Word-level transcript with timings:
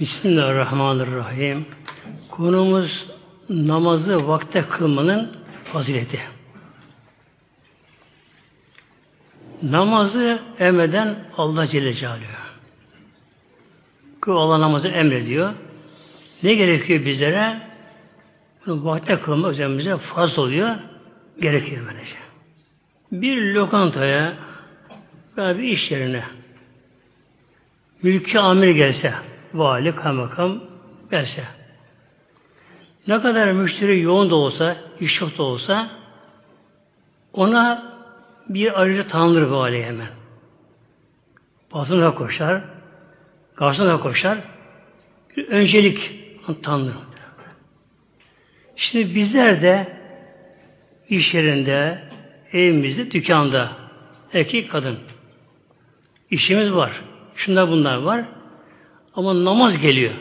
Bismillahirrahmanirrahim. 0.00 1.66
Konumuz 2.30 3.06
namazı 3.48 4.28
vakte 4.28 4.60
kılmanın 4.60 5.36
fazileti. 5.64 6.20
Namazı 9.62 10.42
emreden 10.58 11.18
Allah 11.36 11.66
Celle 11.66 11.94
Celaluhu. 11.94 12.22
Ki 14.24 14.30
Allah 14.30 14.60
namazı 14.60 14.88
emrediyor. 14.88 15.54
Ne 16.42 16.54
gerekiyor 16.54 17.04
bizlere? 17.04 17.60
Bunu 18.66 18.84
vakte 18.84 19.20
kılmak 19.20 19.52
üzerimize 19.52 19.96
farz 19.96 20.38
oluyor. 20.38 20.76
Gerekiyor 21.40 21.86
böylece. 21.86 22.16
Bir 23.12 23.54
lokantaya 23.54 24.34
veya 25.36 25.58
bir 25.58 25.62
iş 25.62 25.90
yerine 25.90 26.24
mülki 28.02 28.38
amir 28.38 28.70
gelse, 28.70 29.14
vali, 29.54 29.94
kaymakam 29.94 30.60
gelse, 31.10 31.44
ne 33.06 33.20
kadar 33.20 33.52
müşteri 33.52 34.00
yoğun 34.00 34.30
da 34.30 34.34
olsa, 34.34 34.76
iş 35.00 35.14
çok 35.14 35.38
da 35.38 35.42
olsa, 35.42 35.90
ona 37.32 37.92
bir 38.48 38.80
aracı 38.80 39.08
tanınır 39.08 39.42
vali 39.42 39.84
hemen. 39.84 40.08
Basına 41.74 42.14
koşar, 42.14 42.62
garsona 43.56 44.00
koşar, 44.00 44.38
bir 45.36 45.48
öncelik 45.48 46.10
tanınır. 46.62 46.94
Şimdi 48.76 49.14
bizler 49.14 49.62
de 49.62 49.96
iş 51.08 51.34
yerinde, 51.34 52.02
evimizde, 52.52 53.10
dükkanda, 53.10 53.72
erkek, 54.32 54.70
kadın, 54.70 54.98
işimiz 56.30 56.72
var. 56.72 57.02
Şunlar 57.36 57.68
bunlar 57.68 57.96
var. 57.96 58.24
Ama 59.18 59.44
namaz 59.44 59.78
geliyor. 59.78 60.12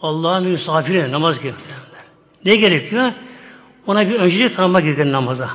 Allah'ın 0.00 0.48
misafiri 0.48 1.12
namaz 1.12 1.36
geliyor. 1.36 1.56
Ne 2.44 2.56
gerekiyor? 2.56 3.12
Ona 3.86 4.08
bir 4.08 4.14
öncelik 4.14 4.56
tanımak 4.56 4.82
gerekiyor 4.82 5.12
namaza. 5.12 5.50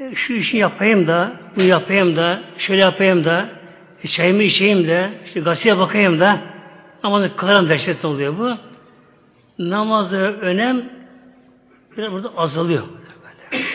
E, 0.00 0.14
şu 0.14 0.32
işi 0.32 0.56
yapayım 0.56 1.06
da, 1.06 1.32
bunu 1.56 1.64
yapayım 1.64 2.16
da, 2.16 2.42
şöyle 2.58 2.80
yapayım 2.80 3.24
da, 3.24 3.48
e, 4.04 4.08
çayımı 4.08 4.42
içeyim 4.42 4.86
de, 4.88 5.10
işte 5.24 5.40
gazeteye 5.40 5.78
bakayım 5.78 6.20
da, 6.20 6.40
namazı 7.04 7.36
kılarım 7.36 7.68
dehşet 7.68 8.04
oluyor 8.04 8.38
bu. 8.38 8.56
Namazı 9.58 10.16
önem 10.18 10.90
biraz 11.96 12.12
burada 12.12 12.32
azalıyor. 12.36 12.82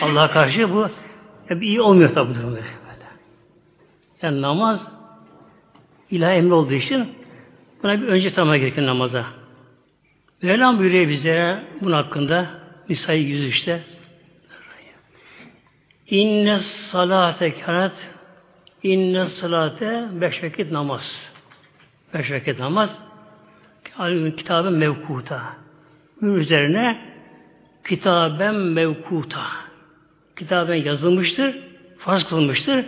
Allah'a 0.02 0.30
karşı 0.30 0.74
bu 0.74 0.88
hep 1.46 1.62
iyi 1.62 1.80
olmuyor 1.80 2.10
tabi 2.14 2.34
durum. 2.34 2.58
Yani 4.22 4.42
namaz 4.42 4.97
ilahi 6.10 6.34
emri 6.34 6.52
olduğu 6.52 6.74
için 6.74 7.08
buna 7.82 8.02
bir 8.02 8.06
önce 8.06 8.32
tanımak 8.32 8.60
gerekiyor 8.60 8.86
namaza. 8.86 9.26
Mevlam 10.42 10.78
buyuruyor 10.78 11.08
bize 11.08 11.64
bunun 11.80 11.92
hakkında 11.92 12.50
Nisa-i 12.88 13.20
103'te 13.20 13.82
İnne 16.10 16.58
salate 16.58 17.60
kanat 17.60 18.10
inne 18.82 19.26
salate 19.26 20.08
beş 20.12 20.44
vakit 20.44 20.72
namaz. 20.72 21.30
Beş 22.14 22.30
vakit 22.30 22.58
namaz 22.58 22.90
kitabın 24.36 24.72
mevkuta. 24.72 25.42
Bunun 26.20 26.34
üzerine 26.34 26.98
kitaben 27.88 28.54
mevkuta. 28.54 29.42
Kitaben 30.36 30.74
yazılmıştır, 30.74 31.58
farz 31.98 32.24
kılınmıştır. 32.24 32.84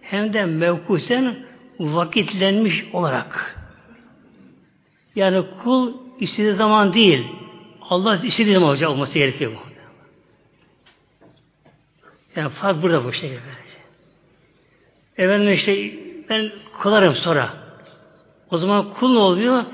Hem 0.00 0.32
de 0.32 0.44
mevkuten 0.44 1.36
vakitlenmiş 1.80 2.84
olarak. 2.92 3.58
Yani 5.14 5.44
kul 5.62 5.92
istediği 6.20 6.54
zaman 6.54 6.94
değil, 6.94 7.26
Allah 7.82 8.16
istediği 8.16 8.54
zaman 8.54 8.68
olacak 8.68 8.90
olması 8.90 9.14
gerekiyor 9.14 9.52
bu. 9.52 9.68
Yani 12.36 12.48
fark 12.48 12.82
burada 12.82 13.04
bu 13.04 13.12
şey. 13.12 13.38
Efendim 15.16 15.52
işte 15.52 15.92
ben 16.28 16.52
kılarım 16.80 17.14
sonra. 17.14 17.54
O 18.50 18.58
zaman 18.58 18.90
kul 18.94 19.12
ne 19.12 19.18
oluyor? 19.18 19.64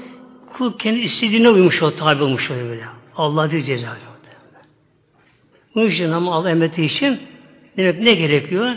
Kul 0.53 0.79
kendi 0.79 1.01
istediğine 1.01 1.49
uymuş 1.49 1.83
oluyor, 1.83 1.99
tabi 1.99 2.23
olmuş 2.23 2.51
oluyor 2.51 2.69
böyle. 2.69 2.85
Allah 3.17 3.51
diye 3.51 3.63
ceza 3.63 3.87
oluyor. 3.87 4.15
Bunun 5.75 5.87
için 5.87 6.13
ama 6.13 6.35
Allah 6.35 6.51
emrettiği 6.51 6.87
için 6.87 7.21
demek 7.77 8.01
ne 8.01 8.15
gerekiyor? 8.15 8.77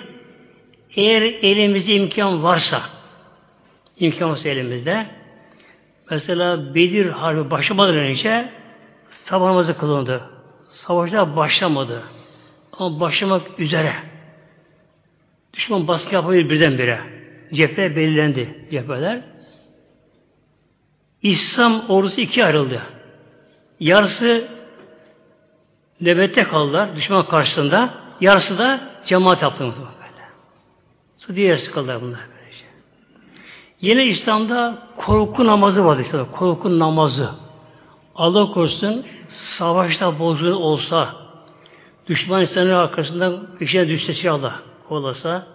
Eğer 0.96 1.22
elimizde 1.22 1.96
imkan 1.96 2.44
varsa, 2.44 2.82
imkan 4.00 4.30
varsa 4.30 4.50
elimizde, 4.50 5.08
mesela 6.12 6.76
Bedir 6.76 7.10
Harbi 7.10 7.52
başlamadan 7.52 7.96
önce 7.96 8.50
sabah 9.10 9.48
namazı 9.48 9.78
kılındı. 9.78 10.30
Savaşlar 10.64 11.36
başlamadı. 11.36 12.04
Ama 12.74 13.00
başlamak 13.00 13.60
üzere. 13.60 13.94
Düşman 15.54 15.88
baskı 15.88 16.16
yapabilir 16.16 16.50
birdenbire. 16.50 17.00
Cephe 17.54 17.96
belirlendi 17.96 18.68
cepheler. 18.72 19.22
İslam 21.22 21.90
ordusu 21.90 22.22
ikiye 22.22 22.46
ayrıldı. 22.46 22.82
Yarısı 23.80 24.48
nöbette 26.02 26.44
kaldılar 26.44 26.96
düşman 26.96 27.26
karşısında. 27.26 27.94
Yarısı 28.22 28.58
da 28.58 28.90
cemaat 29.06 29.42
yaptı. 29.42 29.74
Sonra 31.18 31.36
diğer 31.36 31.66
kaldılar 31.66 32.02
bunlar. 32.02 32.37
Yine 33.82 34.06
İslam'da 34.06 34.78
korku 34.98 35.46
namazı 35.46 35.86
vardı 35.86 36.02
işte. 36.02 36.18
Korku 36.32 36.80
namazı. 36.80 37.30
Allah 38.16 38.52
korusun 38.52 39.06
savaşta 39.30 40.20
bozuluğu 40.20 40.56
olsa 40.56 41.10
düşman 42.08 42.42
insanın 42.42 42.70
arkasından 42.70 43.48
işe 43.60 43.88
düşse 43.88 44.32
Allah 44.32 44.56
olasa 44.90 45.48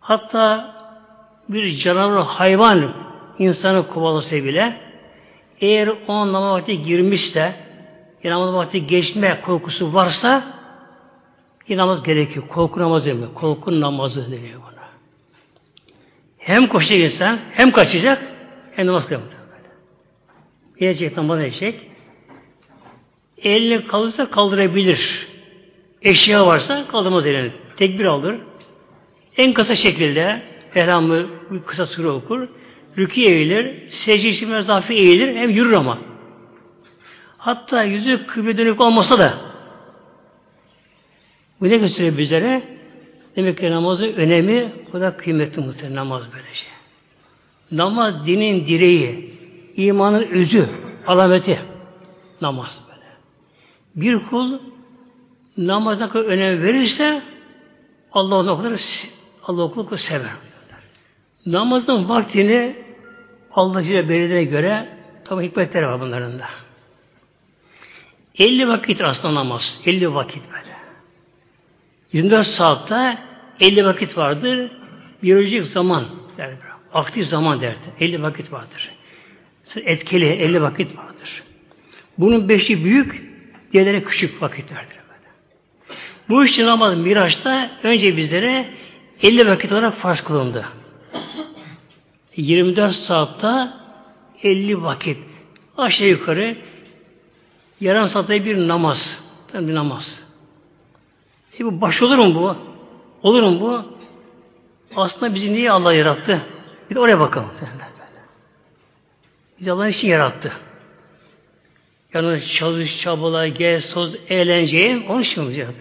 hatta 0.00 0.74
bir 1.48 1.76
canavar 1.76 2.24
hayvan 2.24 2.92
insanı 3.38 3.88
kovalasa 3.88 4.36
bile 4.36 4.80
eğer 5.60 5.90
o 6.08 6.32
namaz 6.32 6.52
vakti 6.52 6.82
girmişse 6.82 7.54
namaz 8.24 8.54
vakti 8.54 8.86
geçme 8.86 9.40
korkusu 9.40 9.94
varsa 9.94 10.44
namaz 11.68 12.02
gerekiyor. 12.02 12.48
Korku 12.48 12.80
namazı 12.80 13.06
demiyor. 13.06 13.34
Korku 13.34 13.80
namazı 13.80 14.30
deniyor 14.32 14.60
buna. 14.60 14.79
Hem 16.40 16.66
koşacak 16.68 16.98
insan, 16.98 17.38
hem 17.52 17.70
kaçacak, 17.70 18.22
hem 18.72 18.86
namaz 18.86 19.06
kılacak. 19.06 19.40
Gelecek 20.78 21.16
namaz 21.16 21.40
edecek. 21.40 21.90
Elini 23.38 23.86
kaldırsa 23.86 24.30
kaldırabilir. 24.30 25.28
Eşya 26.02 26.46
varsa 26.46 26.86
kaldırmaz 26.88 27.26
elini. 27.26 27.52
Tekbir 27.76 28.04
alır. 28.04 28.36
En 29.36 29.52
kısa 29.52 29.74
şekilde 29.74 30.42
Elhamı 30.74 31.26
kısa 31.66 31.86
sure 31.86 32.08
okur. 32.08 32.48
Rükü 32.98 33.20
eğilir. 33.20 33.90
Biraz 34.48 34.68
hafif 34.68 34.90
eğilir. 34.90 35.36
Hem 35.36 35.50
yürür 35.50 35.72
ama. 35.72 35.98
Hatta 37.38 37.82
yüzü 37.82 38.26
kıble 38.26 38.58
dönük 38.58 38.80
olmasa 38.80 39.18
da 39.18 39.34
bu 41.60 41.68
ne 41.68 41.76
gösteriyor 41.76 42.18
bizlere? 42.18 42.79
Demek 43.36 43.58
ki 43.58 43.70
namazın 43.70 44.12
önemi 44.12 44.72
o 44.88 44.92
kadar 44.92 45.18
kıymetli 45.18 45.62
muhtemelen 45.62 45.96
namaz 45.96 46.22
böylece. 46.32 46.66
Namaz 47.72 48.26
dinin 48.26 48.66
direği, 48.66 49.34
imanın 49.76 50.22
özü, 50.22 50.68
alameti 51.06 51.60
namaz 52.40 52.80
böyle. 52.88 53.06
Bir 53.94 54.26
kul 54.28 54.58
namaza 55.56 56.08
kadar 56.08 56.24
önem 56.24 56.62
verirse 56.62 57.22
Allah 58.12 58.34
onu 58.34 58.56
kadar 58.56 58.80
Allah 59.42 59.62
o 59.64 59.96
sever. 59.96 60.30
Namazın 61.46 62.08
vaktini 62.08 62.76
Allah 63.52 63.82
Celle 63.82 64.08
belirlediğine 64.08 64.44
göre 64.44 64.88
tabi 65.24 65.46
hikmetleri 65.46 65.86
var 65.86 66.00
bunların 66.00 66.38
da. 66.38 66.46
50 68.38 68.68
vakit 68.68 69.00
aslında 69.00 69.34
namaz. 69.34 69.80
50 69.86 70.14
vakit 70.14 70.42
böyle. 70.52 70.69
24 72.12 72.46
saatte 72.46 73.18
50 73.60 73.84
vakit 73.84 74.16
vardır. 74.16 74.70
Biyolojik 75.22 75.66
zaman 75.66 76.04
der. 76.38 76.50
Aktif 76.94 77.28
zaman 77.28 77.60
derdi. 77.60 77.78
50 78.00 78.22
vakit 78.22 78.52
vardır. 78.52 78.90
Etkili 79.76 80.26
50 80.26 80.62
vakit 80.62 80.96
vardır. 80.96 81.42
Bunun 82.18 82.48
beşi 82.48 82.84
büyük, 82.84 83.22
diğerleri 83.72 84.04
küçük 84.04 84.42
vakitlerdir. 84.42 85.00
Bu 86.28 86.44
için 86.44 86.66
namaz 86.66 86.98
Miraç'ta 86.98 87.70
önce 87.82 88.16
bizlere 88.16 88.66
50 89.22 89.46
vakit 89.46 89.72
olarak 89.72 89.94
farz 89.94 90.20
kılındı. 90.20 90.66
24 92.36 92.96
saatte 92.96 93.68
50 94.42 94.82
vakit. 94.82 95.18
Aşağı 95.76 96.08
yukarı 96.08 96.56
yarım 97.80 98.08
saatte 98.08 98.44
bir 98.44 98.68
namaz. 98.68 99.24
Bir 99.54 99.74
namaz. 99.74 100.20
E 101.58 101.64
bu 101.64 101.80
baş 101.80 102.02
olur 102.02 102.16
mu 102.18 102.34
bu? 102.34 102.56
Olur 103.28 103.42
mu 103.42 103.60
bu? 103.60 103.84
Aslında 104.96 105.34
bizi 105.34 105.52
niye 105.52 105.70
Allah 105.70 105.94
yarattı? 105.94 106.42
Bir 106.90 106.94
de 106.94 107.00
oraya 107.00 107.20
bakalım. 107.20 107.50
Bizi 109.60 109.72
Allah 109.72 109.88
için 109.88 110.08
yarattı. 110.08 110.52
Yani 112.14 112.46
çalış, 112.46 113.00
çabala, 113.00 113.48
gez, 113.48 113.90
toz, 113.90 114.16
eğlenceye 114.28 115.06
onun 115.08 115.22
için 115.22 115.48
bizi 115.48 115.60
yarattı. 115.60 115.78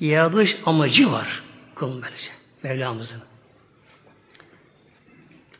Yaratılış 0.00 0.56
amacı 0.66 1.12
var 1.12 1.42
kulun 1.74 2.02
böylece. 2.02 2.30
Mevlamızın. 2.62 3.22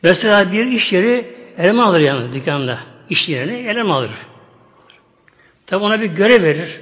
Mesela 0.03 0.51
bir 0.51 0.65
iş 0.65 0.93
yeri 0.93 1.35
eleman 1.57 1.83
alır 1.83 1.99
yani 1.99 2.33
dükkanda. 2.33 2.79
İş 3.09 3.29
yerine 3.29 3.59
eleman 3.59 3.95
alır. 3.95 4.11
Tabi 5.67 5.83
ona 5.83 6.01
bir 6.01 6.05
görev 6.05 6.43
verir. 6.43 6.79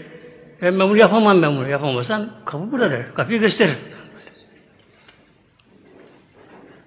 Ben, 0.61 0.79
ben 0.79 0.95
yapamam 0.95 1.41
ben 1.41 1.57
bunu. 1.57 1.69
Yapamazsam 1.69 2.29
kapı 2.45 2.71
burada 2.71 2.91
der. 2.91 3.13
Kapıyı 3.13 3.39
gösterir. 3.39 3.77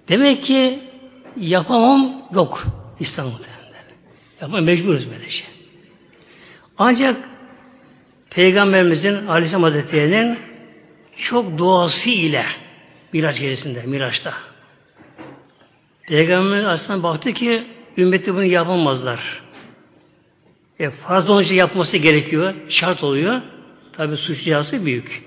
Demek 0.07 0.43
ki 0.43 0.79
yapamam 1.37 2.21
yok 2.33 2.65
İslam'da. 2.99 3.55
Yapma 4.41 4.61
mecburuz 4.61 5.11
böyle 5.11 5.29
şey. 5.29 5.47
Ancak 6.77 7.17
Peygamberimizin 8.29 9.27
Aleyhisselam 9.27 9.63
Hazretleri'nin 9.63 10.39
çok 11.17 11.57
doğası 11.57 12.09
ile 12.09 12.45
Miraç 13.13 13.39
gecesinde, 13.39 13.81
Miraç'ta. 13.81 14.33
Peygamber 16.07 16.63
aslında 16.63 17.03
baktı 17.03 17.33
ki 17.33 17.63
ümmeti 17.97 18.33
bunu 18.33 18.43
yapamazlar. 18.43 19.41
E, 20.79 20.89
farz 20.89 21.29
olunca 21.29 21.55
yapması 21.55 21.97
gerekiyor, 21.97 22.53
şart 22.69 23.03
oluyor. 23.03 23.41
Tabi 23.97 24.17
suç 24.17 24.43
cezası 24.43 24.85
büyük. 24.85 25.23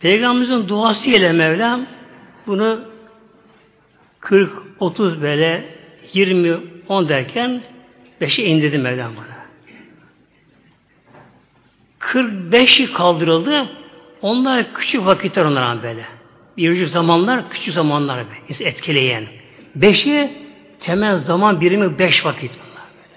Peygamberimizin 0.00 0.68
duası 0.68 1.10
ile 1.10 1.32
Mevlam 1.32 1.86
bunu 2.46 2.80
40, 4.20 4.52
30 4.80 5.22
böyle 5.22 5.64
20, 6.12 6.56
10 6.88 7.08
derken 7.08 7.62
5'e 8.20 8.44
indirdi 8.44 8.78
Mevlam 8.78 9.12
bana. 9.16 9.40
45'i 12.00 12.92
kaldırıldı. 12.92 13.66
Onlar 14.22 14.74
küçük 14.74 15.06
vakitler 15.06 15.44
onlara 15.44 15.82
böyle. 15.82 16.04
Birinci 16.56 16.86
zamanlar 16.86 17.50
küçük 17.50 17.74
zamanlar 17.74 18.24
böyle. 18.26 18.64
etkileyen. 18.68 19.26
Beşi 19.74 20.30
temel 20.80 21.16
zaman 21.16 21.60
birimi 21.60 21.98
beş 21.98 22.24
vakit 22.24 22.50
bunlar 22.50 22.86
böyle. 22.94 23.16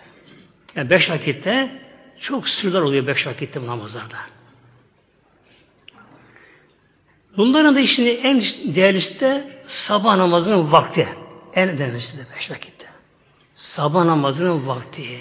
Yani 0.75 0.89
beş 0.89 1.09
vakitte 1.09 1.82
çok 2.23 2.49
sürüler 2.49 2.81
oluyor 2.81 3.07
beş 3.07 3.27
vakitte 3.27 3.61
bu 3.61 3.67
namazlarda. 3.67 4.15
Bunların 7.37 7.75
da 7.75 7.79
işini 7.79 8.09
en 8.09 8.41
değerlisi 8.75 9.19
de 9.19 9.61
sabah 9.65 10.15
namazının 10.15 10.71
vakti. 10.71 11.07
En 11.53 11.69
önemlisi 11.69 12.17
de 12.17 12.21
beş 12.35 12.51
vakitte. 12.51 12.85
Sabah 13.53 14.05
namazının 14.05 14.67
vakti. 14.67 15.19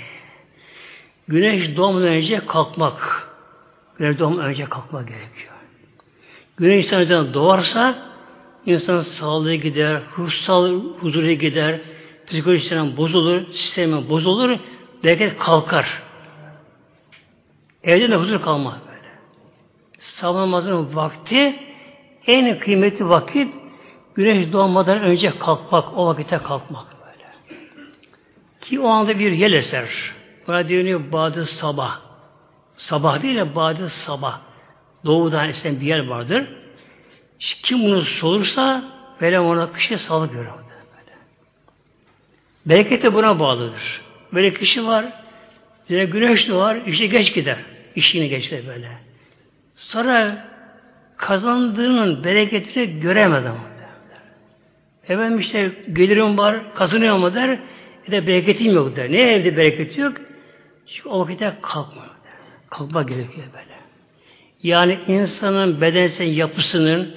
Güneş 1.28 1.76
doğmadan 1.76 2.08
önce 2.08 2.46
kalkmak. 2.46 3.28
Güneş 3.98 4.18
doğmadan 4.18 4.44
önce 4.44 4.64
kalkmak 4.64 5.08
gerekiyor. 5.08 5.52
Güneş 6.56 6.84
insandan 6.84 7.34
doğarsa 7.34 7.98
insan 8.66 9.00
sağlığı 9.00 9.54
gider, 9.54 10.02
ruhsal 10.18 10.82
huzuru 11.00 11.32
gider, 11.32 11.80
psikolojisinden 12.26 12.96
bozulur, 12.96 13.52
sistemi 13.52 14.08
bozulur, 14.08 14.58
bereket 15.04 15.38
kalkar. 15.38 16.02
Evde 17.84 18.10
de 18.10 18.16
huzur 18.16 18.42
kalmaz 18.42 18.74
böyle. 18.86 19.08
Sabah 19.98 20.40
namazının 20.40 20.96
vakti 20.96 21.56
en 22.26 22.58
kıymetli 22.58 23.08
vakit 23.08 23.54
güneş 24.14 24.52
doğmadan 24.52 25.00
önce 25.00 25.38
kalkmak, 25.38 25.98
o 25.98 26.06
vakite 26.06 26.38
kalkmak 26.38 26.86
böyle. 27.00 27.28
Ki 28.60 28.80
o 28.80 28.88
anda 28.88 29.18
bir 29.18 29.32
yel 29.32 29.52
eser. 29.52 29.88
Buna 30.46 30.68
deniyor 30.68 31.12
badı 31.12 31.46
sabah. 31.46 32.00
Sabah 32.76 33.22
değil 33.22 33.36
de 33.36 33.54
badı 33.54 33.88
sabah. 33.88 34.40
Doğudan 35.04 35.48
esen 35.48 35.80
bir 35.80 35.86
yer 35.86 36.06
vardır. 36.06 36.48
Kim 37.38 37.84
bunu 37.84 38.02
solursa 38.02 38.84
böyle 39.20 39.40
ona 39.40 39.72
kişiye 39.72 39.98
sağlık. 39.98 40.34
Böyle. 40.34 40.50
Bereket 42.66 43.02
de 43.02 43.14
buna 43.14 43.40
bağlıdır. 43.40 44.00
Böyle 44.32 44.54
kişi 44.54 44.86
var, 44.86 45.04
yine 45.88 46.04
güneş 46.04 46.48
doğar, 46.48 46.76
işte 46.86 47.06
geç 47.06 47.34
gider. 47.34 47.58
İşini 47.96 48.28
geçti 48.28 48.64
böyle. 48.68 48.88
Sonra 49.76 50.48
kazandığının 51.16 52.24
bereketini 52.24 53.00
göremez 53.00 53.46
ama. 53.46 53.72
Efendim 55.08 55.38
işte 55.38 55.72
gelirim 55.92 56.38
var, 56.38 56.74
kazanıyor 56.74 57.16
mu 57.16 57.34
der, 57.34 57.58
bir 58.06 58.12
de 58.12 58.26
bereketim 58.26 58.74
yok 58.74 58.96
der. 58.96 59.12
Ne 59.12 59.20
evde 59.20 59.56
bereket 59.56 59.98
yok? 59.98 60.12
Çünkü 60.86 61.08
o 61.08 61.20
vakitte 61.20 61.52
kalkma. 61.62 62.02
Kalkma 62.70 63.02
gerekiyor 63.02 63.46
böyle. 63.52 63.72
Yani 64.62 64.98
insanın 65.06 65.80
bedensel 65.80 66.36
yapısının, 66.36 67.14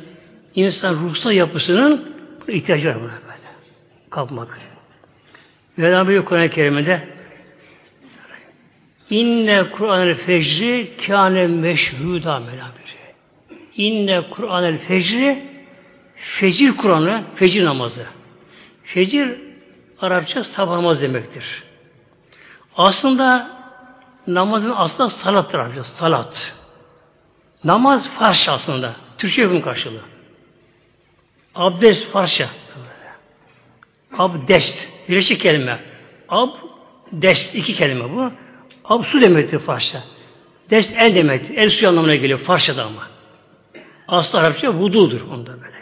insan 0.56 0.94
ruhsal 0.94 1.32
yapısının 1.32 2.16
ihtiyacı 2.48 2.88
var 2.88 2.96
buna 2.96 3.12
böyle. 3.12 3.46
Kalkmak. 4.10 4.60
Mevlam 5.78 6.10
bir 6.10 6.26
Kur'an-ı 6.26 6.50
Kerim'de 6.50 7.15
İnne 9.10 9.70
Kur'an-ı 9.70 10.16
fecri 10.16 10.98
kâne 11.08 11.48
meşhuda 11.48 12.40
Mevlam 12.40 12.72
İnne 13.76 14.22
Kur'an-ı 14.30 14.78
fecri 14.78 15.44
fecir 16.16 16.78
Kur'an'ı, 16.78 17.24
fecir 17.36 17.66
namazı. 17.66 18.06
Fecir 18.84 19.38
Arapça 20.02 20.44
sabah 20.44 20.76
namazı 20.76 21.02
demektir. 21.02 21.64
Aslında 22.78 23.52
namazın 24.28 24.74
aslında 24.76 25.10
salattır 25.10 25.60
Arapça, 25.60 25.84
salat. 25.84 26.56
Namaz 27.64 28.10
Farsça 28.10 28.52
aslında. 28.54 28.96
Türkçe 29.18 29.42
yapım 29.42 29.62
karşılığı. 29.62 30.02
Abdest 31.56 32.12
Farsça. 32.12 32.50
Abdest. 34.18 34.88
Birleşik 35.10 35.42
kelime. 35.42 35.80
Ab, 36.30 36.52
dest. 37.12 37.56
iki 37.56 37.74
kelime 37.74 38.10
bu. 38.10 38.32
Ab 38.90 39.04
su 39.04 39.22
demektir 39.22 39.60
Farsça. 39.60 40.04
Dest 40.70 40.94
el 40.98 41.16
demektir. 41.16 41.58
El 41.58 41.70
suyu 41.70 41.90
anlamına 41.90 42.16
geliyor 42.16 42.40
Farsça'da 42.40 42.86
ama. 42.86 43.08
Aslı 44.08 44.40
Arapça 44.40 44.74
vududur 44.74 45.22
onda 45.22 45.54
böyle. 45.54 45.76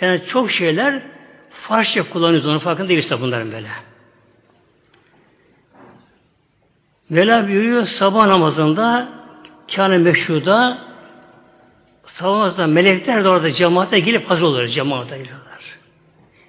Yani 0.00 0.22
çok 0.26 0.50
şeyler 0.50 1.02
Farsça 1.50 2.10
kullanıyoruz. 2.10 2.48
Onun 2.48 2.58
farkında 2.58 2.88
değiliz 2.88 3.12
bunların 3.20 3.52
böyle. 3.52 3.68
Vela 7.10 7.48
buyuruyor 7.48 7.84
sabah 7.86 8.26
namazında 8.26 9.08
kâne 9.74 9.98
meşhuda 9.98 10.78
sabah 12.06 12.32
namazında 12.32 12.66
melekler 12.66 13.24
de 13.24 13.28
orada 13.28 13.52
cemaate 13.52 13.98
gelip 13.98 14.30
hazır 14.30 14.42
olur. 14.42 14.66
Cemaate 14.66 15.18
geliyorlar. 15.18 15.78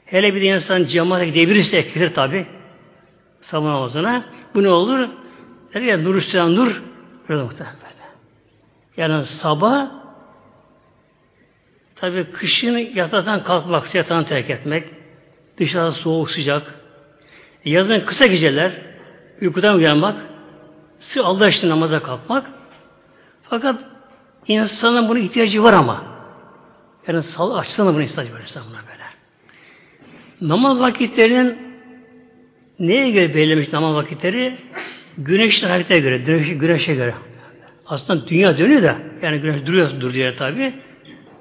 Hele 0.06 0.36
bir 0.36 0.42
insan 0.42 0.84
cemaate 0.84 1.25
gidebilirse 1.25 1.77
eklenir 1.77 2.13
tabi 2.13 2.46
sabah 3.42 3.70
namazına. 3.70 4.25
Bu 4.56 4.63
ne 4.63 4.70
olur? 4.70 5.10
Der 5.74 5.82
ya 5.82 5.98
nur 5.98 6.16
üstüne 6.16 6.56
nur 6.56 6.84
böyle 7.30 7.44
muhtemelen. 7.44 7.76
Yani 8.98 9.24
sabah 9.24 9.92
tabi 11.96 12.24
kışın 12.32 12.78
yataktan 12.78 13.44
kalkmak, 13.44 13.96
yatağını 13.96 14.26
terk 14.26 14.50
etmek, 14.50 14.84
dışarı 15.58 15.92
soğuk 15.92 16.32
sıcak, 16.32 16.76
yazın 17.66 18.00
kısa 18.00 18.26
geceler, 18.26 18.72
uykudan 19.42 19.76
uyanmak, 19.76 20.16
sırf 21.00 21.26
Allah 21.26 21.50
için 21.50 21.70
namaza 21.70 22.04
kalkmak. 22.04 22.50
Fakat 23.44 23.84
insanın 24.48 25.10
buna 25.10 25.20
ihtiyacı 25.20 25.64
var 25.64 25.74
ama. 25.74 26.04
Yani 27.08 27.24
sağlık 27.24 27.60
açısından 27.60 27.96
buna 27.96 28.04
ihtiyacı 28.04 28.34
var 28.34 28.42
insanın 28.42 28.68
böyle. 28.72 29.04
Namaz 30.42 30.80
vakitlerinin 30.80 31.58
neye 32.80 33.10
göre 33.10 33.36
belirlemiş 33.36 33.74
namaz 33.74 33.96
vakitleri? 33.96 34.58
Güneşin 35.20 35.68
hareketine 35.68 36.00
göre, 36.00 36.18
güneşe, 36.18 36.54
güneşe 36.54 36.96
göre. 36.96 37.14
Aslında 37.86 38.28
dünya 38.28 38.58
dönüyor 38.58 38.84
da, 38.84 38.98
yani 39.22 39.40
güneş 39.40 39.66
duruyor, 39.66 40.02
duruyor 40.02 40.38
tabi. 40.38 40.74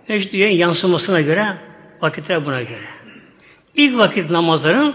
Güneş 0.08 0.32
dünyanın 0.32 0.52
yansımasına 0.52 1.20
göre, 1.20 1.56
vakitler 2.00 2.46
buna 2.46 2.62
göre. 2.62 2.84
İlk 3.74 3.98
vakit 3.98 4.30
namazların 4.30 4.94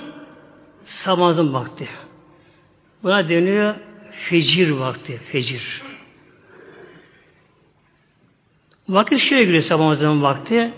sabahın 0.84 1.54
vakti. 1.54 1.88
Buna 3.04 3.30
deniyor 3.30 3.76
fecir 4.12 4.70
vakti, 4.70 5.18
fecir. 5.18 5.82
Vakit 8.90 9.20
şöyle 9.20 9.44
giriyor 9.44 9.64
sabah 9.64 10.22
vakti. 10.22 10.74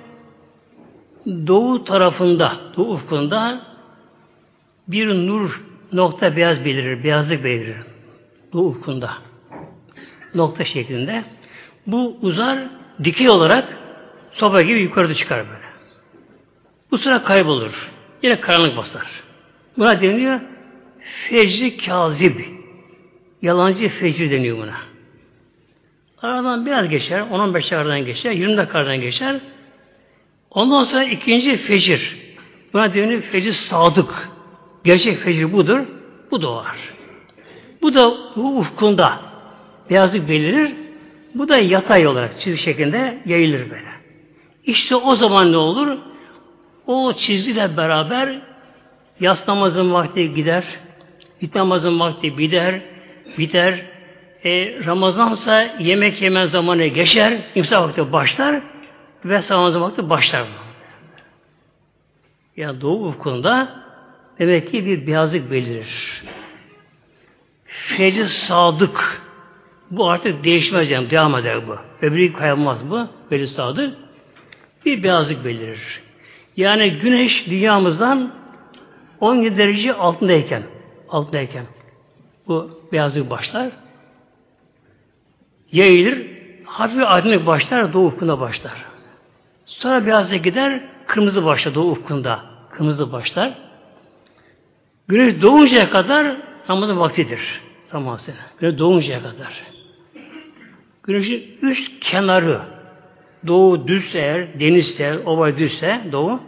Doğu 1.27 1.83
tarafında, 1.83 2.55
doğu 2.77 2.93
ufkunda 2.93 3.61
bir 4.87 5.07
nur 5.07 5.61
nokta 5.91 6.35
beyaz 6.35 6.65
belirir, 6.65 7.03
beyazlık 7.03 7.43
belirir. 7.43 7.94
Doğu 8.55 8.67
ufkunda. 8.67 9.13
Nokta 10.35 10.65
şeklinde. 10.65 11.23
Bu 11.87 12.17
uzar 12.21 12.59
dikey 13.03 13.29
olarak 13.29 13.77
soba 14.31 14.61
gibi 14.61 14.81
yukarıda 14.81 15.13
çıkar 15.13 15.45
böyle. 15.47 15.65
Bu 16.91 16.97
sıra 16.97 17.23
kaybolur. 17.23 17.91
Yine 18.21 18.39
karanlık 18.39 18.77
basar. 18.77 19.07
Buna 19.77 20.01
deniyor 20.01 20.39
fecri 21.29 21.77
kazib. 21.77 22.39
Yalancı 23.41 23.89
fecri 23.89 24.31
deniyor 24.31 24.57
buna. 24.57 24.77
Aradan 26.21 26.65
biraz 26.65 26.89
geçer, 26.89 27.19
10-15 27.19 27.53
dakikadan 27.53 28.05
geçer, 28.05 28.31
20 28.31 28.57
dakikadan 28.57 29.01
geçer. 29.01 29.39
Ondan 30.49 30.83
sonra 30.83 31.03
ikinci 31.03 31.57
fecir. 31.57 32.17
Buna 32.73 32.93
deniyor 32.93 33.21
fecir 33.21 33.51
sadık. 33.51 34.29
Gerçek 34.83 35.17
fecir 35.17 35.53
budur. 35.53 35.79
Bu 36.31 36.41
doğar. 36.41 36.94
Bu 37.85 37.93
da 37.93 38.13
bu 38.35 38.57
ufkunda 38.57 39.19
beyazlık 39.89 40.29
belirir. 40.29 40.73
Bu 41.35 41.49
da 41.49 41.57
yatay 41.57 42.07
olarak 42.07 42.39
çizgi 42.39 42.61
şeklinde 42.61 43.17
yayılır 43.25 43.69
böyle. 43.69 43.89
İşte 44.63 44.95
o 44.95 45.15
zaman 45.15 45.51
ne 45.51 45.57
olur? 45.57 45.97
O 46.87 47.13
çizgiyle 47.13 47.77
beraber 47.77 48.41
yas 49.19 49.47
namazın 49.47 49.93
vakti 49.93 50.33
gider, 50.33 50.63
bit 51.41 51.55
namazın 51.55 51.99
vakti 51.99 52.37
biter, 52.37 52.81
biter. 53.37 53.85
E, 54.43 54.85
Ramazansa 54.85 55.63
yemek 55.79 56.21
yeme 56.21 56.47
zamanı 56.47 56.85
geçer, 56.85 57.37
imsak 57.55 57.81
vakti 57.81 58.11
başlar 58.11 58.61
ve 59.25 59.43
Ramazan 59.49 59.81
vakti 59.81 60.09
başlar. 60.09 60.47
Yani 62.57 62.81
doğu 62.81 63.07
ufkunda 63.07 63.83
demek 64.39 64.71
ki 64.71 64.85
bir 64.85 65.07
beyazlık 65.07 65.51
belirir. 65.51 66.23
Fecr 67.75 68.25
sadık. 68.25 69.21
Bu 69.91 70.09
artık 70.09 70.43
değişmez 70.43 70.91
yani. 70.91 71.09
Devam 71.09 71.35
eder 71.35 71.67
bu. 71.67 71.77
Öbürü 72.01 72.33
kaybolmaz 72.33 72.89
bu. 72.89 73.07
Fecr 73.29 73.45
sadık. 73.45 73.97
Bir 74.85 75.03
beyazlık 75.03 75.45
belirir. 75.45 76.01
Yani 76.57 76.91
güneş 76.91 77.47
dünyamızdan 77.47 78.31
17 79.19 79.57
derece 79.57 79.93
altındayken 79.93 80.63
altındayken 81.09 81.65
bu 82.47 82.81
beyazlık 82.91 83.29
başlar. 83.29 83.71
Yayılır. 85.71 86.27
Hafif 86.65 87.03
aydınlık 87.05 87.45
başlar. 87.45 87.93
Doğu 87.93 88.05
ufkunda 88.05 88.39
başlar. 88.39 88.85
Sonra 89.65 90.05
beyazlık 90.05 90.43
gider. 90.43 90.83
Kırmızı 91.07 91.45
başlar 91.45 91.75
doğu 91.75 91.91
ufkunda. 91.91 92.39
Kırmızı 92.71 93.11
başlar. 93.11 93.53
Güneş 95.07 95.41
doğuncaya 95.41 95.89
kadar 95.89 96.37
namazın 96.69 96.99
vaktidir. 96.99 97.61
Zaman 97.87 98.17
sene. 98.17 98.35
Güneş 98.59 98.77
doğuncaya 98.77 99.19
kadar. 99.19 99.63
Güneşin 101.03 101.43
üst 101.61 101.99
kenarı 101.99 102.61
doğu 103.47 103.87
düzse 103.87 104.19
eğer, 104.19 104.59
denizse, 104.59 105.19
ova 105.19 105.57
düzse 105.57 106.01
doğu, 106.11 106.39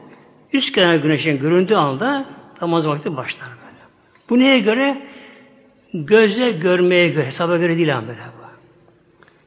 üst 0.53 0.71
kenar 0.71 0.95
güneşin 0.95 1.39
göründüğü 1.39 1.75
anda 1.75 2.25
namaz 2.61 2.87
vakti 2.87 3.17
başlar 3.17 3.49
böyle. 3.49 3.83
Bu 4.29 4.39
neye 4.39 4.59
göre? 4.59 5.01
Göze 5.93 6.51
görmeye 6.51 7.09
göre, 7.09 7.25
hesaba 7.25 7.57
göre 7.57 7.77
değil 7.77 7.87
böyle 8.07 8.19
bu. 8.19 8.47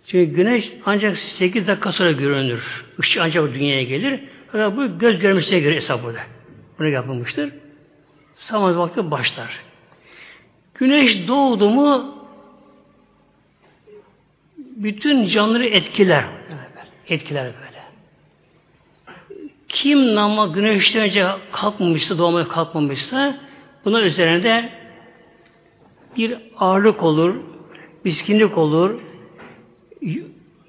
Çünkü 0.06 0.34
güneş 0.34 0.72
ancak 0.86 1.18
8 1.18 1.66
dakika 1.66 1.92
sonra 1.92 2.12
görünür. 2.12 2.84
Işık 2.98 3.22
ancak 3.22 3.54
dünyaya 3.54 3.82
gelir. 3.82 4.20
Fakat 4.52 4.76
bu 4.76 4.98
göz 4.98 5.18
görmesine 5.18 5.60
göre 5.60 5.76
hesap 5.76 6.04
burada. 6.04 6.18
Bunu 6.78 6.88
yapılmıştır. 6.88 7.52
Samaz 8.34 8.76
vakti 8.76 9.10
başlar. 9.10 9.69
Güneş 10.80 11.28
doğdu 11.28 11.70
mu 11.70 12.14
bütün 14.56 15.26
canlıları 15.26 15.66
etkiler. 15.66 16.24
Etkiler 17.08 17.44
böyle. 17.44 17.80
Kim 19.68 20.14
nama 20.14 20.46
güneşten 20.46 21.02
önce 21.02 21.26
kalkmamışsa, 21.52 22.18
doğmaya 22.18 22.48
kalkmamışsa 22.48 23.36
buna 23.84 24.02
üzerinde 24.02 24.72
bir 26.16 26.38
ağırlık 26.58 27.02
olur, 27.02 27.34
biskinlik 28.04 28.58
olur, 28.58 29.00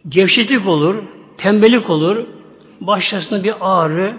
gevşeklik 0.09 0.67
olur, 0.67 1.03
tembelik 1.37 1.89
olur, 1.89 2.25
başlasında 2.81 3.43
bir 3.43 3.53
ağrı, 3.59 4.17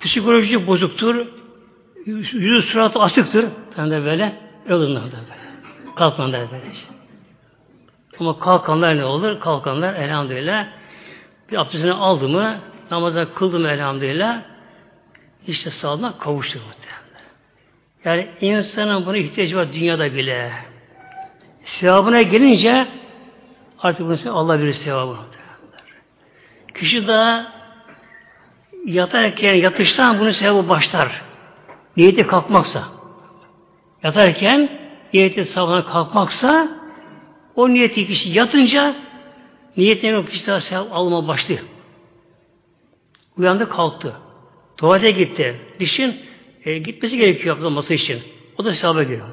psikoloji 0.00 0.66
bozuktur, 0.66 1.26
yüzü 2.06 2.62
suratı 2.62 3.00
açıktır. 3.00 3.46
Tam 3.76 3.90
da 3.90 4.04
böyle 4.04 4.43
ölürler 4.68 5.02
böyle. 5.02 5.94
Kalkmanlar 5.96 6.50
böyle. 6.50 6.64
Ama 8.20 8.38
kalkanlar 8.38 8.96
ne 8.96 9.04
olur? 9.04 9.40
Kalkanlar 9.40 9.94
elhamdülillah 9.94 10.66
bir 11.50 11.56
abdestini 11.56 11.92
aldı 11.92 12.28
mı, 12.28 12.58
namaza 12.90 13.34
kıldı 13.34 13.58
mı 13.58 13.68
elhamdülillah 13.68 14.42
işte 15.46 15.70
sağlığına 15.70 16.18
kavuştu 16.18 16.58
muhtemelen. 16.58 16.94
Yani 18.04 18.28
insanın 18.40 19.06
buna 19.06 19.16
ihtiyacı 19.16 19.56
var 19.56 19.72
dünyada 19.72 20.14
bile. 20.14 20.52
Sevabına 21.64 22.22
gelince 22.22 22.88
artık 23.78 24.06
bunu 24.06 24.38
Allah 24.38 24.60
bilir 24.60 24.74
sevabını. 24.74 25.18
Kişi 26.74 27.08
daha 27.08 27.52
yatarken 28.86 29.54
yatıştan 29.54 30.20
bunun 30.20 30.30
sevabı 30.30 30.68
başlar. 30.68 31.22
Niyeti 31.96 32.26
kalkmaksa. 32.26 33.03
Yatarken 34.04 34.68
niyeti 35.12 35.44
sabahına 35.44 35.84
kalkmaksa 35.84 36.68
o 37.56 37.68
niyeti 37.68 38.06
kişi 38.06 38.30
yatınca 38.30 38.96
niyetine 39.76 40.18
o 40.18 40.24
kişi 40.24 40.46
daha 40.46 40.60
sevap 40.60 40.88
alma 40.92 41.28
başlıyor. 41.28 41.60
Uyandı 43.38 43.68
kalktı. 43.68 44.12
Tuvalete 44.76 45.10
gitti. 45.10 45.60
Dişin 45.80 46.20
e, 46.64 46.78
gitmesi 46.78 47.16
gerekiyor 47.16 47.56
yapılması 47.56 47.94
için. 47.94 48.22
O 48.58 48.64
da 48.64 48.74
sevaba 48.74 49.02
giriyor. 49.02 49.28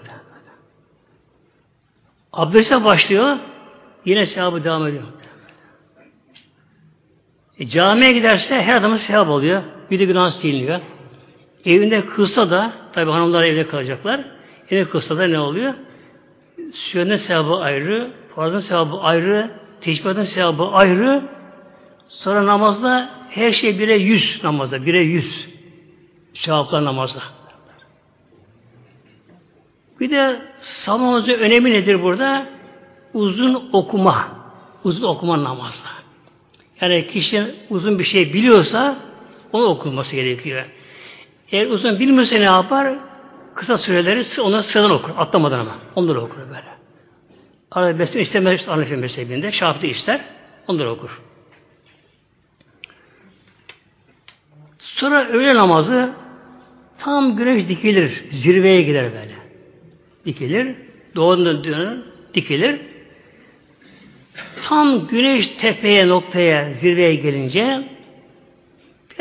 Abdeste 2.33 2.83
başlıyor. 2.83 3.37
Yine 4.05 4.25
sevabı 4.25 4.63
devam 4.63 4.87
ediyor. 4.87 5.03
E, 7.59 7.67
camiye 7.67 8.11
giderse 8.11 8.61
her 8.61 8.75
adamın 8.75 8.97
sevap 8.97 9.29
oluyor. 9.29 9.63
Bir 9.91 9.99
de 9.99 10.05
günah 10.05 10.29
siliniyor. 10.29 10.81
Evinde 11.65 12.05
kılsa 12.05 12.51
da, 12.51 12.73
tabi 12.93 13.11
hanımlar 13.11 13.43
evde 13.43 13.67
kalacaklar. 13.67 14.40
Evde 14.71 14.89
kılsa 14.89 15.17
da 15.17 15.27
ne 15.27 15.39
oluyor? 15.39 15.73
Sünnet 16.73 17.21
sevabı 17.21 17.55
ayrı, 17.55 18.11
farzın 18.35 18.59
sevabı 18.59 18.97
ayrı, 18.97 19.51
teşbihatın 19.81 20.23
sevabı 20.23 20.63
ayrı. 20.63 21.23
Sonra 22.07 22.45
namazda 22.45 23.09
her 23.29 23.51
şey 23.51 23.79
bire 23.79 23.95
yüz 23.95 24.43
namazda, 24.43 24.85
bire 24.85 25.01
yüz. 25.03 25.49
Sevaplar 26.33 26.85
namazda. 26.85 27.19
Bir 29.99 30.09
de 30.09 30.41
sabah 30.59 31.27
önemi 31.27 31.71
nedir 31.71 32.03
burada? 32.03 32.45
Uzun 33.13 33.69
okuma. 33.73 34.27
Uzun 34.83 35.07
okuma 35.07 35.43
namazda. 35.43 35.89
Yani 36.81 37.07
kişi 37.07 37.43
uzun 37.69 37.99
bir 37.99 38.03
şey 38.03 38.33
biliyorsa 38.33 38.97
onu 39.53 39.65
okunması 39.65 40.15
gerekiyor. 40.15 40.65
Eğer 41.51 41.67
uzun 41.67 41.99
bilmiyorsa 41.99 42.37
ne 42.37 42.43
yapar? 42.43 43.10
Kısa 43.55 43.77
süreleri 43.77 44.41
ona 44.41 44.63
sıradan 44.63 44.91
okur. 44.91 45.11
Atlamadan 45.17 45.59
ama. 45.59 45.77
Onları 45.95 46.21
okur 46.21 46.37
böyle. 46.37 46.71
Arada 47.71 47.99
besmele 47.99 48.23
istemez 48.23 48.67
Hanefi 48.67 48.95
mezhebinde. 48.95 49.51
Şafii 49.51 49.87
ister. 49.87 50.21
Onları 50.67 50.91
okur. 50.91 51.21
Sonra 54.79 55.27
öğle 55.27 55.55
namazı 55.55 56.09
tam 56.99 57.35
güneş 57.35 57.67
dikilir. 57.67 58.23
Zirveye 58.31 58.81
gider 58.81 59.03
böyle. 59.03 59.35
Dikilir. 60.25 60.75
Doğudan 61.15 61.63
dönür. 61.63 62.03
Dikilir. 62.33 62.81
Tam 64.63 65.07
güneş 65.07 65.47
tepeye 65.47 66.07
noktaya 66.07 66.73
zirveye 66.73 67.15
gelince 67.15 67.83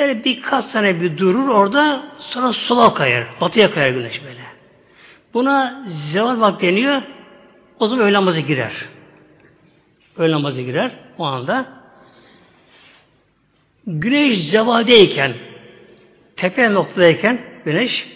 Böyle 0.00 0.24
birkaç 0.24 0.64
sene 0.64 1.00
bir 1.00 1.18
durur 1.18 1.48
orada 1.48 2.06
sonra 2.18 2.52
sola 2.52 2.94
kayar. 2.94 3.26
Batıya 3.40 3.70
kayar 3.70 3.90
güneş 3.90 4.24
böyle. 4.24 4.40
Buna 5.34 5.86
zeval 6.12 6.40
vakti 6.40 6.66
deniyor. 6.66 7.02
O 7.78 7.86
zaman 7.86 8.04
öğle 8.04 8.12
namazı 8.12 8.40
girer. 8.40 8.72
Öğle 10.16 10.32
namazı 10.32 10.62
girer 10.62 10.90
o 11.18 11.24
anda. 11.24 11.66
Güneş 13.86 14.38
zevaldeyken 14.38 15.34
tepe 16.36 16.74
noktadayken 16.74 17.40
güneş 17.64 18.08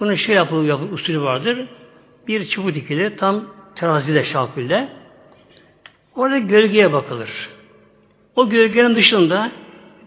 bunun 0.00 0.14
şey 0.14 0.34
yapılır, 0.34 0.68
yapılır 0.68 0.92
usulü 0.92 1.20
vardır. 1.20 1.68
Bir 2.28 2.48
çubuk 2.48 2.74
dikilir 2.74 3.16
tam 3.16 3.44
terazide 3.74 4.24
şakülde. 4.24 4.88
Orada 6.16 6.38
gölgeye 6.38 6.92
bakılır. 6.92 7.30
O 8.36 8.48
gölgenin 8.48 8.94
dışında 8.94 9.52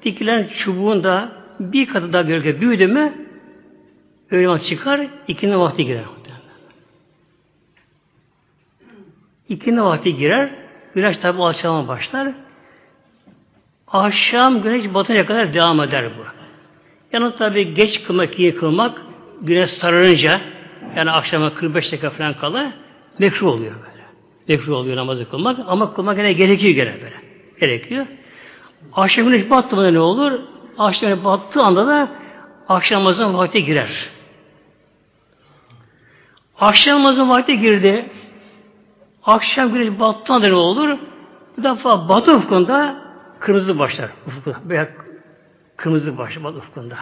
dikilen 0.06 0.48
çubuğun 0.48 1.04
da 1.04 1.32
bir 1.60 1.86
katı 1.86 2.14
daha 2.14 2.22
gölge 2.22 2.62
büyüdü 2.62 2.88
mü 2.88 3.14
öğle 4.32 4.48
vakti 4.48 4.68
çıkar, 4.68 5.08
ikindi 5.28 5.58
vakti 5.58 5.86
girer. 5.86 6.04
İkindi 9.50 9.82
vakti 9.82 10.18
girer, 10.18 10.50
güneş 10.96 11.18
tabi 11.18 11.44
alçalma 11.44 11.88
başlar. 11.88 12.34
Akşam 13.88 14.62
güneş 14.62 14.94
batıya 14.94 15.26
kadar 15.26 15.54
devam 15.54 15.82
eder 15.82 16.06
bu. 16.18 16.26
Yani 17.14 17.36
tabi 17.36 17.74
geç 17.74 18.04
kılmak, 18.04 18.40
iyi 18.40 18.56
kılmak 18.56 19.02
güneş 19.42 19.70
sararınca 19.70 20.42
yani 20.96 21.12
akşama 21.12 21.54
45 21.54 21.92
dakika 21.92 22.10
falan 22.10 22.34
kala 22.34 22.74
mekruh 23.20 23.48
oluyor 23.48 23.74
böyle. 23.74 24.04
Mekruh 24.48 24.74
oluyor 24.74 24.96
namazı 24.98 25.30
kılmak 25.30 25.60
ama 25.68 25.94
kılmak 25.94 26.18
gene 26.18 26.34
gerekiyor 26.34 26.74
gene 26.74 26.94
böyle. 26.94 27.16
Gerekiyor. 27.60 28.06
Akşam 28.94 29.26
güneş 29.26 29.50
battığında 29.50 29.92
ne 29.92 30.00
olur? 30.00 30.40
Akşam 30.78 31.10
güneş 31.10 31.24
battığı 31.24 31.64
anda 31.64 31.88
da 31.88 32.12
akşam 32.70 33.00
namazın 33.04 33.34
vakti 33.34 33.66
girer. 33.66 34.10
Akşam 36.60 37.00
namazın 37.00 37.30
vakti 37.30 37.60
girdi. 37.60 38.10
Akşam 39.24 39.74
güneş 39.74 40.00
battığı 40.00 40.34
anda 40.34 40.48
ne 40.48 40.54
olur? 40.54 40.98
Bir 41.58 41.64
defa 41.64 42.10
batı 42.10 42.36
ufkunda 42.36 42.96
kırmızı 43.40 43.80
başlar. 43.80 44.12
Ufukta. 44.28 44.62
Veya 44.66 44.90
kırmızı 45.78 46.18
başlar 46.18 46.44
batı 46.44 46.58
ufkunda. 46.58 46.98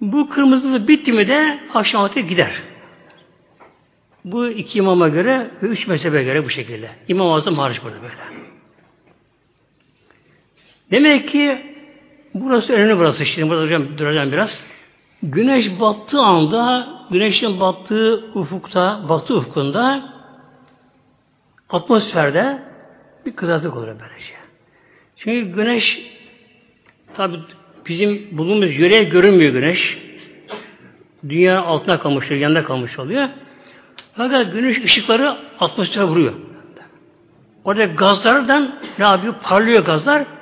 Bu 0.00 0.28
kırmızılık 0.28 0.88
bitti 0.88 1.12
mi 1.12 1.28
de 1.28 1.60
akşam 1.74 2.02
vakti 2.02 2.26
gider. 2.26 2.62
Bu 4.24 4.48
iki 4.48 4.78
imama 4.78 5.08
göre 5.08 5.50
ve 5.62 5.66
üç 5.66 5.86
mezhebe 5.86 6.22
göre 6.24 6.44
bu 6.44 6.50
şekilde. 6.50 6.90
İmam 7.08 7.32
Azam 7.32 7.54
hariç 7.54 7.82
burada 7.84 8.02
böyle. 8.02 8.35
Demek 10.90 11.28
ki 11.28 11.58
burası 12.34 12.72
önemli 12.72 12.98
burası. 12.98 13.26
Şimdi 13.26 13.48
burada 13.48 13.62
duracağım, 13.62 13.98
duracağım 13.98 14.32
biraz. 14.32 14.64
Güneş 15.22 15.80
battığı 15.80 16.20
anda, 16.20 16.88
güneşin 17.10 17.60
battığı 17.60 18.24
ufukta, 18.34 19.00
batı 19.08 19.36
ufkunda 19.36 20.12
atmosferde 21.70 22.62
bir 23.26 23.36
kızartık 23.36 23.76
olur 23.76 23.86
böylece. 23.86 24.34
Çünkü 25.16 25.52
güneş 25.52 26.02
tabi 27.14 27.36
bizim 27.86 28.38
bulunduğumuz 28.38 28.76
yöreye 28.78 29.04
görünmüyor 29.04 29.52
güneş. 29.52 29.98
Dünya 31.28 31.62
altına 31.62 31.98
kalmış 31.98 32.30
yanında 32.30 32.64
kalmış 32.64 32.98
oluyor. 32.98 33.28
Fakat 34.14 34.52
güneş 34.52 34.84
ışıkları 34.84 35.36
atmosfere 35.60 36.04
vuruyor. 36.04 36.32
Orada 37.64 37.84
gazlardan 37.84 38.74
ne 38.98 39.04
yapıyor? 39.04 39.34
Parlıyor 39.42 39.84
gazlar. 39.84 40.35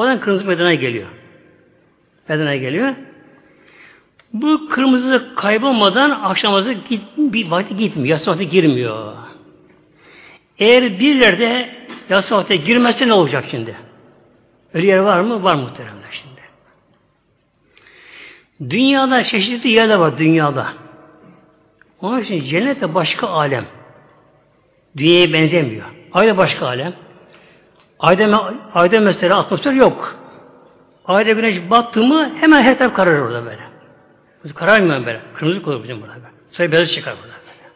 Oradan 0.00 0.20
kırmızı 0.20 0.48
bedene 0.48 0.74
geliyor. 0.74 1.08
Bedene 2.28 2.56
geliyor. 2.56 2.94
Bu 4.32 4.68
kırmızı 4.68 5.34
kaybolmadan 5.36 6.10
akşamazı 6.10 6.72
git, 6.72 7.02
bir 7.16 7.50
vakti 7.50 7.76
gitmiyor. 7.76 8.08
Yatsı 8.08 8.30
vakti 8.30 8.48
girmiyor. 8.48 9.16
Eğer 10.58 11.00
bir 11.00 11.14
yerde 11.14 11.70
yatsı 12.08 12.36
vakti 12.36 12.64
girmezse 12.64 13.08
ne 13.08 13.12
olacak 13.12 13.44
şimdi? 13.50 13.76
Öyle 14.74 14.86
yer 14.86 14.98
var 14.98 15.20
mı? 15.20 15.42
Var 15.42 15.54
muhteremler 15.54 16.10
şimdi. 16.10 16.40
Dünyada 18.70 19.22
çeşitli 19.22 19.70
yerler 19.70 19.96
var 19.96 20.18
dünyada. 20.18 20.72
Onun 22.00 22.20
için 22.20 22.44
cennet 22.44 22.80
de 22.80 22.94
başka 22.94 23.28
alem. 23.28 23.66
Dünyaya 24.96 25.32
benzemiyor. 25.32 25.86
Ayda 26.12 26.36
başka 26.36 26.66
alem. 26.66 26.94
Ayda, 28.00 28.54
ayda 28.74 29.00
mesela 29.00 29.38
atmosfer 29.38 29.72
yok. 29.72 30.16
Ayda 31.04 31.32
güneş 31.32 31.70
battı 31.70 32.02
mı 32.02 32.32
hemen 32.40 32.62
her 32.62 32.78
taraf 32.78 32.94
kararır 32.94 33.20
orada 33.20 33.44
böyle. 33.44 33.70
Kararmıyor 34.54 35.06
böyle. 35.06 35.20
Kırmızı 35.34 35.70
olur 35.70 35.82
bizim 35.82 36.02
burada. 36.02 36.14
Böyle. 36.14 36.26
Sayı 36.50 36.72
beyaz 36.72 36.92
çıkar 36.92 37.14
burada 37.14 37.32
böyle. 37.32 37.70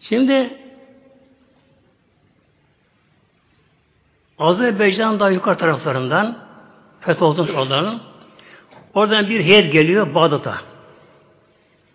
Şimdi 0.00 0.58
Azerbaycan 4.38 5.20
daha 5.20 5.30
yukarı 5.30 5.58
taraflarından 5.58 6.38
Fethol'dan 7.00 7.48
oradan 7.48 8.00
oradan 8.94 9.28
bir 9.28 9.44
heyet 9.44 9.72
geliyor 9.72 10.14
Bağdat'a. 10.14 10.56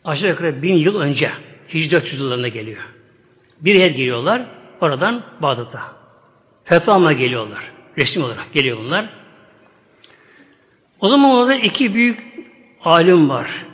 Aşağı 0.05 0.29
yukarı 0.29 0.61
bin 0.61 0.75
yıl 0.75 0.99
önce 0.99 1.31
Hicri 1.73 1.91
400 1.91 2.21
yıllarında 2.21 2.47
geliyor. 2.47 2.81
Bir 3.61 3.75
heyet 3.75 3.97
geliyorlar 3.97 4.45
oradan 4.81 5.23
Bağdat'a. 5.41 5.98
Fetva 6.69 7.11
geliyorlar. 7.11 7.63
Resmi 7.97 8.23
olarak 8.23 8.53
geliyor 8.53 8.77
bunlar. 8.77 9.09
O 10.99 11.07
zaman 11.07 11.31
orada 11.31 11.55
iki 11.55 11.93
büyük 11.93 12.19
alim 12.83 13.29
var. 13.29 13.65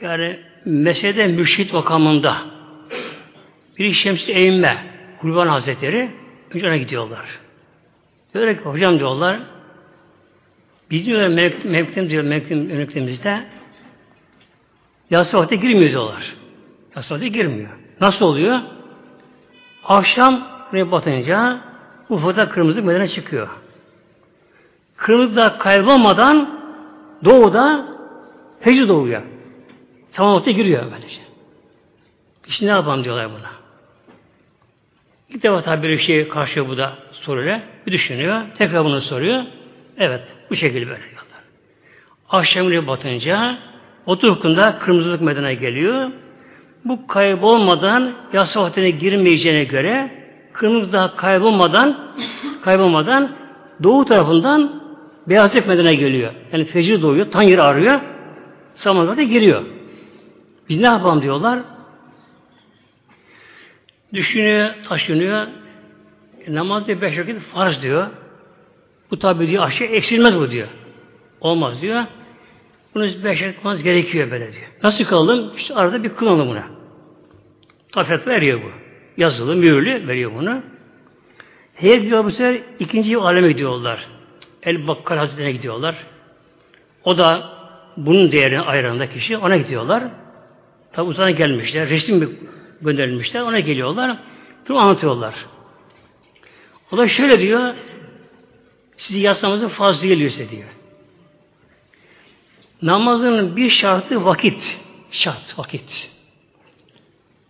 Yani 0.00 0.38
meselede 0.64 1.26
mürşit 1.26 1.72
makamında. 1.72 2.36
Biri 3.78 3.94
Şems-i 3.94 4.32
Kurban 5.20 5.46
Hazretleri, 5.48 6.10
önce 6.54 6.66
ona 6.66 6.76
gidiyorlar. 6.76 7.26
Diyorlar 8.34 8.58
ki 8.58 8.64
hocam 8.64 8.98
diyorlar, 8.98 9.38
biz 10.90 11.06
diyorlar 11.06 11.28
mevkimiz 11.64 12.10
diyor, 12.10 12.24
mevkimizde 12.24 13.44
yatsı 15.10 15.38
vakti 15.38 15.60
girmiyor 15.60 15.90
diyorlar. 15.90 16.34
Yatsı 16.96 17.14
vakti 17.14 17.32
girmiyor. 17.32 17.70
Nasıl 18.00 18.26
oluyor? 18.26 18.60
Akşam 19.84 20.48
batınca 20.72 21.60
ufukta 22.08 22.48
kırmızı 22.48 22.82
medene 22.82 23.08
çıkıyor. 23.08 23.48
Kırmızı 24.96 25.36
da 25.36 25.58
kaybolmadan 25.58 26.60
doğuda 27.24 27.86
fecr 28.60 28.88
doğuyor. 28.88 29.22
Tamam 30.12 30.34
vakti 30.34 30.54
giriyor 30.54 30.82
böylece. 30.92 31.20
İşte 32.46 32.66
ne 32.66 32.70
yapalım 32.70 33.04
diyorlar 33.04 33.30
buna. 33.30 33.50
İlk 35.28 35.42
defa 35.42 35.62
tabi 35.62 35.88
bir 35.88 35.98
şey 35.98 36.28
karşı 36.28 36.68
bu 36.68 36.76
da 36.76 36.92
soruyor. 37.12 37.60
Bir 37.86 37.92
düşünüyor. 37.92 38.42
Tekrar 38.58 38.84
bunu 38.84 39.00
soruyor. 39.00 39.42
Evet. 39.98 40.22
Bu 40.50 40.56
şekilde 40.56 40.86
böyle 40.86 41.02
diyorlar. 41.02 41.24
Akşam 42.30 42.68
güneş 42.68 42.86
batınca 42.86 43.58
oturukunda 44.06 44.78
kırmızılık 44.78 45.20
medene 45.20 45.54
geliyor. 45.54 46.10
Bu 46.84 47.06
kaybolmadan 47.06 48.14
yasa 48.32 48.62
vaktine 48.62 48.90
girmeyeceğine 48.90 49.64
göre 49.64 50.23
kırmızı 50.54 50.92
daha 50.92 51.16
kaybolmadan 51.16 51.98
kaybolmadan 52.62 53.30
doğu 53.82 54.04
tarafından 54.04 54.82
beyazlık 55.28 55.68
medene 55.68 55.94
geliyor. 55.94 56.32
Yani 56.52 56.64
fecir 56.64 57.02
doğuyor, 57.02 57.30
tan 57.30 57.52
arıyor. 57.52 58.00
Samanlıkta 58.74 59.22
giriyor. 59.22 59.62
Biz 60.68 60.80
ne 60.80 60.86
yapalım 60.86 61.22
diyorlar. 61.22 61.58
Düşünüyor, 64.12 64.70
taşınıyor. 64.88 65.46
E, 66.46 66.54
namaz 66.54 66.86
diyor 66.86 67.00
beş 67.00 67.18
vakit 67.18 67.40
farz 67.40 67.82
diyor. 67.82 68.06
Bu 69.10 69.18
tabi 69.18 69.46
diyor 69.46 69.64
aşağı 69.64 69.88
eksilmez 69.88 70.36
bu 70.36 70.50
diyor. 70.50 70.68
Olmaz 71.40 71.82
diyor. 71.82 72.04
Bunu 72.94 73.24
beş 73.24 73.42
vakit 73.42 73.84
gerekiyor 73.84 74.30
böyle 74.30 74.52
diyor. 74.52 74.66
Nasıl 74.82 75.04
kılalım? 75.04 75.52
İşte 75.56 75.74
arada 75.74 76.04
bir 76.04 76.08
kılalım 76.08 76.48
buna. 76.48 76.64
Tafet 77.92 78.26
veriyor 78.26 78.60
bu. 78.62 78.83
Yazılı, 79.16 79.56
mühürlü 79.56 80.08
veriyor 80.08 80.32
bunu. 80.34 80.62
Her 81.74 82.02
diyor 82.02 82.24
bu 82.24 82.30
sefer 82.30 82.60
ikinci 82.78 83.16
aleme 83.16 83.48
gidiyorlar. 83.48 84.06
El 84.62 84.86
Bakkal 84.86 85.16
Hazretleri'ne 85.16 85.52
gidiyorlar. 85.52 85.96
O 87.04 87.18
da 87.18 87.50
bunun 87.96 88.32
değerini 88.32 88.60
ayıranda 88.60 89.10
kişi 89.10 89.36
ona 89.36 89.56
gidiyorlar. 89.56 90.04
Tabi 90.92 91.08
uzaktan 91.08 91.36
gelmişler. 91.36 91.88
Resim 91.88 92.38
gönderilmişler. 92.80 93.40
Ona 93.40 93.60
geliyorlar. 93.60 94.18
Bunu 94.68 94.78
anlatıyorlar. 94.78 95.34
O 96.92 96.96
da 96.96 97.08
şöyle 97.08 97.40
diyor. 97.40 97.74
Sizi 98.96 99.20
yatsamızın 99.20 99.68
fazla 99.68 100.06
geliyor 100.06 100.30
size 100.30 100.50
diyor. 100.50 100.68
Namazın 102.82 103.56
bir 103.56 103.70
şartı 103.70 104.24
vakit. 104.24 104.80
Şart, 105.10 105.58
vakit. 105.58 106.13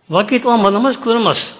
Vakit 0.09 0.45
olmadan 0.45 0.73
namaz 0.73 1.01
kılınmaz. 1.01 1.57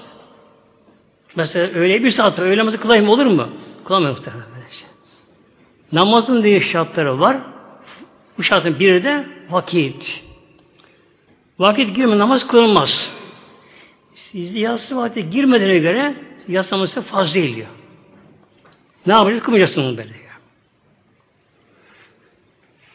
Mesela 1.36 1.80
öyle 1.80 2.04
bir 2.04 2.12
saat 2.12 2.40
öğle 2.40 2.58
namazı 2.58 2.80
kılayım 2.80 3.10
olur 3.10 3.26
mu? 3.26 3.50
Kılamıyor 3.86 4.18
muhtemelen. 4.18 4.46
Namazın 5.92 6.44
diye 6.44 6.62
şartları 6.62 7.20
var. 7.20 7.38
Bu 8.38 8.44
şartın 8.44 8.80
biri 8.80 9.04
de 9.04 9.28
vakit. 9.50 10.24
Vakit 11.60 11.96
girme 11.96 12.18
namaz 12.18 12.48
kılınmaz. 12.48 13.12
Siz 14.16 14.56
yatsı 14.56 14.98
vakti 14.98 15.30
girmediğine 15.30 15.78
göre 15.78 16.16
yatsı 16.48 16.76
namazı 16.76 17.02
fazla 17.02 17.34
değil 17.34 17.56
diyor. 17.56 17.68
Ne 19.08 19.14
yapacağız? 19.14 19.44
Kılmayacaksınız 19.44 19.98
böyle. 19.98 20.10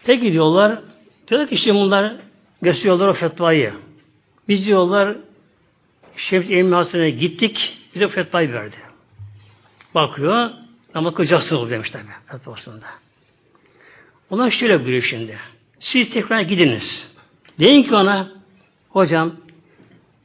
Peki 0.05 0.33
diyorlar, 0.33 0.79
diyorlar 1.29 1.49
ki 1.49 1.55
işte 1.55 1.75
bunlar 1.75 2.13
gösteriyorlar 2.63 3.09
o 3.09 3.13
fetvayı. 3.13 3.73
Biz 4.49 4.67
diyorlar 4.67 5.17
Şefik 6.29 6.51
Emin 6.51 6.73
Hastanı'na 6.73 7.09
gittik, 7.09 7.77
bize 7.95 8.09
fetvayı 8.09 8.53
verdi. 8.53 8.77
Bakıyor, 9.95 10.51
namaz 10.95 11.15
kılacaksınız 11.15 11.71
demiş 11.71 11.91
tabi 11.91 12.03
fetvasında. 12.27 12.87
Onlar 14.31 14.51
şöyle 14.51 14.79
buyuruyor 14.79 15.03
şimdi. 15.03 15.39
Siz 15.81 16.11
tekrar 16.11 16.41
gidiniz. 16.41 17.17
Deyin 17.59 17.83
ki 17.83 17.95
ona, 17.95 18.31
hocam 18.89 19.33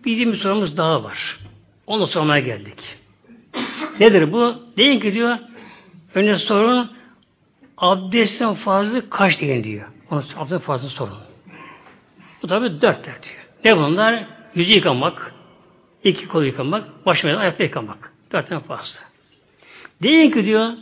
bizim 0.05 0.33
bir 0.33 0.37
sorumuz 0.37 0.77
daha 0.77 1.03
var. 1.03 1.39
Onu 1.87 2.07
sormaya 2.07 2.39
geldik. 2.39 2.97
Nedir 3.99 4.31
bu? 4.31 4.55
Deyin 4.77 4.99
ki 4.99 5.13
diyor, 5.13 5.37
önce 6.15 6.37
sorun 6.37 6.91
abdestin 7.77 8.53
fazla 8.53 9.09
kaç 9.09 9.41
deyin 9.41 9.63
diyor. 9.63 9.87
Onun 10.11 10.23
abdestin 10.37 10.57
fazla 10.57 10.89
sorun. 10.89 11.17
Bu 12.41 12.47
tabi 12.47 12.69
dörtler 12.69 13.23
diyor. 13.23 13.45
Ne 13.65 13.77
bunlar? 13.77 14.25
Yüzü 14.55 14.71
yıkamak, 14.71 15.34
iki 16.09 16.27
kolu 16.27 16.45
yıkamak, 16.45 17.05
başına 17.05 17.37
ayakta 17.37 17.63
yıkamak. 17.63 18.11
Dörtten 18.31 18.59
fazla. 18.59 18.99
Deyin 20.03 20.31
ki 20.31 20.45
diyor, 20.45 20.73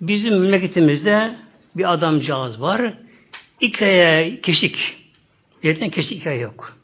bizim 0.00 0.40
memleketimizde 0.40 1.36
bir 1.76 1.92
adamcağız 1.92 2.60
var. 2.60 2.94
İki 3.60 3.84
aya 3.84 4.40
keşik. 4.40 4.96
Yerden 5.62 5.90
keşik 5.90 6.18
iki 6.18 6.28
aya 6.28 6.40
yok. 6.40 6.76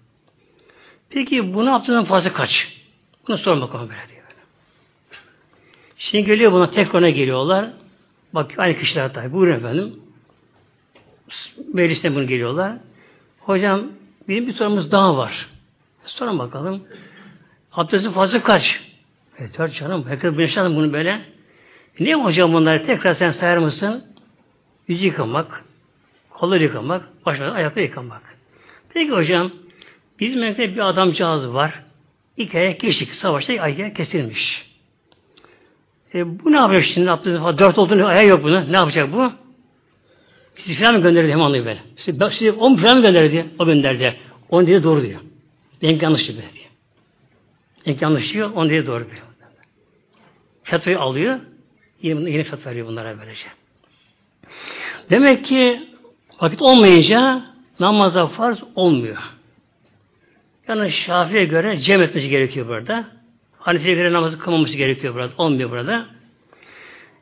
Peki 1.11 1.55
bunu 1.55 1.71
yaptığından 1.71 2.05
fazla 2.05 2.33
kaç? 2.33 2.69
Bunu 3.29 3.39
sorma 3.39 3.69
bakalım 3.69 3.89
böyle 3.89 4.09
diyor. 4.09 4.21
Şimdi 5.99 6.25
geliyor 6.25 6.53
buna 6.53 6.71
tekrarına 6.71 7.11
geliyorlar. 7.11 7.71
Bak 8.33 8.55
aynı 8.59 8.79
kişiler 8.79 9.15
tabi. 9.15 9.33
Buyurun 9.33 9.57
efendim. 9.57 9.95
Meclisten 11.75 12.15
bunu 12.15 12.27
geliyorlar. 12.27 12.77
Hocam 13.41 13.85
bizim 14.29 14.47
bir 14.47 14.53
sorumuz 14.53 14.93
daha 14.93 15.17
var. 15.17 15.49
Sorun 16.07 16.39
bakalım. 16.39 16.85
Abdestin 17.81 18.11
fazla 18.11 18.43
kaç? 18.43 18.81
Evet 19.39 19.75
canım. 19.75 20.05
Herkes 20.09 20.39
yaşadım 20.39 20.77
bunu 20.77 20.93
böyle. 20.93 21.11
E 22.01 22.05
niye 22.05 22.15
hocam 22.15 22.53
bunları 22.53 22.87
tekrar 22.87 23.15
sen 23.15 23.31
sayar 23.31 23.59
mısın? 23.59 24.05
Yüzü 24.89 25.05
yıkamak, 25.05 25.65
kolları 26.31 26.63
yıkamak, 26.63 27.27
başları 27.27 27.53
ayakta 27.53 27.81
yıkamak. 27.81 28.23
Peki 28.95 29.11
hocam, 29.11 29.51
bizim 30.21 30.41
memlekette 30.41 30.75
bir 30.75 30.89
adamcağız 30.89 31.55
var. 31.55 31.83
İki 32.37 32.59
ayak 32.59 32.81
geçtik. 32.81 33.15
Savaşta 33.15 33.53
ayağı 33.53 33.93
kesilmiş. 33.93 34.67
E, 36.15 36.45
bu 36.45 36.53
ne 36.53 36.57
yapıyor 36.57 36.83
şimdi? 36.83 37.11
Abdestin 37.11 37.59
dört 37.59 37.79
olduğunu 37.79 38.07
ayağı 38.07 38.27
yok 38.27 38.43
bunu. 38.43 38.73
Ne 38.73 38.77
yapacak 38.77 39.13
bu? 39.13 39.33
Sizi 40.55 40.81
falan 40.81 40.95
mı 40.95 41.03
gönderdi 41.03 41.33
hem 41.33 41.43
anlıyor 41.43 41.65
böyle. 41.65 41.81
Sizi, 41.97 42.19
sizi 42.31 42.53
on 42.53 42.77
falan 42.77 42.97
mı 42.97 43.03
gönderdi? 43.03 43.47
O 43.59 43.67
gönderdi. 43.67 44.17
On 44.49 44.67
dedi 44.67 44.83
doğru 44.83 45.03
diyor. 45.03 45.21
Denk 45.83 46.03
yanlış 46.03 46.29
diyor. 46.29 46.60
Denk 47.87 48.03
yanlış 48.03 48.33
diyor. 48.33 48.51
On 48.51 48.71
dedi 48.71 48.87
doğru 48.87 49.05
diyor. 49.05 49.23
Fetvayı 50.63 51.01
alıyor. 51.01 51.41
Yeni, 52.03 52.33
yeni 52.33 52.45
fetva 52.45 52.71
veriyor 52.71 52.87
bunlara 52.87 53.19
böylece. 53.19 53.47
Demek 55.11 55.45
ki 55.45 55.89
vakit 56.41 56.63
olmayınca 56.63 57.43
namazda 57.81 58.27
farz 58.27 58.59
olmuyor. 58.75 59.19
Yani 60.69 60.93
Şafi'ye 60.93 61.45
göre 61.45 61.79
cem 61.79 62.03
etmesi 62.03 62.29
gerekiyor 62.29 62.69
burada. 62.69 63.05
Hanefi'ye 63.59 63.95
göre 63.95 64.13
namazı 64.13 64.39
kılmaması 64.39 64.77
gerekiyor 64.77 65.15
burada. 65.15 65.33
Olmuyor 65.39 65.71
burada. 65.71 66.07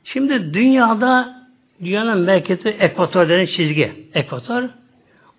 Şimdi 0.04 0.54
dünyada 0.54 1.42
dünyanın 1.84 2.20
merkezi 2.20 2.68
ekvator 2.68 3.28
denen 3.28 3.46
çizgi. 3.46 3.92
Ekvator. 4.14 4.68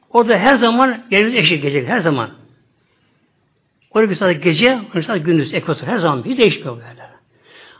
Orada 0.09 0.37
her 0.37 0.57
zaman 0.57 1.03
yerimiz 1.11 1.35
eşit 1.35 1.61
gelecek. 1.61 1.87
Her 1.87 1.99
zaman. 1.99 2.29
Orada 3.91 4.09
bir 4.09 4.15
saat 4.15 4.43
gece, 4.43 4.79
bir 4.95 5.01
saat 5.01 5.25
gündüz 5.25 5.53
ekvator. 5.53 5.87
Her 5.87 5.97
zaman 5.97 6.25
hiç 6.25 6.37
değişmiyor 6.37 6.77
böyle. 6.77 7.09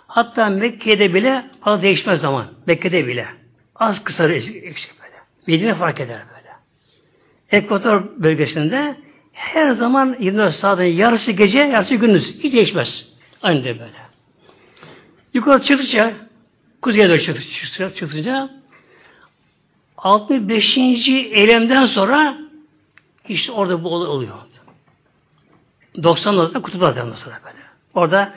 Hatta 0.08 0.50
Mekke'de 0.50 1.14
bile 1.14 1.46
az 1.64 1.82
değişmez 1.82 2.22
zaman. 2.22 2.48
Mekke'de 2.66 3.08
bile. 3.08 3.28
Az 3.76 4.04
kısa 4.04 4.30
eksik 4.30 4.92
böyle. 5.02 5.16
Medine 5.48 5.76
fark 5.76 6.00
eder 6.00 6.22
böyle. 6.36 6.50
Ekvator 7.52 8.04
bölgesinde 8.18 8.96
her 9.34 9.72
zaman 9.72 10.16
24 10.20 10.56
saatin 10.56 10.84
yarısı 10.84 11.32
gece, 11.32 11.60
yarısı 11.60 11.96
gündüz. 11.96 12.40
Hiç 12.44 12.54
değişmez. 12.54 13.14
Aynı 13.42 13.64
de 13.64 13.80
böyle. 13.80 14.00
Yukarı 15.34 15.64
çıktıkça, 15.64 16.14
kuzeye 16.82 17.10
doğru 17.10 17.20
çıktıkça, 17.20 17.94
çıktıkça 17.94 18.50
65. 19.98 20.78
eylemden 21.08 21.86
sonra 21.86 22.38
işte 23.28 23.52
orada 23.52 23.84
bu 23.84 23.90
oluyor. 23.90 24.36
90'larda 26.04 26.62
kutuplardan 26.62 27.12
sonra 27.12 27.40
böyle. 27.46 27.58
Orada 27.94 28.34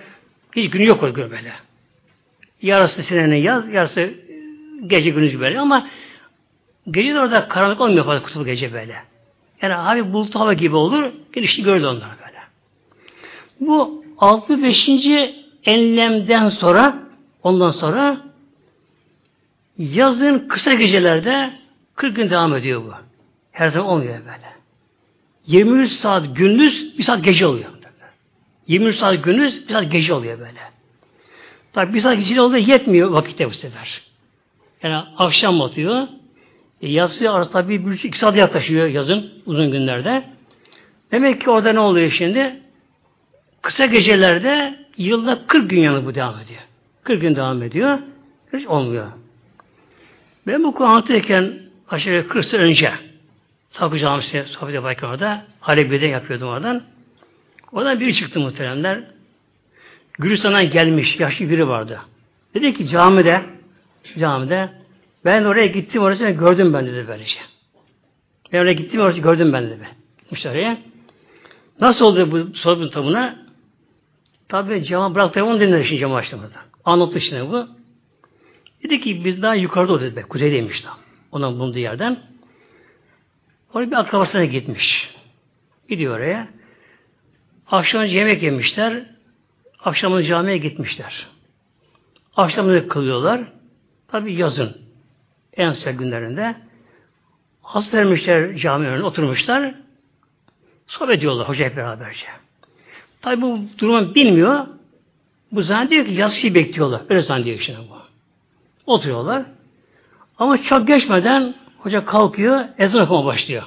hiç 0.57 0.71
günü 0.71 0.87
yok 0.87 1.03
o 1.03 1.15
gün 1.15 1.31
böyle. 1.31 1.53
Yarısı 2.63 3.03
senenin 3.03 3.37
yaz, 3.37 3.69
yarısı 3.69 4.15
gece 4.87 5.11
gündüz 5.11 5.41
böyle 5.41 5.61
ama 5.61 5.89
gece 6.91 7.15
de 7.15 7.21
orada 7.21 7.49
karanlık 7.49 7.81
olmuyor 7.81 8.05
fazla 8.05 8.23
kutup 8.23 8.47
gece 8.47 8.73
böyle. 8.73 8.97
Yani 9.63 9.77
abi 9.77 10.13
bulut 10.13 10.35
hava 10.35 10.53
gibi 10.53 10.77
olur, 10.77 11.13
girişli 11.33 11.63
görüldü 11.63 11.87
onlar 11.87 12.11
böyle. 12.27 12.41
Bu 13.61 14.05
65. 14.19 14.89
enlemden 15.65 16.49
sonra 16.49 16.95
ondan 17.43 17.71
sonra 17.71 18.17
yazın 19.79 20.49
kısa 20.49 20.75
gecelerde 20.75 21.51
40 21.95 22.17
gün 22.17 22.31
devam 22.31 22.57
ediyor 22.57 22.83
bu. 22.85 22.93
Her 23.53 23.69
zaman 23.69 23.89
olmuyor 23.89 24.19
böyle. 24.19 24.53
23 25.47 25.93
saat 25.93 26.37
gündüz, 26.37 26.99
bir 26.99 27.03
saat 27.03 27.25
gece 27.25 27.47
oluyor. 27.47 27.73
23 28.67 28.97
saat 28.97 29.25
gündüz, 29.25 29.69
bir 29.69 29.73
saat 29.73 29.93
gece 29.93 30.15
oluyor 30.15 30.39
böyle. 30.39 30.61
Tabi 31.73 31.95
bir 31.95 32.01
saat 32.01 32.19
gece 32.19 32.41
oluyor 32.41 32.67
yetmiyor 32.67 33.11
vakitte 33.11 33.49
bu 33.49 33.53
sefer. 33.53 34.03
Yani 34.83 35.05
akşam 35.19 35.61
batıyor. 35.61 36.09
E, 36.81 36.91
yatsı 36.91 37.31
arası 37.31 37.53
tabi 37.53 37.87
bir 37.87 38.05
iki 38.05 38.19
saat 38.19 38.37
yaklaşıyor 38.37 38.87
yazın, 38.87 39.31
uzun 39.47 39.71
günlerde. 39.71 40.23
Demek 41.13 41.41
ki 41.41 41.51
orada 41.51 41.73
ne 41.73 41.81
oluyor 41.81 42.11
şimdi? 42.11 42.61
Kısa 43.63 43.87
gecelerde 43.87 44.79
yılda 44.97 45.47
40 45.47 45.71
gün 45.71 45.81
yanı 45.81 46.07
bu 46.07 46.15
devam 46.15 46.39
ediyor. 46.39 46.61
40 47.05 47.21
gün 47.21 47.37
devam 47.37 47.63
ediyor. 47.63 47.99
Hiç 48.53 48.67
olmuyor. 48.67 49.07
Ben 50.47 50.65
bu 50.65 50.75
konu 50.75 50.89
anlatırken 50.89 51.53
aşağı 51.89 52.29
40 52.29 52.45
sene 52.45 52.61
önce 52.61 52.93
Takı 53.73 53.99
Camisi 53.99 54.45
sohbet 54.49 54.75
yaparken 54.75 55.09
orada 55.09 55.45
Halebi'de 55.61 56.07
yapıyordum 56.07 56.49
oradan. 56.49 56.83
Oradan 57.73 58.01
biri 58.01 58.15
çıktı 58.15 58.41
muhteremler. 58.41 59.05
Gülistan'dan 60.19 60.71
gelmiş 60.71 61.21
yaşlı 61.21 61.51
biri 61.51 61.69
vardı. 61.69 62.01
Dedi 62.55 62.75
ki 62.75 62.89
camide 62.89 63.43
camide 64.19 64.69
ben 65.25 65.45
oraya 65.45 65.67
gittim 65.67 66.03
orası 66.03 66.31
gördüm 66.31 66.75
ben 66.75 66.87
dedi 66.87 67.05
böylece. 67.09 67.41
Ben 68.53 68.59
oraya 68.59 68.73
gittim 68.73 69.01
orası 69.01 69.21
gördüm 69.21 69.53
ben 69.53 69.71
dedi. 69.71 69.89
Gitmiş 70.19 70.47
oraya. 70.47 70.79
Nasıl 71.81 72.05
oldu 72.05 72.33
bu 72.33 72.55
sorunun 72.57 72.89
tabına? 72.89 73.47
Tabi 74.49 74.85
cama 74.85 75.15
bıraktı 75.15 75.45
onu 75.45 75.61
dinledi 75.61 75.85
şimdi 75.85 76.01
cama 76.01 76.17
açtığımızda. 76.17 76.59
Anlattı 76.85 77.21
şimdi 77.21 77.51
bu. 77.51 77.69
Dedi 78.85 79.01
ki 79.01 79.25
biz 79.25 79.43
daha 79.43 79.55
yukarıda 79.55 79.93
oldu 79.93 80.03
dedi. 80.03 80.23
Kuzeydeymiş 80.23 80.85
daha. 80.85 80.97
Onun 81.33 81.59
bulunduğu 81.59 81.79
yerden. 81.79 82.19
Oraya 83.75 83.91
bir 83.91 83.97
akrabasına 83.97 84.45
gitmiş. 84.45 85.15
Gidiyor 85.89 86.17
oraya. 86.17 86.49
Akşam 87.71 88.05
yemek 88.05 88.43
yemişler. 88.43 89.07
Akşamın 89.85 90.23
camiye 90.23 90.57
gitmişler. 90.57 91.27
Akşamını 92.37 92.89
kılıyorlar. 92.89 93.41
Tabi 94.09 94.35
yazın. 94.35 94.77
En 95.57 95.73
sıcak 95.73 95.99
günlerinde. 95.99 96.55
Hasta 97.63 97.99
vermişler 97.99 98.57
cami 98.57 98.89
önüne 98.89 99.05
oturmuşlar. 99.05 99.75
Sohbet 100.87 101.19
ediyorlar 101.19 101.49
hoca 101.49 101.65
hep 101.65 101.77
beraberce. 101.77 102.27
Tabi 103.23 103.43
bu 103.43 103.61
durumu 103.79 104.15
bilmiyor. 104.15 104.67
Bu 105.53 105.63
zannediyor 105.63 106.07
ki 106.07 106.13
yatsıyı 106.13 106.55
bekliyorlar. 106.55 107.03
Öyle 107.09 107.23
zannediyor 107.23 107.59
şimdi 107.59 107.79
bu. 107.79 107.97
Oturuyorlar. 108.87 109.45
Ama 110.39 110.63
çok 110.63 110.87
geçmeden 110.87 111.55
hoca 111.83 112.05
kalkıyor, 112.05 112.65
ezan 112.79 113.03
okuma 113.03 113.25
başlıyor. 113.25 113.63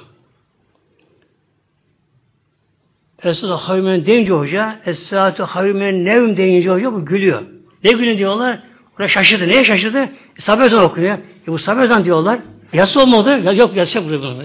Esad-ı 3.22 3.52
Havmen 3.52 4.06
deyince 4.06 4.32
hoca, 4.32 4.80
Es-Saatü 4.86 5.42
Havmen 5.42 6.04
Nevm 6.04 6.36
deyince 6.36 6.70
hoca 6.70 6.92
bu 6.92 7.04
gülüyor. 7.04 7.42
Ne 7.84 7.90
gülüyor 7.90 8.18
diyorlar? 8.18 8.62
Orada 8.94 9.08
şaşırdı. 9.08 9.48
Neye 9.48 9.64
şaşırdı? 9.64 9.98
E, 10.38 10.40
sabah 10.40 10.84
okuyor. 10.84 11.18
E, 11.18 11.46
bu 11.46 11.58
sabah 11.58 12.04
diyorlar. 12.04 12.38
Yası 12.72 13.00
olmadı. 13.00 13.40
Ya, 13.44 13.52
yok 13.52 13.76
yatacak 13.76 14.04
burada 14.04 14.20
bunu. 14.20 14.42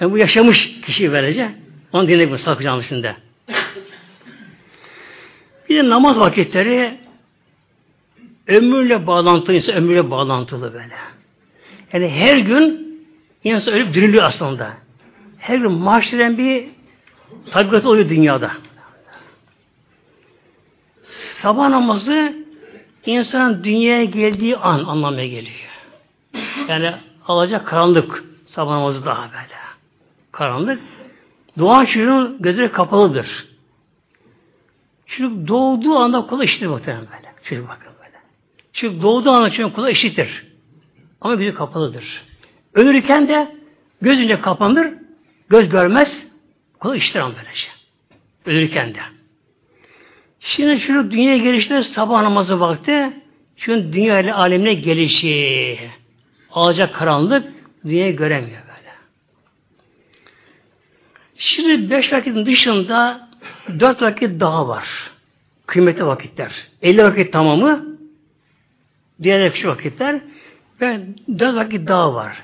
Yani 0.00 0.12
bu 0.12 0.18
yaşamış 0.18 0.80
kişi 0.80 1.12
böylece. 1.12 1.50
Onu 1.92 2.08
dinledik 2.08 2.32
bu 2.32 2.38
Sakı 2.38 2.62
Camisi'nde. 2.62 3.16
Bir 5.68 5.76
de 5.76 5.88
namaz 5.88 6.18
vakitleri 6.18 6.98
ömürle 8.46 9.06
bağlantılı, 9.06 9.56
insan 9.56 9.74
ömürle 9.74 10.10
bağlantılı 10.10 10.74
böyle. 10.74 10.94
Yani 11.92 12.08
her 12.08 12.36
gün 12.36 12.86
insan 13.44 13.74
ölüp 13.74 13.94
diriliyor 13.94 14.24
aslında. 14.24 14.72
Her 15.38 15.58
gün 15.58 15.72
mahşeren 15.72 16.38
bir 16.38 16.68
tabikat 17.50 17.86
oluyor 17.86 18.08
dünyada. 18.08 18.52
Sabah 21.42 21.68
namazı 21.68 22.46
insanın 23.06 23.64
dünyaya 23.64 24.04
geldiği 24.04 24.56
an 24.56 24.84
anlamaya 24.84 25.28
geliyor. 25.28 25.56
Yani 26.68 26.94
alacak 27.26 27.66
karanlık 27.66 28.24
sabah 28.46 28.72
namazı 28.72 29.06
daha 29.06 29.22
böyle. 29.22 29.56
Karanlık. 30.32 30.80
Doğan 31.58 31.84
çocuğun 31.84 32.36
gözleri 32.40 32.72
kapalıdır. 32.72 33.46
Çocuk 35.06 35.48
doğduğu 35.48 35.96
anda 35.96 36.26
kulağı 36.26 36.44
işitir 36.44 36.66
muhtemelen 36.66 37.06
böyle. 37.06 37.34
Çocuk 37.42 37.68
bakın 37.68 37.85
Çocuk 38.76 39.02
doğduğu 39.02 39.30
anda 39.30 39.50
çocuğun 39.50 39.70
kulağı 39.70 39.90
işitir. 39.90 40.46
ama 41.20 41.34
gözü 41.34 41.54
kapalıdır. 41.54 42.22
Ölürken 42.74 43.28
de 43.28 43.54
göz 44.02 44.18
önce 44.18 44.40
kapanır, 44.40 44.88
göz 45.48 45.68
görmez, 45.68 46.26
kolu 46.80 46.96
iştiram 46.96 47.32
böylece. 47.36 47.66
Ölürken 48.46 48.94
de. 48.94 48.98
Şimdi 50.40 50.78
şunu 50.80 51.10
dünyaya 51.10 51.36
gelişte 51.36 51.82
sabah 51.82 52.22
namazı 52.22 52.60
vakti 52.60 53.12
şunun 53.56 53.92
dünya 53.92 54.20
ile 54.20 54.34
alemine 54.34 54.74
gelişi. 54.74 55.78
Alacak 56.50 56.94
karanlık 56.94 57.52
dünyayı 57.84 58.16
göremiyor 58.16 58.62
böyle. 58.62 58.92
Şimdi 61.36 61.90
beş 61.90 62.12
vakitin 62.12 62.46
dışında 62.46 63.28
dört 63.80 64.02
vakit 64.02 64.40
daha 64.40 64.68
var. 64.68 64.88
Kıymetli 65.66 66.06
vakitler. 66.06 66.52
Elli 66.82 67.04
vakit 67.04 67.32
tamamı 67.32 67.95
diğer 69.22 69.52
küçük 69.52 69.66
vakitler 69.66 70.20
ve 70.80 71.00
dört 71.38 71.56
vakit 71.56 71.88
daha 71.88 72.14
var. 72.14 72.42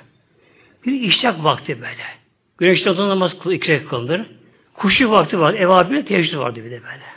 Bir 0.87 1.01
işrak 1.01 1.45
vakti 1.45 1.77
böyle. 1.81 2.05
Güneşten 2.59 2.97
doğan 2.97 3.09
namaz 3.09 3.37
iki 3.51 3.85
kılınır. 3.85 4.27
Kuşu 4.75 5.11
vakti 5.11 5.41
var. 5.41 5.55
Evabil 5.55 6.03
teheccüd 6.03 6.39
vardı 6.39 6.65
bir 6.65 6.71
de 6.71 6.81
böyle. 6.83 7.13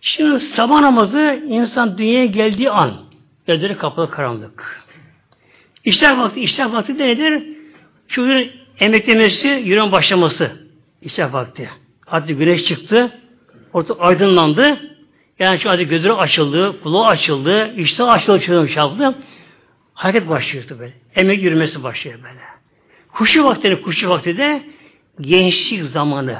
Şimdi 0.00 0.40
sabah 0.40 0.80
namazı 0.80 1.42
insan 1.48 1.98
dünyaya 1.98 2.26
geldiği 2.26 2.70
an. 2.70 2.92
Gözleri 3.46 3.76
kapalı 3.76 4.10
karanlık. 4.10 4.82
İşrak 5.84 6.18
vakti, 6.18 6.40
işrak 6.40 6.72
vakti 6.72 6.98
de 6.98 7.06
nedir? 7.06 7.42
Çocuğun 8.08 8.50
emeklemesi, 8.80 9.48
yürüyen 9.48 9.92
başlaması. 9.92 10.50
İşrak 11.00 11.32
vakti. 11.32 11.70
Hadi 12.06 12.34
güneş 12.34 12.64
çıktı, 12.64 13.18
orta 13.72 13.94
aydınlandı. 13.94 14.91
Yani 15.42 15.58
şu 15.58 15.70
hadi 15.70 15.88
gözleri 15.88 16.12
açıldı, 16.12 16.82
kulağı 16.82 17.06
açıldı, 17.06 17.74
işte 17.76 18.04
açıldı, 18.04 18.40
çocuğun 18.40 18.66
çarptı. 18.66 19.14
Hareket 19.94 20.28
başlıyor 20.28 20.64
böyle. 20.78 20.92
Emek 21.16 21.42
yürümesi 21.42 21.82
başlıyor 21.82 22.18
böyle. 22.22 22.40
Kuşu 23.12 23.44
vakti, 23.44 23.82
kuşu 23.82 24.08
vakti 24.08 24.36
de 24.36 24.62
gençlik 25.20 25.82
zamanı. 25.82 26.38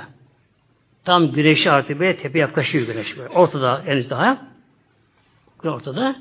Tam 1.04 1.32
güneşi 1.32 1.70
artık 1.70 2.00
böyle 2.00 2.16
tepe 2.16 2.38
yaklaşıyor 2.38 2.86
güneş 2.86 3.18
böyle. 3.18 3.28
Ortada 3.28 3.82
henüz 3.84 4.10
daha. 4.10 4.38
Ortada. 5.64 6.16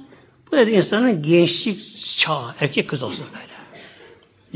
Bu 0.48 0.58
da 0.58 0.62
insanın 0.62 1.24
gençlik 1.24 1.82
çağı. 2.18 2.56
Erkek 2.60 2.90
kız 2.90 3.04
olsun 3.04 3.26
böyle. 3.34 3.52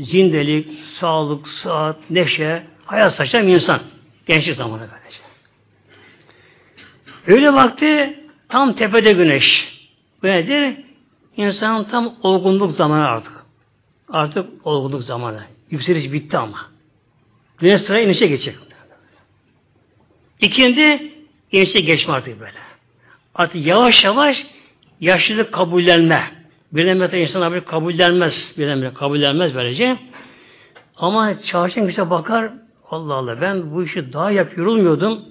Zindelik, 0.08 0.78
sağlık, 1.00 1.48
sıhhat, 1.48 1.96
neşe, 2.10 2.66
hayat 2.84 3.14
saçan 3.14 3.46
bir 3.46 3.54
insan. 3.54 3.80
Gençlik 4.26 4.56
zamanı 4.56 4.80
böylece. 4.80 5.25
Öyle 7.26 7.52
vakti 7.52 8.20
tam 8.48 8.72
tepede 8.76 9.12
güneş. 9.12 9.76
Bu 10.22 10.26
nedir? 10.26 10.76
İnsanın 11.36 11.84
tam 11.84 12.14
olgunluk 12.22 12.76
zamanı 12.76 13.06
artık. 13.06 13.32
Artık 14.08 14.66
olgunluk 14.66 15.02
zamanı. 15.02 15.42
Yükseliş 15.70 16.12
bitti 16.12 16.38
ama. 16.38 16.58
Güneş 17.58 17.80
sıra 17.80 18.00
inişe 18.00 18.26
geçecek. 18.26 18.56
İkindi 20.40 21.12
inişe 21.52 21.80
geçme 21.80 22.14
artık 22.14 22.40
böyle. 22.40 22.52
Artık 23.34 23.66
yavaş 23.66 24.04
yavaş 24.04 24.46
yaşlılık 25.00 25.52
kabullenme. 25.52 26.30
Birdenbire 26.72 27.22
insan 27.22 27.54
bir 27.54 27.60
kabullenmez. 27.60 28.54
Birdenbire 28.58 28.94
kabullenmez 28.94 29.54
böylece. 29.54 29.98
Ama 30.96 31.40
çarşın 31.40 31.88
işte 31.88 32.10
bakar 32.10 32.52
Allah 32.90 33.14
Allah 33.14 33.40
ben 33.40 33.74
bu 33.74 33.84
işi 33.84 34.12
daha 34.12 34.30
yap 34.30 34.58
yorulmuyordum. 34.58 35.24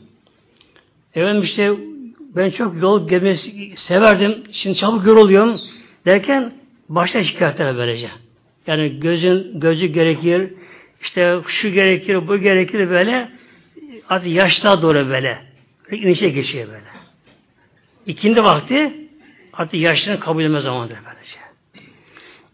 Efendim 1.15 1.43
işte 1.43 1.73
ben 2.19 2.49
çok 2.49 2.81
yol 2.81 3.07
gelmesi 3.07 3.73
severdim. 3.77 4.43
Şimdi 4.51 4.75
çabuk 4.75 5.05
yoruluyorum 5.05 5.59
derken 6.05 6.53
başta 6.89 7.23
şikayetler 7.23 7.77
böylece. 7.77 8.09
Yani 8.67 8.99
gözün 8.99 9.59
gözü 9.59 9.85
gerekir, 9.85 10.53
işte 11.01 11.39
şu 11.47 11.69
gerekir, 11.69 12.27
bu 12.27 12.37
gerekir 12.37 12.89
böyle 12.89 13.31
artık 14.09 14.31
yaşta 14.31 14.81
doğru 14.81 15.09
böyle 15.09 15.41
inişe 15.91 16.29
geçiyor 16.29 16.67
böyle. 16.67 16.85
İkindi 18.05 18.43
vakti 18.43 19.07
artık 19.53 19.79
yaşlılığını 19.79 20.19
kabul 20.19 20.43
etme 20.43 20.59
zamanıdır 20.59 20.97
böylece. 21.05 21.39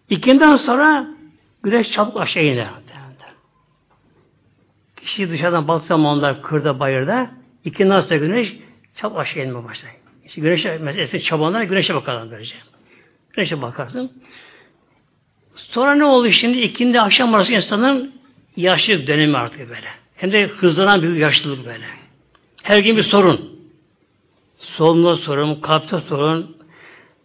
İkinden 0.10 0.56
sonra 0.56 1.08
güneş 1.63 1.91
çabuk 1.91 2.21
aşağı 2.21 2.43
iner. 2.43 2.67
Kişi 4.95 5.30
dışarıdan 5.30 5.67
baktığı 5.67 5.88
zamanlar 5.88 6.41
kırda 6.41 6.80
bayırda 6.80 7.32
ikinden 7.65 8.02
sonra 8.02 8.15
güneş 8.15 8.54
çabuk 8.95 9.17
aşağı 9.17 9.45
inme 9.45 9.63
başlar. 9.63 9.91
İşte 10.26 10.41
güneşe, 10.41 10.78
mesela 10.82 11.19
çabanlar 11.19 11.63
güneşe 11.63 11.95
bakarlar 11.95 12.32
böylece. 12.32 12.56
Güneşe 13.34 13.62
bakarsın. 13.62 14.12
Sonra 15.56 15.95
ne 15.95 16.06
oldu 16.06 16.32
şimdi? 16.32 16.58
İkindi 16.58 17.02
akşam 17.02 17.34
arası 17.34 17.54
insanın 17.54 18.13
yaşlılık 18.58 19.08
dönemi 19.08 19.38
artık 19.38 19.60
böyle. 19.60 19.88
Hem 20.15 20.32
de 20.32 20.47
hızlanan 20.47 21.02
bir 21.02 21.15
yaşlılık 21.15 21.65
böyle. 21.65 21.86
Her 22.63 22.80
gün 22.80 22.97
bir 22.97 23.04
sorun. 23.04 23.52
Solunumda 24.58 25.17
sorun, 25.17 25.56
kalpte 25.56 26.00
sorun, 26.00 26.58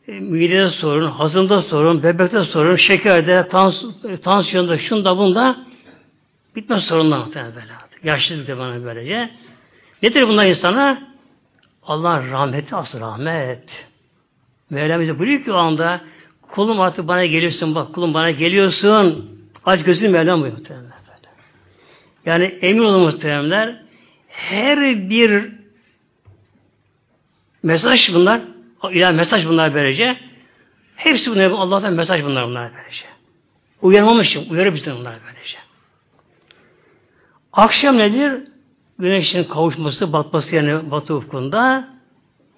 e, 0.08 0.12
midede 0.12 0.70
sorun, 0.70 1.10
hazımda 1.10 1.62
sorun, 1.62 2.02
bebekte 2.02 2.44
sorun, 2.44 2.76
şekerde, 2.76 3.48
tans 3.48 3.84
tansiyonda, 4.22 4.78
şunda 4.78 5.18
bunda 5.18 5.66
bitmez 6.56 6.84
sorunlar 6.84 7.18
muhtemelen 7.18 7.54
böyle. 7.54 7.72
Yaşlılık 8.04 8.48
da 8.48 8.58
bana 8.58 8.84
böylece. 8.84 9.30
Nedir 10.02 10.28
bunlar 10.28 10.46
insana? 10.46 11.02
Allah'ın 11.82 12.30
rahmeti 12.30 12.76
asıl 12.76 13.00
rahmet. 13.00 13.86
Mevlam 14.70 15.00
bize 15.00 15.18
buyuruyor 15.18 15.44
ki 15.44 15.52
o 15.52 15.56
anda 15.56 16.00
kulum 16.42 16.80
artık 16.80 17.08
bana 17.08 17.24
geliyorsun 17.24 17.74
bak 17.74 17.94
kulum 17.94 18.14
bana 18.14 18.30
geliyorsun. 18.30 19.30
Aç 19.64 19.84
gözünü 19.84 20.08
Mevlam 20.08 20.40
buyuruyor. 20.40 20.68
Böyle. 20.70 20.86
Yani 22.26 22.44
emin 22.44 22.82
olun 22.82 23.00
muhteremler 23.00 23.82
her 24.28 25.10
bir 25.10 25.52
mesaj 27.62 28.14
bunlar 28.14 28.40
ilah 28.90 29.12
mesaj 29.12 29.46
bunlar 29.46 29.74
böylece 29.74 30.16
hepsi 30.96 31.30
bunlar 31.30 31.50
Allah'tan 31.50 31.92
mesaj 31.92 32.24
bunlar 32.24 32.46
bunlar 32.46 32.72
böylece. 32.74 33.06
Uyarmamış 33.82 34.28
için 34.28 34.50
uyarı 34.50 34.74
bize 34.74 34.94
bunlar 34.94 35.14
böylece. 35.26 35.58
Akşam 37.52 37.98
nedir? 37.98 38.42
Güneşin 38.98 39.44
kavuşması, 39.44 40.12
batması 40.12 40.56
yani 40.56 40.90
batı 40.90 41.14
ufkunda 41.14 41.88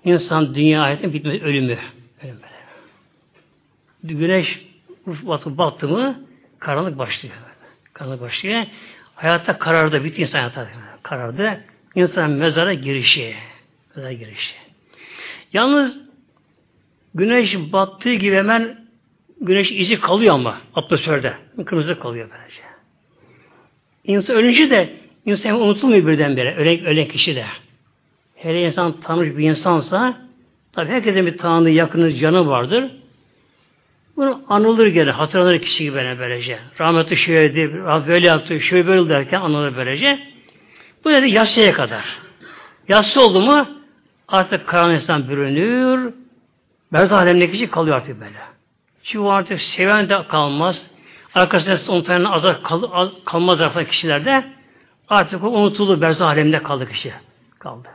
insan 0.04 0.54
dünya 0.54 0.82
hayatının 0.82 1.12
bitmesi, 1.12 1.44
ölümü. 1.44 1.78
ölümü. 2.22 2.38
Güneş 4.04 4.66
batı 5.06 5.58
battı 5.58 5.88
mı 5.88 6.20
karanlık 6.58 6.98
başlıyor. 6.98 7.34
Karanlık 7.92 8.20
başlıyor. 8.20 8.66
Hayatta 9.14 9.58
karardı, 9.58 10.04
bitti 10.04 10.22
insan 10.22 10.38
hayatta 10.38 10.68
karardı. 11.02 11.64
İnsan 11.94 12.30
mezara 12.30 12.74
girişi. 12.74 13.34
Mezara 13.96 14.12
girişi. 14.12 14.54
Yalnız 15.52 15.98
güneş 17.14 17.56
battığı 17.72 18.14
gibi 18.14 18.36
hemen 18.36 18.88
güneş 19.40 19.72
izi 19.72 20.00
kalıyor 20.00 20.34
ama 20.34 20.60
atmosferde. 20.74 21.34
Kırmızı 21.66 21.98
kalıyor 21.98 22.28
böylece. 22.32 22.62
İnsan 24.04 24.36
ölünce 24.36 24.70
de 24.70 24.96
insan 25.30 25.60
unutulmuyor 25.60 26.06
birdenbire. 26.06 26.54
Ölen, 26.54 26.84
ölen 26.84 27.08
kişi 27.08 27.36
de. 27.36 27.44
Hele 28.36 28.62
insan 28.62 29.00
tanış 29.00 29.36
bir 29.36 29.50
insansa 29.50 30.18
tabi 30.72 30.90
herkesin 30.90 31.26
bir 31.26 31.38
tanrı 31.38 31.70
yakını 31.70 32.12
canı 32.12 32.46
vardır. 32.46 32.90
Bunu 34.16 34.42
anılır 34.48 34.86
gene, 34.86 35.10
hatırlanır 35.10 35.58
kişi 35.58 35.84
gibi 35.84 35.94
böyle 35.94 36.18
böylece. 36.18 36.58
Rahmetli 36.80 37.16
şöyleydi, 37.16 37.74
böyle 38.08 38.26
yaptı, 38.26 38.60
şöyle 38.60 38.86
böyle 38.86 39.08
derken 39.08 39.40
anılır 39.40 39.76
böylece. 39.76 40.18
Bu 41.04 41.10
dedi 41.10 41.30
yatsıya 41.30 41.72
kadar. 41.72 42.04
Yatsı 42.88 43.20
oldu 43.20 43.40
mu 43.40 43.68
artık 44.28 44.66
karanlık 44.66 45.02
insan 45.02 45.28
bürünür, 45.28 46.14
berzah 46.92 47.18
alemdeki 47.18 47.52
kişi 47.52 47.70
kalıyor 47.70 47.96
artık 47.96 48.20
böyle. 48.20 48.38
Çünkü 49.02 49.24
artık 49.24 49.60
seven 49.60 50.08
de 50.08 50.18
kalmaz, 50.28 50.86
arkasında 51.34 51.92
on 51.92 52.02
tane 52.02 52.28
azar 52.28 52.62
kal, 52.62 53.10
kalmaz 53.24 53.60
artık 53.60 53.90
kişilerde 53.90 54.44
artık 55.10 55.44
o 55.44 55.48
unutuldu, 55.48 56.00
berzah 56.00 56.28
alemde 56.28 56.62
kaldı 56.62 56.88
kişi. 56.88 57.12
Kaldı. 57.58 57.88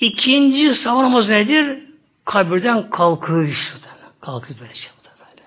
İkinci 0.00 0.74
savunmamız 0.74 1.28
nedir? 1.28 1.78
Kabirden 2.24 2.90
kalkış. 2.90 3.74
Kalkış 4.20 4.60
böyle 4.60 4.74
şey 4.74 4.92
böyle. 5.18 5.42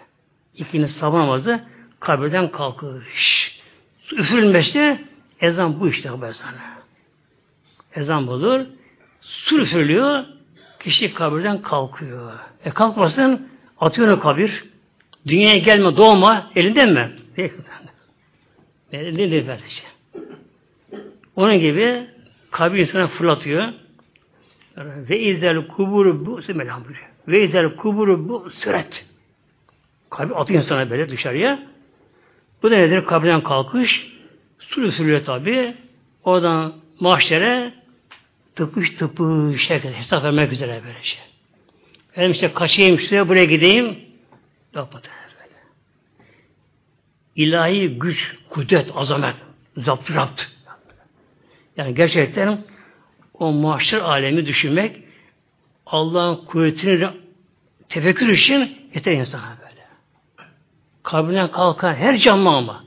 İkinci 0.55 0.87
namazı 1.19 1.59
kabirden 1.99 2.51
kalkış. 2.51 3.59
Üfürülmesi 4.11 5.05
ezan 5.41 5.79
bu 5.79 5.87
işte 5.87 6.09
sana. 6.33 6.79
Ezan 7.95 8.27
budur. 8.27 8.65
Su 9.21 9.59
üfürülüyor. 9.61 10.25
Kişi 10.79 11.13
kabirden 11.13 11.61
kalkıyor. 11.61 12.31
E 12.65 12.69
kalkmasın 12.69 13.49
atıyor 13.79 14.19
kabir. 14.19 14.63
Dünyaya 15.27 15.57
gelme 15.57 15.97
doğma 15.97 16.51
elinden 16.55 16.93
mi? 16.93 17.11
Elinde 17.37 17.69
değil 18.91 19.47
böyle 19.47 19.69
şey. 19.69 19.87
Onun 21.35 21.59
gibi 21.59 22.07
kabir 22.51 22.79
insana 22.79 23.07
fırlatıyor. 23.07 23.73
Ve 24.77 25.19
izel 25.19 25.67
kuburu 25.67 26.25
bu 26.25 26.41
semelam 26.41 26.83
Ve 27.27 27.43
izel 27.43 27.75
kuburu 27.75 28.29
bu 28.29 28.49
süret. 28.49 29.05
Kalbi 30.09 30.35
atıyor 30.35 30.63
insana 30.63 30.89
böyle 30.89 31.09
dışarıya. 31.09 31.59
Bu 32.63 32.71
da 32.71 32.75
nedir? 32.75 33.05
Kabirden 33.05 33.43
kalkış. 33.43 34.07
Sürü 34.59 34.91
sürüyor 34.91 35.25
tabi. 35.25 35.73
Oradan 36.23 36.73
mahşere 36.99 37.73
tıpış 38.55 38.89
tıpış 38.89 39.69
herkes 39.69 39.93
hesap 39.93 40.23
vermek 40.23 40.51
üzere 40.51 40.81
böyle 40.85 41.03
şey. 41.03 41.19
Benim 42.17 42.31
işte 42.31 42.53
kaçayım 42.53 42.99
şuraya 42.99 43.29
buraya 43.29 43.45
gideyim. 43.45 43.99
Yok 44.75 44.89
böyle. 44.93 45.07
İlahi 47.39 47.99
güç, 47.99 48.35
kudret, 48.49 48.91
azamet, 48.95 49.35
zapt. 49.77 50.11
Yani 51.77 51.95
gerçekten 51.95 52.61
o 53.33 53.51
mahşer 53.51 53.99
alemi 53.99 54.45
düşünmek 54.45 55.03
Allah'ın 55.85 56.45
kuvvetini 56.45 57.09
tefekkür 57.89 58.29
için 58.29 58.77
yeter 58.95 59.11
insana 59.11 59.57
böyle. 59.61 59.85
Kabrinden 61.03 61.51
kalkan 61.51 61.93
her 61.93 62.17
canlı 62.17 62.49
ama 62.49 62.83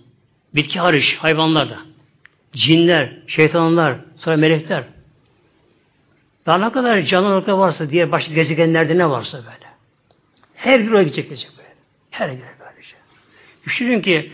bitki 0.54 0.80
hariç 0.80 1.16
hayvanlar 1.16 1.70
da 1.70 1.78
cinler, 2.52 3.12
şeytanlar, 3.26 3.96
sonra 4.16 4.36
melekler 4.36 4.84
daha 6.46 6.58
ne 6.58 6.72
kadar 6.72 7.02
canlılıkta 7.02 7.58
varsa 7.58 7.90
diye 7.90 8.12
başka 8.12 8.34
gezegenlerde 8.34 8.98
ne 8.98 9.10
varsa 9.10 9.38
böyle. 9.38 9.72
Her 10.54 10.82
bir 10.82 10.90
oraya 10.90 11.02
gidecek, 11.02 11.24
gidecek 11.24 11.50
böyle. 11.58 11.74
Her 12.10 12.30
bir 12.30 12.42
böylece. 12.60 12.96
Düşünün 13.66 14.02
ki 14.02 14.32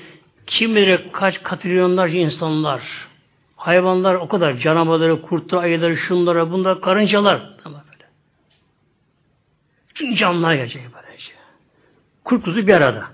kim 0.49 0.77
bilir 0.77 1.13
kaç 1.13 1.43
katrilyonlarca 1.43 2.19
insanlar, 2.19 2.83
hayvanlar 3.57 4.15
o 4.15 4.29
kadar, 4.29 4.57
canavarları, 4.57 5.23
kurtlar, 5.23 5.63
ayıları, 5.63 5.97
şunlara, 5.97 6.51
bunlar, 6.51 6.81
karıncalar. 6.81 7.55
Ama 7.65 7.85
böyle. 7.93 8.05
Bütün 9.89 10.15
canlılar 10.15 10.55
gelecek 10.55 10.83
böylece. 10.95 11.33
Kurt 12.25 12.47
bir 12.47 12.75
arada. 12.75 13.05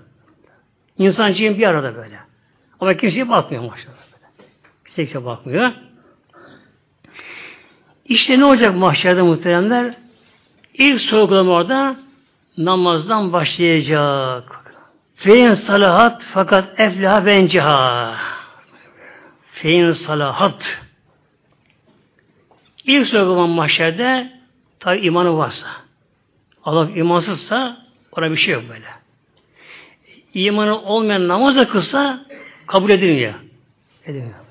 İnsancığın 0.97 1.57
bir 1.57 1.67
arada 1.67 1.95
böyle. 1.95 2.19
Ama 2.79 2.97
kimseye 2.97 3.29
bakmıyor 3.29 3.63
maşallah 3.63 3.95
böyle. 4.13 4.49
Kimseye 4.95 5.25
bakmıyor. 5.25 5.71
İşte 8.05 8.39
ne 8.39 8.45
olacak 8.45 8.75
mahşerde 8.75 9.21
muhteremler? 9.21 9.93
İlk 10.73 11.01
sorgulama 11.01 11.51
orada 11.51 11.95
namazdan 12.57 13.33
başlayacak. 13.33 14.64
Fein 15.15 15.53
salahat 15.53 16.23
fakat 16.33 16.79
eflaha 16.79 17.25
benceha. 17.25 18.15
Fein 19.51 19.91
salahat. 19.91 20.79
İlk 22.83 23.07
sorgulama 23.07 23.47
mahşerde 23.47 24.31
tabi 24.79 24.99
imanı 24.99 25.37
varsa. 25.37 25.67
Allah 26.63 26.89
imansızsa 26.89 27.77
ona 28.11 28.31
bir 28.31 28.37
şey 28.37 28.53
yok 28.53 28.63
böyle. 28.69 28.87
İmanı 30.33 30.81
olmayan 30.81 31.27
namaza 31.27 31.67
kılsa 31.67 32.25
kabul 32.67 32.89
edilmiyor. 32.89 33.33
Edilmiyor. 34.05 34.45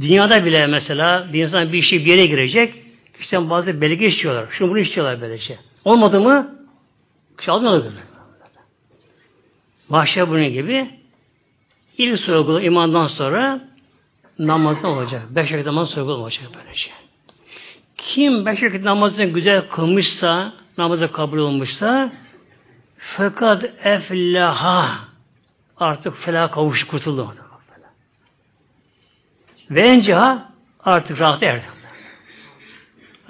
Dünyada 0.00 0.44
bile 0.44 0.66
mesela 0.66 1.32
bir 1.32 1.42
insan 1.42 1.72
bir 1.72 1.78
işe 1.78 1.96
bir 1.96 2.06
yere 2.06 2.26
girecek, 2.26 2.74
işte 3.20 3.50
bazı 3.50 3.80
belge 3.80 4.06
istiyorlar. 4.06 4.46
Şunu 4.50 4.70
bunu 4.70 4.78
istiyorlar 4.78 5.20
böylece. 5.20 5.58
Olmadı 5.84 6.20
mı? 6.20 6.58
Kişi 7.38 7.50
almıyorlar 7.50 7.84
böyle. 7.84 8.09
Mahşer 9.90 10.30
bunun 10.30 10.48
gibi 10.48 10.90
ilk 11.98 12.20
sorgulu 12.20 12.60
imandan 12.60 13.06
sonra 13.06 13.60
namazdan 14.38 14.90
olacak. 14.90 15.22
Beş 15.30 15.52
vakit 15.52 15.66
namaz 15.66 15.90
sorgulu 15.90 16.14
olacak 16.14 16.44
böylece. 16.56 16.90
Kim 17.96 18.46
beş 18.46 18.62
vakit 18.62 18.84
namazını 18.84 19.24
güzel 19.24 19.68
kılmışsa, 19.68 20.52
namazı 20.78 21.12
kabul 21.12 21.38
olmuşsa 21.38 22.12
fakat 22.98 23.64
eflaha 23.84 24.98
artık 25.76 26.16
felah 26.16 26.52
kavuş 26.52 26.84
kurtuldu. 26.84 27.34
Ve 29.70 29.80
enceha 29.80 30.52
artık 30.84 31.20
rahat 31.20 31.42
erdi. 31.42 31.64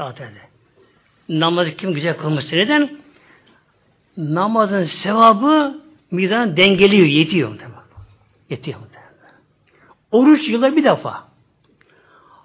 Rahat 0.00 0.20
erdi. 0.20 0.40
Namazı 1.28 1.76
kim 1.76 1.94
güzel 1.94 2.16
kılmışsa 2.16 2.56
neden? 2.56 2.98
Namazın 4.16 4.84
sevabı 4.84 5.80
mizan 6.10 6.56
dengeliyor, 6.56 7.06
yetiyor. 7.06 7.58
Yetiyor. 8.50 8.78
Oruç 10.12 10.48
yılda 10.48 10.76
bir 10.76 10.84
defa. 10.84 11.28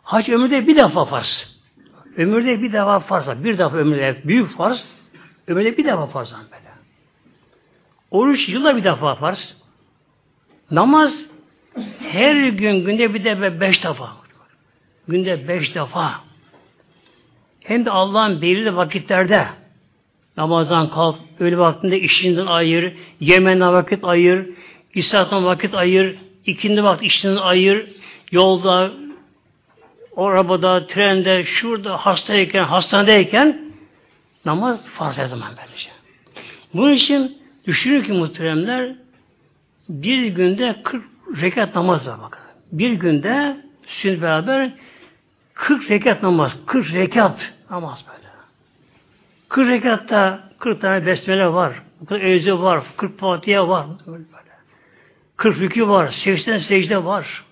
Hac 0.04 0.30
ömürde 0.30 0.68
bir 0.68 0.76
defa 0.76 1.06
farz. 1.06 1.62
Ömürde 2.18 2.62
bir 2.62 2.74
defa 2.74 3.00
farz. 3.00 3.44
Bir 3.44 3.58
defa 3.58 3.78
ömürde 3.78 4.22
büyük 4.24 4.58
farz. 4.58 4.86
Ömürde 5.48 5.78
bir 5.78 5.86
defa 5.86 6.08
farz. 6.08 6.34
Böyle. 6.34 6.76
Oruç 8.12 8.50
yılda 8.50 8.78
bir 8.78 8.84
defa 8.84 9.16
farz. 9.16 9.58
Namaz 10.72 11.14
her 12.00 12.48
gün 12.48 12.86
günde 12.86 13.14
bir 13.14 13.24
de 13.24 13.62
beş 13.62 13.84
defa. 13.84 14.12
Günde 15.08 15.48
beş 15.48 15.76
defa. 15.76 16.22
Hem 17.60 17.86
de 17.86 17.92
Allah'ın 17.92 18.42
belirli 18.42 18.76
vakitlerde 18.76 19.48
namazdan 20.38 20.90
kalk, 20.90 21.16
öğle 21.40 21.58
vaktinde 21.58 22.00
işinden 22.00 22.46
ayır, 22.46 22.94
yemeğinden 23.20 23.74
vakit 23.74 24.04
ayır, 24.04 24.50
İsa'dan 24.94 25.46
vakit 25.46 25.76
ayır, 25.76 26.16
ikindi 26.46 26.84
vakit 26.84 27.04
işinden 27.04 27.36
ayır, 27.36 27.88
yolda, 28.32 28.92
arabada, 30.18 30.88
trende, 30.88 31.46
şurada, 31.46 31.98
hastayken, 31.98 32.64
hastanedeyken 32.64 33.72
namaz 34.46 34.86
farz 34.86 35.18
her 35.18 35.26
zaman 35.26 35.52
böylece. 35.58 35.90
Bunun 36.74 36.92
için 36.92 37.38
düşünün 37.68 38.04
ki 38.04 38.14
muhteremler 38.14 38.96
bir 39.90 40.26
günde 40.26 40.76
40 40.84 41.04
rekat 41.42 41.76
namaz 41.76 42.08
var 42.08 42.22
bakın. 42.22 42.42
Bir 42.72 42.92
günde 42.92 43.58
sünnet 43.88 44.22
beraber 44.22 44.74
40 45.54 45.92
rekat 45.92 46.24
namaz. 46.24 46.56
40 46.66 46.94
rekat 46.94 47.54
namaz 47.70 48.06
böyle. 48.08 48.25
40 49.56 49.70
rekatta 49.70 50.50
40 50.60 50.82
tane 50.82 51.06
besmele 51.06 51.54
var. 51.54 51.82
Bu 52.02 52.06
kadar 52.06 52.22
evze 52.22 52.54
var. 52.54 52.84
40 52.98 53.20
Fatiha 53.20 53.68
var. 53.68 53.86
Böyle. 54.08 54.24
40 55.38 55.60
rükü 55.60 55.88
var. 55.88 56.08
80 56.08 56.58
secde 56.58 57.04
var. 57.04 57.44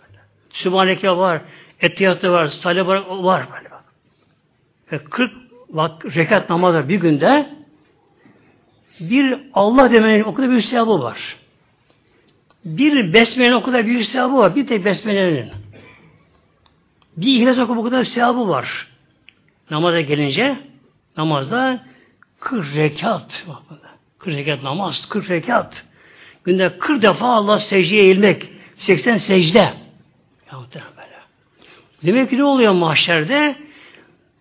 Sübhaneke 0.49 1.09
var. 1.09 1.41
Etiyatı 1.79 2.31
var. 2.31 2.47
Salih 2.47 2.87
var. 2.87 3.03
Var 3.09 3.47
böyle. 3.53 3.69
Ve 4.91 5.03
40 5.03 5.31
bak, 5.69 6.15
rekat 6.15 6.49
namazı 6.49 6.89
bir 6.89 6.99
günde 6.99 7.49
bir 8.99 9.39
Allah 9.53 9.91
demenin 9.91 10.23
o 10.23 10.33
kadar 10.33 10.51
bir 10.51 10.61
sevabı 10.61 11.01
var. 11.01 11.37
Bir 12.65 13.13
besmelenin 13.13 13.55
o 13.55 13.63
kadar 13.63 13.85
büyük 13.85 14.05
sevabı 14.05 14.37
var. 14.37 14.55
Bir 14.55 14.67
tek 14.67 14.85
besmelenin. 14.85 15.51
Bir 17.17 17.39
ihlas 17.39 17.57
okumak 17.57 17.85
o 17.85 17.89
kadar 17.89 18.03
sevabı 18.03 18.47
var. 18.49 18.87
Namaza 19.71 20.01
gelince 20.01 20.57
namazda 21.17 21.92
40 22.43 22.75
rekat. 22.75 23.45
40 24.17 24.37
rekat 24.37 24.63
namaz, 24.63 25.09
40 25.09 25.29
rekat. 25.29 25.83
Günde 26.43 26.77
40 26.77 27.01
defa 27.01 27.27
Allah 27.27 27.59
secdeye 27.59 28.03
eğilmek. 28.03 28.49
80 28.77 29.17
secde. 29.17 29.73
böyle. 30.97 31.19
Demek 32.03 32.29
ki 32.29 32.37
ne 32.37 32.43
oluyor 32.43 32.73
mahşerde? 32.73 33.55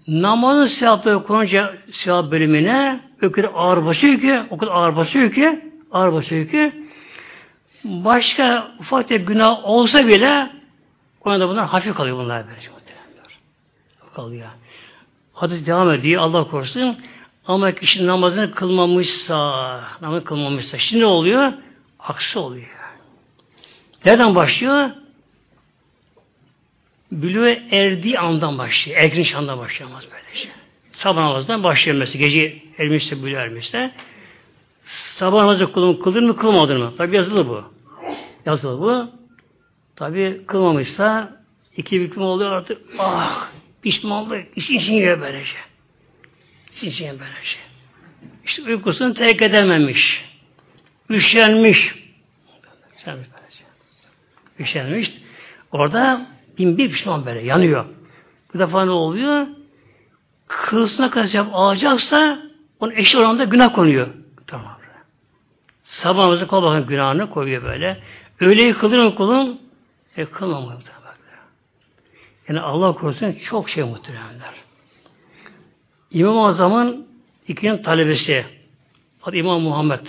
Namazın 0.09 0.67
sevapları 0.67 1.23
konunca 1.23 1.75
sevap 1.91 2.31
bölümüne 2.31 3.01
o 3.23 3.33
kadar 3.33 3.51
ağır 3.55 3.87
basıyor 3.87 4.21
ki, 4.21 4.43
o 4.51 4.59
kadar 4.59 4.73
ağır 4.73 4.97
basıyor 4.97 5.33
ki, 5.33 5.61
ağır 5.93 6.13
basıyor 6.13 6.49
ki 6.49 6.73
başka 7.85 8.75
ufak 8.81 9.09
tefek 9.09 9.29
günah 9.29 9.65
olsa 9.65 10.07
bile 10.07 10.51
ona 11.25 11.41
da 11.41 11.49
bunlar 11.49 11.67
hafif 11.67 11.95
kalıyor 11.95 12.17
bunlar 12.17 12.41
muhtemelenler. 12.41 13.39
Kalıyor. 14.15 14.49
Hadis 15.33 15.67
devam 15.67 15.91
ediyor. 15.91 16.23
Allah 16.23 16.49
korusun. 16.49 16.97
Ama 17.47 17.73
kişi 17.73 18.07
namazını 18.07 18.51
kılmamışsa, 18.51 19.37
namazını 20.01 20.25
kılmamışsa, 20.25 20.79
şimdi 20.79 21.03
ne 21.03 21.07
oluyor? 21.07 21.53
Aksi 21.99 22.39
oluyor. 22.39 22.67
Nereden 24.05 24.35
başlıyor? 24.35 24.91
Bülüğe 27.13 27.63
erdiği 27.71 28.19
andan 28.19 28.59
başlıyor. 28.59 28.99
Ergin 29.01 29.35
andan 29.35 29.59
başlıyor 29.59 29.91
namaz 29.91 30.05
böylece. 30.13 30.49
Sabah 30.93 31.23
namazından 31.23 31.63
başlıyor 31.63 31.99
mesela. 31.99 32.25
Gece 32.25 32.63
ermişse, 32.79 33.23
bülüğe 33.23 33.39
ermişse. 33.39 33.95
Sabah 35.17 35.41
namazı 35.41 35.73
kılın, 35.73 35.95
kılır 35.95 36.23
mı 36.23 36.37
kılmadın 36.37 36.81
mı? 36.81 36.97
Tabi 36.97 37.17
yazılı 37.17 37.49
bu. 37.49 37.65
Yazılı 38.47 38.81
bu. 38.81 39.11
Tabi 39.97 40.47
kılmamışsa 40.47 41.37
iki 41.77 42.01
hüküm 42.01 42.23
oluyor 42.23 42.53
artık. 42.53 42.79
Ah 42.99 43.51
pişmanlık. 43.83 44.47
İşin 44.57 44.79
için 44.79 44.93
yiyor 44.93 45.21
böylece. 45.21 45.57
İçin 46.77 47.05
yiyor 47.05 47.21
böylece. 47.21 47.59
İşte 48.45 48.63
uykusunu 48.63 49.15
terk 49.15 49.43
edememiş. 49.43 50.25
Üşenmiş. 51.11 51.95
Böylece. 53.07 53.65
Üşenmiş. 54.59 55.13
Orada 55.73 56.27
bin 56.59 56.79
bir 56.79 56.91
pişman 56.91 57.27
böyle 57.27 57.41
yanıyor. 57.41 57.85
Bu 58.55 58.59
defa 58.59 58.85
ne 58.85 58.91
oluyor? 58.91 59.47
Kılsına 60.47 61.11
kadar 61.11 61.47
alacaksa 61.53 62.39
onun 62.81 62.93
eşi 62.93 63.19
oranda 63.19 63.45
günah 63.45 63.75
konuyor. 63.75 64.09
Tamam. 64.47 64.79
Sabah 65.85 66.23
namazı 66.23 66.47
kol 66.47 66.63
bakın 66.63 66.87
günahını 66.87 67.31
koyuyor 67.31 67.63
böyle. 67.63 68.03
Öğleyi 68.41 68.73
kılır 68.73 68.99
mı 68.99 69.15
kulun? 69.15 69.61
E 70.17 70.25
kılmamalı. 70.25 70.79
Yani 72.49 72.61
Allah 72.61 72.95
korusun 72.95 73.33
çok 73.33 73.71
şey 73.71 73.85
muhteremler. 73.85 74.55
İmam-ı 76.13 76.47
Azam'ın 76.47 77.07
ikinci 77.49 77.83
talebesi 77.83 78.45
adı 79.23 79.37
İmam 79.37 79.61
Muhammed 79.61 80.07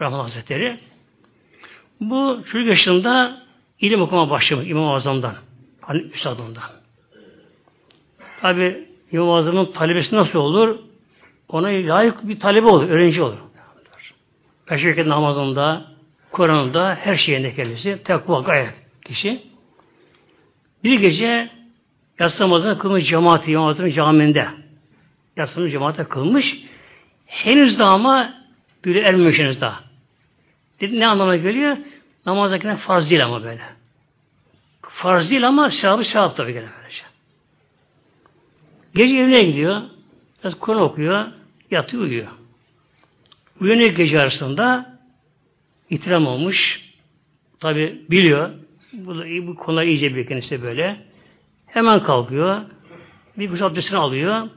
Rahman 0.00 0.20
Hazretleri. 0.20 0.78
Bu 2.00 2.40
çocuk 2.50 2.68
yaşında 2.68 3.42
ilim 3.80 4.02
okuma 4.02 4.30
başlamış 4.30 4.68
İmam-ı 4.68 4.94
Azam'dan. 4.94 5.34
Hani 5.80 6.00
Üstad'ından. 6.00 6.70
Tabi 8.40 8.88
İmam-ı 9.12 9.34
Azam'ın 9.34 9.72
talebesi 9.72 10.16
nasıl 10.16 10.38
olur? 10.38 10.78
Ona 11.48 11.66
layık 11.66 12.28
bir 12.28 12.40
talebe 12.40 12.66
olur, 12.66 12.88
öğrenci 12.88 13.22
olur. 13.22 13.38
Beş 14.70 14.84
vakit 14.86 15.06
namazında, 15.06 15.84
Kur'an'da, 16.32 16.94
her 16.94 17.16
şeyinde 17.16 17.54
kendisi. 17.54 18.02
Tekva 18.04 18.40
gayet 18.40 18.74
kişi. 19.04 19.42
Bir 20.84 21.00
gece 21.00 21.50
yatsı 22.18 22.42
namazını 22.42 22.78
kılmış 22.78 23.08
cemaati, 23.08 23.50
İmam 23.50 23.66
Azam'ın 23.66 23.90
caminde. 23.90 24.48
Yatsı 25.38 25.70
cemaate 25.70 26.04
kılmış. 26.04 26.58
Henüz 27.26 27.78
daha 27.78 27.90
ama 27.90 28.34
böyle 28.84 29.00
ermemiş 29.00 29.38
henüz 29.38 29.60
daha. 29.60 29.80
Dedi, 30.80 31.00
ne 31.00 31.06
anlama 31.06 31.36
geliyor? 31.36 31.76
Namazdakine 32.26 32.76
farz 32.76 33.10
değil 33.10 33.24
ama 33.24 33.44
böyle. 33.44 33.62
Farz 34.82 35.30
değil 35.30 35.48
ama 35.48 35.70
sevabı 35.70 36.04
sevap 36.04 36.36
tabii 36.36 36.52
gene 36.52 36.66
böylece. 36.78 37.02
Gece 38.94 39.16
evine 39.16 39.42
gidiyor. 39.42 39.82
Biraz 40.44 40.58
Kur'an 40.58 40.80
okuyor. 40.80 41.26
Yatıyor 41.70 42.02
uyuyor. 42.02 42.28
Uyanıyor 43.60 43.90
gece 43.90 44.20
arasında 44.20 44.98
itiram 45.90 46.26
olmuş. 46.26 46.80
Tabi 47.60 48.02
biliyor. 48.10 48.50
Bu, 48.92 49.14
bu 49.46 49.54
konular 49.54 49.82
iyice 49.82 50.14
bir 50.14 50.26
kendisi 50.26 50.62
böyle. 50.62 50.96
Hemen 51.66 52.02
kalkıyor. 52.02 52.62
Bir 53.38 53.50
güzel 53.50 53.66
abdestini 53.66 53.98
alıyor. 53.98 54.48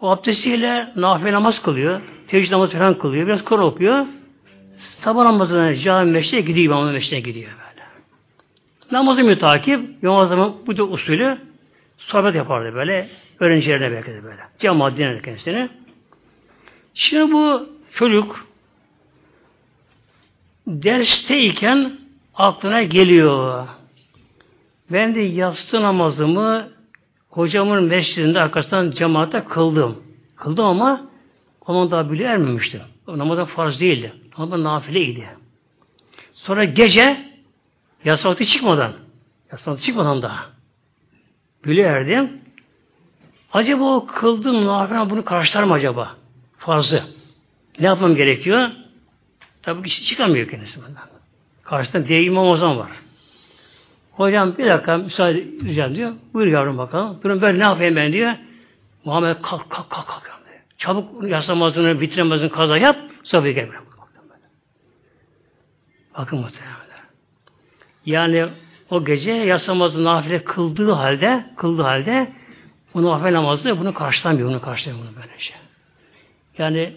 O 0.00 0.10
abdestiyle 0.10 0.92
nafile 0.96 1.32
namaz 1.32 1.62
kılıyor. 1.62 2.00
Teheccüd 2.28 2.52
namazı 2.52 2.72
falan 2.72 2.98
kılıyor. 2.98 3.26
Biraz 3.26 3.44
Kur'an 3.44 3.64
okuyor. 3.64 4.06
Sabah 4.76 5.24
namazına 5.24 5.76
cami 5.76 6.10
meşreye 6.10 6.40
gidiyor. 6.40 6.64
İmamın 6.64 6.92
meşreye 6.92 7.20
gidiyor 7.20 7.50
böyle. 7.50 7.86
Namazı 8.92 9.24
mütakip. 9.24 10.02
Namazımın 10.02 10.54
bu 10.66 10.76
da 10.76 10.84
usulü 10.84 11.38
sohbet 11.98 12.34
yapardı 12.34 12.74
böyle. 12.74 13.08
Öğrencilerine 13.40 13.92
belki 13.92 14.10
de 14.10 14.24
böyle. 14.24 14.40
Cemaat 14.58 14.96
dinlerdi 14.96 15.22
kendisini. 15.22 15.68
Şimdi 16.94 17.32
bu 17.32 17.68
çocuk 17.94 18.46
dersteyken 20.66 21.92
aklına 22.34 22.82
geliyor. 22.82 23.66
Ben 24.92 25.14
de 25.14 25.20
yatsı 25.20 25.82
namazımı 25.82 26.68
hocamın 27.28 27.84
mescidinde 27.84 28.40
arkasından 28.40 28.90
cemaate 28.90 29.44
kıldım. 29.44 30.02
Kıldım 30.36 30.64
ama 30.64 31.06
onun 31.66 31.90
daha 31.90 32.12
bile 32.12 32.24
ermemiştim. 32.24 32.80
O 33.06 33.18
namazda 33.18 33.46
farz 33.46 33.80
değildi. 33.80 34.12
Ama 34.36 34.62
nafileydi. 34.62 35.28
Sonra 36.32 36.64
gece 36.64 37.30
yatsı 38.04 38.44
çıkmadan 38.44 38.92
yatsı 39.52 39.76
çıkmadan 39.82 40.22
daha 40.22 40.46
bile 41.64 41.82
erdim. 41.82 42.40
Acaba 43.52 43.84
o 43.96 44.06
kıldım 44.06 44.66
nafile 44.66 45.10
bunu 45.10 45.24
karşılar 45.24 45.62
mı 45.62 45.72
acaba? 45.72 46.16
Farzı. 46.58 47.02
Ne 47.80 47.86
yapmam 47.86 48.16
gerekiyor? 48.16 48.70
Tabii 49.62 49.88
kişi 49.88 50.04
çıkamıyor 50.04 50.48
kendisi 50.48 50.80
bundan. 50.80 51.08
Karşısında 51.62 52.08
diye 52.08 52.22
imam 52.22 52.48
ozan 52.48 52.78
var. 52.78 52.90
Hocam 54.18 54.58
bir 54.58 54.66
dakika 54.66 54.98
müsaade 54.98 55.40
edeceğim 55.40 55.94
diyor. 55.94 56.12
Buyur 56.34 56.46
yavrum 56.46 56.78
bakalım. 56.78 57.20
Durun 57.22 57.42
ben 57.42 57.58
ne 57.58 57.62
yapayım 57.62 57.96
ben 57.96 58.12
diyor. 58.12 58.32
Muhammed 59.04 59.36
kalk 59.42 59.70
kalk 59.70 59.90
kalk 59.90 60.06
kalk. 60.06 60.24
Diyor. 60.24 60.60
Çabuk 60.78 61.28
yaslamazını, 61.28 62.00
bitiremezini 62.00 62.50
kaza 62.50 62.78
yap. 62.78 62.96
Sonra 63.24 63.50
gel 63.50 63.68
buraya. 63.68 63.88
Bakın 66.18 66.38
muhtemelen. 66.38 66.76
Yani 68.06 68.46
o 68.90 69.04
gece 69.04 69.32
yaslamazı 69.32 70.04
nafile 70.04 70.44
kıldığı 70.44 70.92
halde 70.92 71.46
kıldığı 71.56 71.82
halde 71.82 72.32
bu 72.94 73.02
nafile 73.02 73.32
namazı 73.32 73.80
bunu 73.80 73.94
karşılamıyor. 73.94 74.48
Bunu 74.48 74.60
karşılamıyor 74.60 75.06
bunu 75.06 75.16
böylece. 75.16 75.54
Yani 76.58 76.96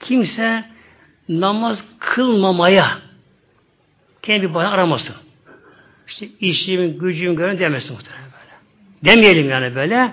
kimse 0.00 0.64
namaz 1.28 1.84
kılmamaya 1.98 2.98
kendi 4.22 4.48
bir 4.48 4.54
bahane 4.54 4.68
aramasın. 4.68 5.25
İşte 6.08 6.28
işim, 6.40 6.98
gücüm 6.98 7.36
gören 7.36 7.58
demesin 7.58 7.92
muhtemelen 7.92 8.24
böyle. 8.24 9.14
Demeyelim 9.16 9.50
yani 9.50 9.74
böyle. 9.74 10.12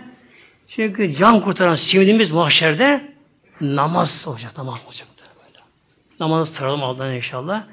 Çünkü 0.68 1.16
can 1.16 1.42
kurtaran 1.42 1.76
simidimiz 1.76 2.32
mahşerde 2.32 3.14
namaz 3.62 4.28
olacak, 4.28 4.58
namaz 4.58 4.80
olacak 4.88 5.08
böyle. 5.18 5.60
Namazı 6.20 6.52
saralım 6.52 6.84
Allah'ın 6.84 7.14
inşallah. 7.14 7.64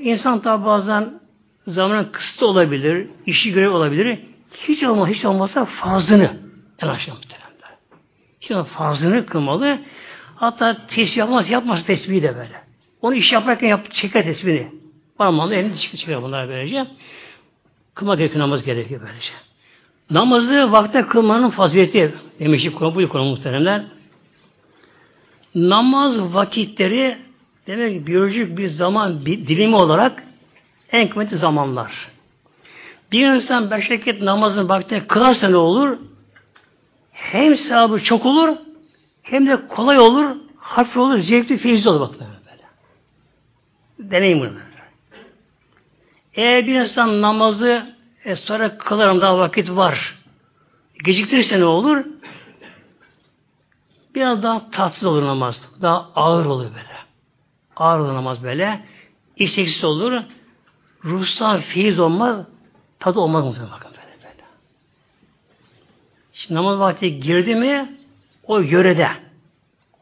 İnsan 0.00 0.42
tabi 0.42 0.64
bazen 0.64 1.20
zamanın 1.66 2.04
kısıtlı 2.12 2.46
olabilir, 2.46 3.06
işi 3.26 3.52
görev 3.52 3.70
olabilir. 3.70 4.18
Hiç 4.68 4.82
olmaz, 4.82 5.08
hiç 5.08 5.24
olmazsa 5.24 5.64
fazlını 5.64 6.36
en 6.82 6.88
aşağı 6.88 7.14
muhtemelen. 7.14 7.48
Hiç 8.40 8.72
fazlını 8.72 9.26
kılmalı. 9.26 9.78
Hatta 10.34 10.86
tesbih 10.86 11.16
yapmaz, 11.16 11.50
yapmaz 11.50 11.84
tesbihi 11.84 12.22
de 12.22 12.36
böyle. 12.36 12.62
Onu 13.02 13.14
iş 13.14 13.32
yaparken 13.32 13.68
yap, 13.68 13.92
çeker 13.92 14.24
tesbihini. 14.24 14.72
Parmağında 15.18 15.54
elini 15.54 15.76
çıkıyor, 15.76 16.22
bunlar 16.22 16.48
böylece. 16.48 16.86
Kılmak 17.94 18.18
gerekiyor, 18.18 18.40
namaz 18.40 18.62
gerekiyor 18.62 19.00
böylece. 19.06 19.32
Namazı 20.10 20.72
vakte 20.72 21.02
kılmanın 21.06 21.50
fazileti 21.50 22.14
demiştik 22.40 22.74
konu 22.74 22.94
bu 22.94 23.08
konu 23.08 23.24
muhteremler. 23.24 23.84
Namaz 25.54 26.34
vakitleri 26.34 27.18
demek 27.66 28.06
biyolojik 28.06 28.58
bir 28.58 28.68
zaman 28.68 29.26
bir 29.26 29.46
dilimi 29.46 29.76
olarak 29.76 30.22
en 30.92 31.08
kıymetli 31.08 31.36
zamanlar. 31.36 32.08
Bir 33.12 33.26
insan 33.26 33.70
beş 33.70 33.90
vakit 33.90 34.22
namazın 34.22 34.68
vaktine 34.68 35.06
kılarsa 35.06 35.48
ne 35.48 35.56
olur? 35.56 35.98
Hem 37.12 37.56
sahabı 37.56 38.02
çok 38.02 38.26
olur 38.26 38.56
hem 39.22 39.46
de 39.46 39.66
kolay 39.68 39.98
olur, 39.98 40.36
hafif 40.56 40.96
olur, 40.96 41.18
zevkli, 41.18 41.56
feyizli 41.56 41.90
olur 41.90 42.00
bak 42.00 42.14
böyle. 42.20 42.62
Deneyim 44.10 44.40
bunu. 44.40 44.67
Eğer 46.38 46.66
bir 46.66 46.80
insan 46.80 47.22
namazı 47.22 47.96
e, 48.24 48.36
sonra 48.36 48.78
kılarım 48.78 49.20
daha 49.20 49.38
vakit 49.38 49.70
var. 49.70 50.18
Geciktirirse 51.04 51.60
ne 51.60 51.64
olur? 51.64 52.04
Biraz 54.14 54.42
daha 54.42 54.70
tatsız 54.70 55.04
olur 55.04 55.22
namaz. 55.22 55.62
Daha 55.82 56.10
ağır 56.14 56.46
olur 56.46 56.64
böyle. 56.64 56.98
Ağır 57.76 57.98
olur 57.98 58.14
namaz 58.14 58.42
böyle. 58.42 58.84
İsteksiz 59.36 59.84
olur. 59.84 60.22
Ruhsal 61.04 61.60
feyiz 61.60 61.98
olmaz. 61.98 62.46
Tadı 62.98 63.20
olmaz 63.20 63.58
mı? 63.58 63.68
Bakın 63.72 63.90
böyle 63.90 64.16
böyle. 64.22 64.44
Şimdi 66.32 66.54
namaz 66.54 66.78
vakti 66.78 67.20
girdi 67.20 67.54
mi 67.54 67.96
o 68.44 68.58
yörede 68.58 69.10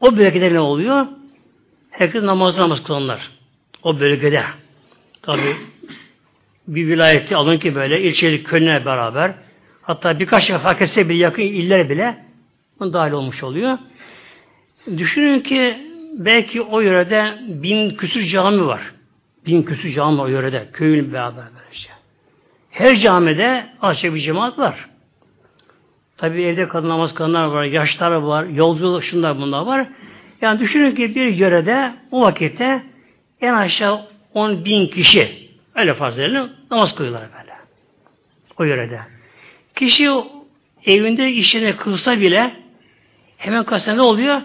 o 0.01 0.17
bölgede 0.17 0.53
ne 0.53 0.59
oluyor? 0.59 1.07
Herkes 1.91 2.23
namaz 2.23 2.57
namaz 2.57 2.83
kılanlar. 2.83 3.31
O 3.83 3.99
bölgede. 3.99 4.43
Tabi 5.21 5.57
bir 6.67 6.87
vilayeti 6.87 7.35
alın 7.35 7.57
ki 7.57 7.75
böyle 7.75 8.01
ilçelik 8.01 8.47
köyüne 8.47 8.85
beraber 8.85 9.33
hatta 9.81 10.19
birkaç 10.19 10.49
defa 10.49 10.59
fark 10.59 10.81
etse 10.81 11.09
bir 11.09 11.15
yakın 11.15 11.41
iller 11.41 11.89
bile 11.89 12.17
bunun 12.79 12.93
dahil 12.93 13.11
olmuş 13.11 13.43
oluyor. 13.43 13.77
Düşünün 14.97 15.39
ki 15.39 15.77
belki 16.17 16.61
o 16.61 16.79
yörede 16.79 17.37
bin 17.47 17.89
küsür 17.89 18.25
cami 18.25 18.65
var. 18.65 18.81
Bin 19.45 19.63
küsür 19.63 19.89
cami 19.93 20.21
o 20.21 20.27
yörede. 20.27 20.67
Köyün 20.73 21.13
beraber 21.13 21.43
böylece. 21.59 21.89
Her 22.69 22.97
camide 22.97 23.65
açık 23.81 24.13
bir 24.13 24.19
cemaat 24.19 24.59
var. 24.59 24.89
Tabi 26.17 26.41
evde 26.41 26.67
kadın 26.67 26.89
namaz 26.89 27.13
kılanlar 27.13 27.45
var, 27.45 27.63
yaşlar 27.63 28.11
var, 28.11 28.45
yolculuk 28.45 29.03
şunlar 29.03 29.37
bunlar 29.37 29.65
var. 29.65 29.87
Yani 30.41 30.59
düşünün 30.59 30.95
ki 30.95 31.15
bir 31.15 31.25
yörede 31.25 31.93
o 32.11 32.21
vakitte 32.21 32.83
en 33.41 33.53
aşağı 33.53 34.01
10 34.33 34.65
bin 34.65 34.87
kişi 34.87 35.46
öyle 35.77 35.93
farz 35.93 36.19
edelim 36.19 36.51
namaz 36.71 36.95
kılıyorlar 36.95 37.29
böyle. 37.39 37.53
O 38.57 38.63
yörede. 38.63 38.99
Kişi 39.75 40.09
evinde 40.85 41.31
işine 41.31 41.75
kılsa 41.75 42.19
bile 42.19 42.55
hemen 43.37 43.63
kasına 43.63 43.95
ne 43.95 44.01
oluyor? 44.01 44.41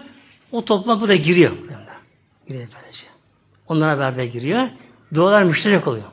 O 0.51 0.65
topluma 0.65 1.01
bu 1.01 1.07
da 1.07 1.15
giriyor. 1.15 1.51
Giriyor 2.47 2.67
böylece. 2.81 3.05
Onlara 3.67 3.99
beraber 3.99 4.23
giriyor. 4.23 4.67
Dualar 5.13 5.43
müşterek 5.43 5.87
oluyor. 5.87 6.05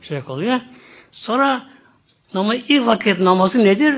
Müşterek 0.00 0.30
oluyor. 0.30 0.60
Sonra 1.12 1.66
ama 2.34 2.54
ilk 2.54 2.86
vakit 2.86 3.20
namazı 3.20 3.64
nedir? 3.64 3.94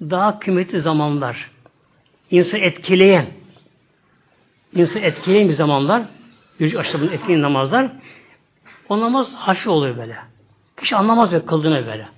Daha 0.00 0.38
kıymetli 0.38 0.80
zamanlar. 0.80 1.50
İnsanı 2.30 2.60
etkileyen, 2.60 3.26
insan 4.74 5.02
etkileyen 5.02 5.48
bir 5.48 5.52
zamanlar. 5.52 6.02
Yüz 6.58 6.76
aşırı 6.76 7.06
etkin 7.06 7.42
namazlar. 7.42 7.92
O 8.90 9.00
namaz 9.00 9.34
hafif 9.34 9.68
oluyor 9.68 9.96
böyle. 9.96 10.16
Kişi 10.80 10.96
anlamaz 10.96 11.32
ve 11.32 11.44
kıldığını 11.46 11.86
böyle. 11.86 12.08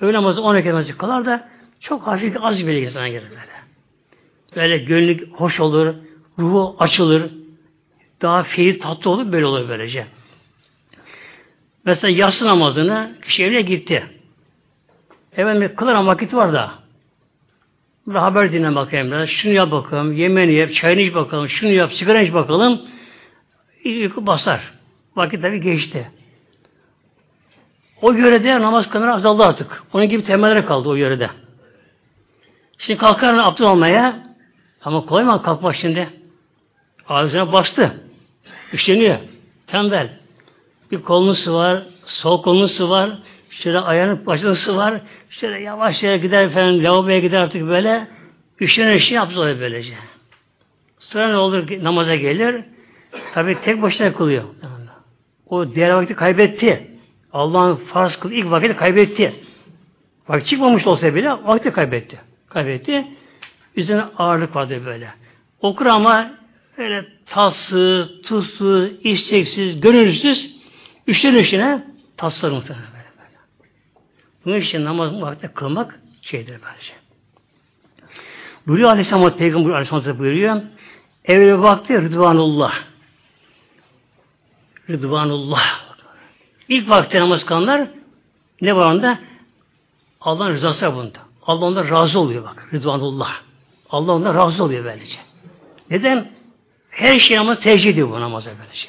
Öyle 0.00 0.16
namazı 0.16 0.42
10 0.42 0.54
rekat 0.54 0.72
namazı 0.72 0.98
kılar 0.98 1.26
da 1.26 1.48
çok 1.80 2.06
hafif 2.06 2.36
az 2.44 2.66
bir 2.66 2.72
insana 2.72 3.08
gelir 3.08 3.30
böyle. 3.30 3.56
Böyle 4.56 4.78
gönlü 4.78 5.30
hoş 5.30 5.60
olur, 5.60 5.94
ruhu 6.38 6.76
açılır, 6.78 7.30
daha 8.22 8.42
feyiz 8.42 8.78
tatlı 8.78 9.10
olur, 9.10 9.32
böyle 9.32 9.46
olur 9.46 9.68
böylece. 9.68 10.06
Mesela 11.84 12.16
yatsı 12.16 12.46
namazını 12.46 13.12
kişi 13.22 13.44
evine 13.44 13.60
gitti. 13.60 14.06
Efendim 15.36 15.72
kılan 15.76 16.06
vakit 16.06 16.34
var 16.34 16.52
da. 16.52 16.72
Burada 18.06 18.22
haber 18.22 18.52
dinle 18.52 18.74
bakayım 18.74 19.06
biraz. 19.10 19.28
Şunu 19.28 19.52
yap 19.52 19.70
bakalım, 19.70 20.12
yemeğini 20.12 20.52
yap, 20.52 20.72
çayını 20.72 21.00
iç 21.00 21.14
bakalım, 21.14 21.48
şunu 21.48 21.70
yap, 21.70 21.92
sigara 21.92 22.22
iç 22.22 22.32
bakalım. 22.32 22.82
Uyku 23.84 24.26
basar. 24.26 24.75
Vakit 25.16 25.42
tabi 25.42 25.60
geçti. 25.60 26.10
O 28.02 28.12
yörede 28.12 28.60
namaz 28.60 28.90
kılmaları 28.90 29.14
azaldı 29.14 29.44
artık. 29.44 29.82
Onun 29.92 30.08
gibi 30.08 30.24
temellere 30.24 30.64
kaldı 30.64 30.88
o 30.88 30.94
yörede. 30.94 31.30
Şimdi 32.78 32.98
kalkar 32.98 33.34
abdest 33.34 33.60
almaya 33.60 34.26
ama 34.82 35.06
kolay 35.06 35.24
mı 35.24 35.42
kalkmak 35.42 35.76
şimdi? 35.76 36.08
Ağzına 37.08 37.52
bastı. 37.52 37.92
Üşeniyor. 38.72 39.18
Tembel. 39.66 40.10
Bir 40.90 41.02
kolunu 41.02 41.54
var, 41.54 41.82
sol 42.04 42.42
kolunu 42.42 42.90
var, 42.90 43.18
şöyle 43.50 43.78
ayağının 43.78 44.26
başını 44.26 44.76
var, 44.76 45.00
şöyle 45.30 45.60
yavaş 45.60 46.02
yavaş 46.02 46.22
gider 46.22 46.44
efendim, 46.44 46.84
lavaboya 46.84 47.18
gider 47.18 47.40
artık 47.40 47.68
böyle, 47.68 48.08
üşenen 48.60 48.98
şey 48.98 49.16
yapsın 49.16 49.40
oluyor 49.40 49.60
böylece. 49.60 49.94
Sonra 50.98 51.28
ne 51.28 51.36
olur 51.36 51.84
namaza 51.84 52.14
gelir, 52.14 52.64
tabi 53.34 53.60
tek 53.60 53.82
başına 53.82 54.12
kılıyor. 54.12 54.44
O 55.46 55.74
diğer 55.74 55.90
vakti 55.90 56.14
kaybetti. 56.14 56.90
Allah'ın 57.32 57.76
farz 57.76 58.16
kıl 58.16 58.30
ilk 58.30 58.50
vakti 58.50 58.76
kaybetti. 58.76 59.34
Vakit 60.28 60.48
çıkmamış 60.48 60.86
olsa 60.86 61.14
bile 61.14 61.30
vakti 61.30 61.70
kaybetti. 61.70 62.20
Kaybetti. 62.48 63.04
Üzerine 63.76 64.02
ağırlık 64.18 64.56
vardı 64.56 64.82
böyle. 64.86 65.10
Okur 65.60 65.86
ama 65.86 66.30
öyle 66.76 67.04
tatsız, 67.26 68.22
tuzsuz, 68.22 68.90
isteksiz, 69.02 69.80
gönülsüz 69.80 70.56
üçten 71.06 71.34
üçüne 71.34 71.84
tatslar 72.16 72.50
muhtemelen 72.50 72.86
böyle, 72.92 73.04
böyle. 73.18 73.38
Bunun 74.44 74.60
için 74.60 74.84
namaz 74.84 75.22
vakti 75.22 75.48
kılmak 75.48 76.00
şeydir 76.22 76.52
bence. 76.52 76.92
Buyuruyor 78.66 78.90
Aleyhisselam 78.90 79.36
Peygamber 79.36 79.70
Aleyhisselam 79.70 80.18
buyuruyor. 80.18 80.62
Evvel 81.24 81.62
vakti 81.62 82.02
Rıdvanullah. 82.02 82.74
Rıdvanullah. 84.90 85.86
İlk 86.68 86.88
vakti 86.90 87.20
namaz 87.20 87.46
kılanlar 87.46 87.88
ne 88.60 88.76
var 88.76 88.92
onda? 88.92 89.18
Allah'ın 90.20 90.52
rızası 90.52 90.94
bunda. 90.94 91.18
Allah 91.42 91.64
ondan 91.64 91.90
razı 91.90 92.18
oluyor 92.18 92.44
bak. 92.44 92.68
Rıdvanullah. 92.72 93.32
Allah 93.90 94.12
ondan 94.12 94.34
razı 94.34 94.64
oluyor 94.64 94.84
böylece. 94.84 95.18
Neden? 95.90 96.30
Her 96.90 97.18
şey 97.18 97.36
namaz 97.36 97.60
tercih 97.60 97.90
ediyor 97.90 98.10
bu 98.10 98.20
namaza 98.20 98.50
böylece. 98.58 98.88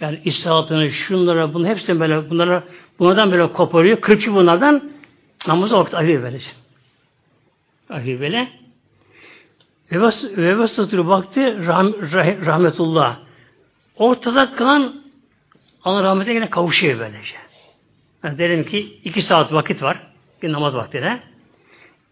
Yani 0.00 0.20
istirahatını, 0.24 0.90
şunlara, 0.90 1.54
bunu 1.54 1.66
hepsini 1.66 2.00
böyle, 2.00 2.30
bunlara, 2.30 2.64
bunlardan 2.98 3.32
böyle 3.32 3.52
koparıyor, 3.52 4.00
kırpıyor 4.00 4.36
bunlardan, 4.36 4.90
namazı 5.46 5.76
vakit 5.76 5.94
ayırıyor 5.94 6.22
böylece. 6.22 6.50
Ayırıyor 7.90 8.20
böyle. 8.20 8.48
Ve 9.92 10.58
vakti 11.08 11.66
rahm, 11.66 11.92
rahmetullah. 12.46 13.18
Ortada 14.00 14.52
kalan 14.52 15.02
Allah 15.84 16.02
rahmetine 16.02 16.34
yine 16.34 16.50
kavuşuyor 16.50 16.98
böylece. 16.98 17.34
Yani 18.24 18.38
derim 18.38 18.64
ki 18.64 18.98
iki 19.04 19.22
saat 19.22 19.52
vakit 19.52 19.82
var. 19.82 20.06
Bir 20.42 20.52
namaz 20.52 20.74
vaktine. 20.74 21.20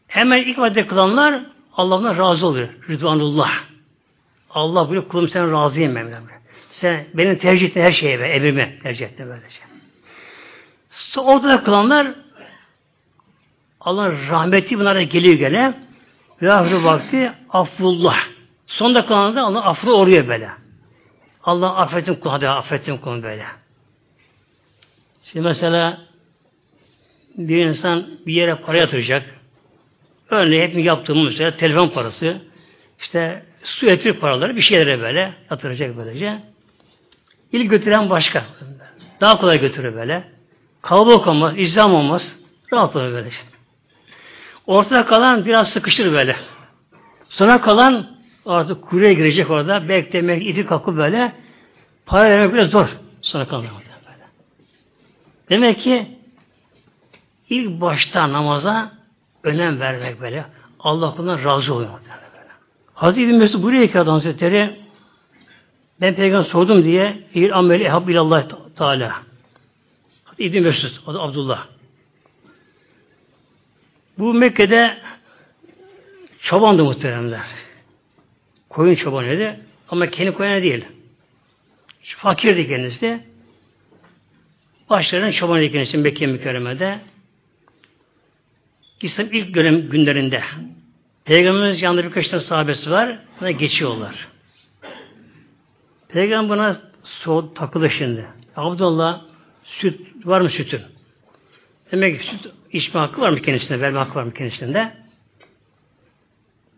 Hemen 0.07 0.39
ilk 0.39 0.59
vakit 0.59 0.86
kılanlar 0.86 1.41
Allah'tan 1.76 2.18
razı 2.18 2.47
oluyor. 2.47 2.68
Rıdvanullah. 2.89 3.51
Allah 4.51 4.91
bunu 4.91 5.09
kulum 5.09 5.28
sen 5.28 5.53
razıyım 5.53 5.93
Mevlam. 5.93 6.22
Sen 6.70 7.05
benim 7.14 7.39
tercih 7.39 7.66
ettiğin 7.66 7.86
her 7.86 7.93
şeye 7.93 8.18
ve 8.18 8.28
emrimi 8.28 8.78
tercih 8.82 9.07
ettin 9.07 9.26
böylece. 9.28 9.61
Sonra 10.91 11.26
ortada 11.26 11.64
kılanlar 11.64 12.07
Allah'ın 13.80 14.28
rahmeti 14.30 14.78
bunlara 14.78 15.03
geliyor 15.03 15.34
gene. 15.34 15.74
Ve 16.43 16.53
ahir 16.53 16.74
vakti 16.74 17.32
affullah. 17.51 18.18
Sonda 18.66 19.07
kalan 19.07 19.36
da 19.36 19.43
Allah 19.43 19.64
affı 19.64 19.93
oluyor 19.93 20.28
böyle. 20.28 20.67
Allah 21.49 21.76
affettim 21.76 22.14
kulu, 22.14 22.32
hadi 22.32 22.49
affettim 22.49 22.99
kulu 22.99 23.22
böyle. 23.22 23.46
Şimdi 25.22 25.44
mesela 25.44 26.01
bir 27.38 27.66
insan 27.66 28.07
bir 28.26 28.32
yere 28.32 28.55
para 28.55 28.76
yatıracak. 28.76 29.22
Örneğin 30.30 30.62
hep 30.62 30.84
yaptığımız 30.84 31.24
mesela 31.24 31.57
telefon 31.57 31.88
parası, 31.88 32.42
işte 33.01 33.42
su 33.62 33.86
elektrik 33.86 34.20
paraları 34.20 34.57
bir 34.57 34.61
şeylere 34.61 35.01
böyle 35.01 35.34
yatıracak 35.51 35.96
böylece. 35.96 36.42
İlk 37.53 37.70
götüren 37.70 38.11
başka. 38.11 38.44
Daha 39.20 39.38
kolay 39.38 39.61
götürür 39.61 39.94
böyle. 39.94 40.24
Kalabalık 40.82 41.26
olmaz, 41.26 41.55
izam 41.57 41.94
olmaz. 41.94 42.40
Rahat 42.72 42.96
olur 42.96 43.12
böyle. 43.12 43.30
Ortada 44.66 45.07
kalan 45.07 45.44
biraz 45.44 45.68
sıkıştır 45.68 46.12
böyle. 46.12 46.36
Sonra 47.28 47.61
kalan 47.61 48.17
artık 48.49 48.82
kuyruğa 48.82 49.12
girecek 49.12 49.51
orada. 49.51 49.88
Beklemek, 49.88 50.46
iti 50.46 50.66
kalkıp 50.66 50.96
böyle. 50.96 51.32
Para 52.07 52.30
vermek 52.30 52.55
bile 52.55 52.66
zor. 52.66 52.88
Sonra 53.22 53.49
kalan 53.49 53.64
böyle. 53.64 53.88
Demek 55.51 55.80
ki 55.80 56.07
ilk 57.51 57.80
başta 57.80 58.32
namaza 58.32 58.92
önem 59.42 59.80
vermek 59.80 60.20
böyle. 60.20 60.44
Allah 60.80 61.14
bundan 61.18 61.44
razı 61.44 61.74
oluyor. 61.74 61.90
Böyle. 61.90 62.14
Hazreti 62.94 63.32
Mesud 63.32 63.62
buraya 63.62 63.90
ki 63.90 63.99
adam 63.99 64.14
Hazretleri 64.14 64.80
ben 66.01 66.14
peygamber 66.14 66.44
sordum 66.44 66.84
diye 66.84 67.22
bir 67.34 67.59
ameli 67.59 67.84
ehab 67.84 68.09
ilallah 68.09 68.44
Teala. 68.76 69.22
İbn 70.38 70.62
Mesud, 70.62 70.92
adı 71.07 71.20
Abdullah. 71.20 71.66
Bu 74.18 74.34
Mekke'de 74.34 74.99
çobandı 76.40 76.84
muhteremler. 76.84 77.40
Koyun 78.68 78.94
çobanıydı. 78.94 79.56
Ama 79.88 80.10
kendi 80.10 80.32
koyuna 80.32 80.62
değil. 80.62 80.84
Fakirdi 82.02 82.68
kendisi. 82.68 83.20
Başlarının 84.90 85.30
çobanıydı 85.30 85.72
kendisi 85.72 85.98
Mekke 85.98 86.26
mükerremede. 86.26 87.00
İslam 89.02 89.32
ilk 89.32 89.54
dönem 89.54 89.88
günlerinde. 89.88 90.42
Peygamberimiz 91.24 91.82
yanında 91.82 92.04
birkaç 92.04 92.28
tane 92.28 92.42
sahabesi 92.42 92.90
var. 92.90 93.18
Buna 93.40 93.50
geçiyorlar. 93.50 94.28
Peygamber 96.08 96.56
buna 96.58 96.80
so 97.04 97.54
takılı 97.54 97.90
şimdi. 97.90 98.26
Abdullah 98.56 99.22
süt 99.64 100.00
var 100.24 100.40
mı 100.40 100.50
sütün? 100.50 100.80
Demek 101.92 102.20
ki 102.20 102.26
süt 102.26 102.52
içme 102.72 103.00
hakkı 103.00 103.20
var 103.20 103.30
mı 103.30 103.42
kendisinde? 103.42 103.80
Verme 103.80 103.98
hakkı 103.98 104.14
var 104.14 104.22
mı 104.22 104.34
kendisinde? 104.34 104.92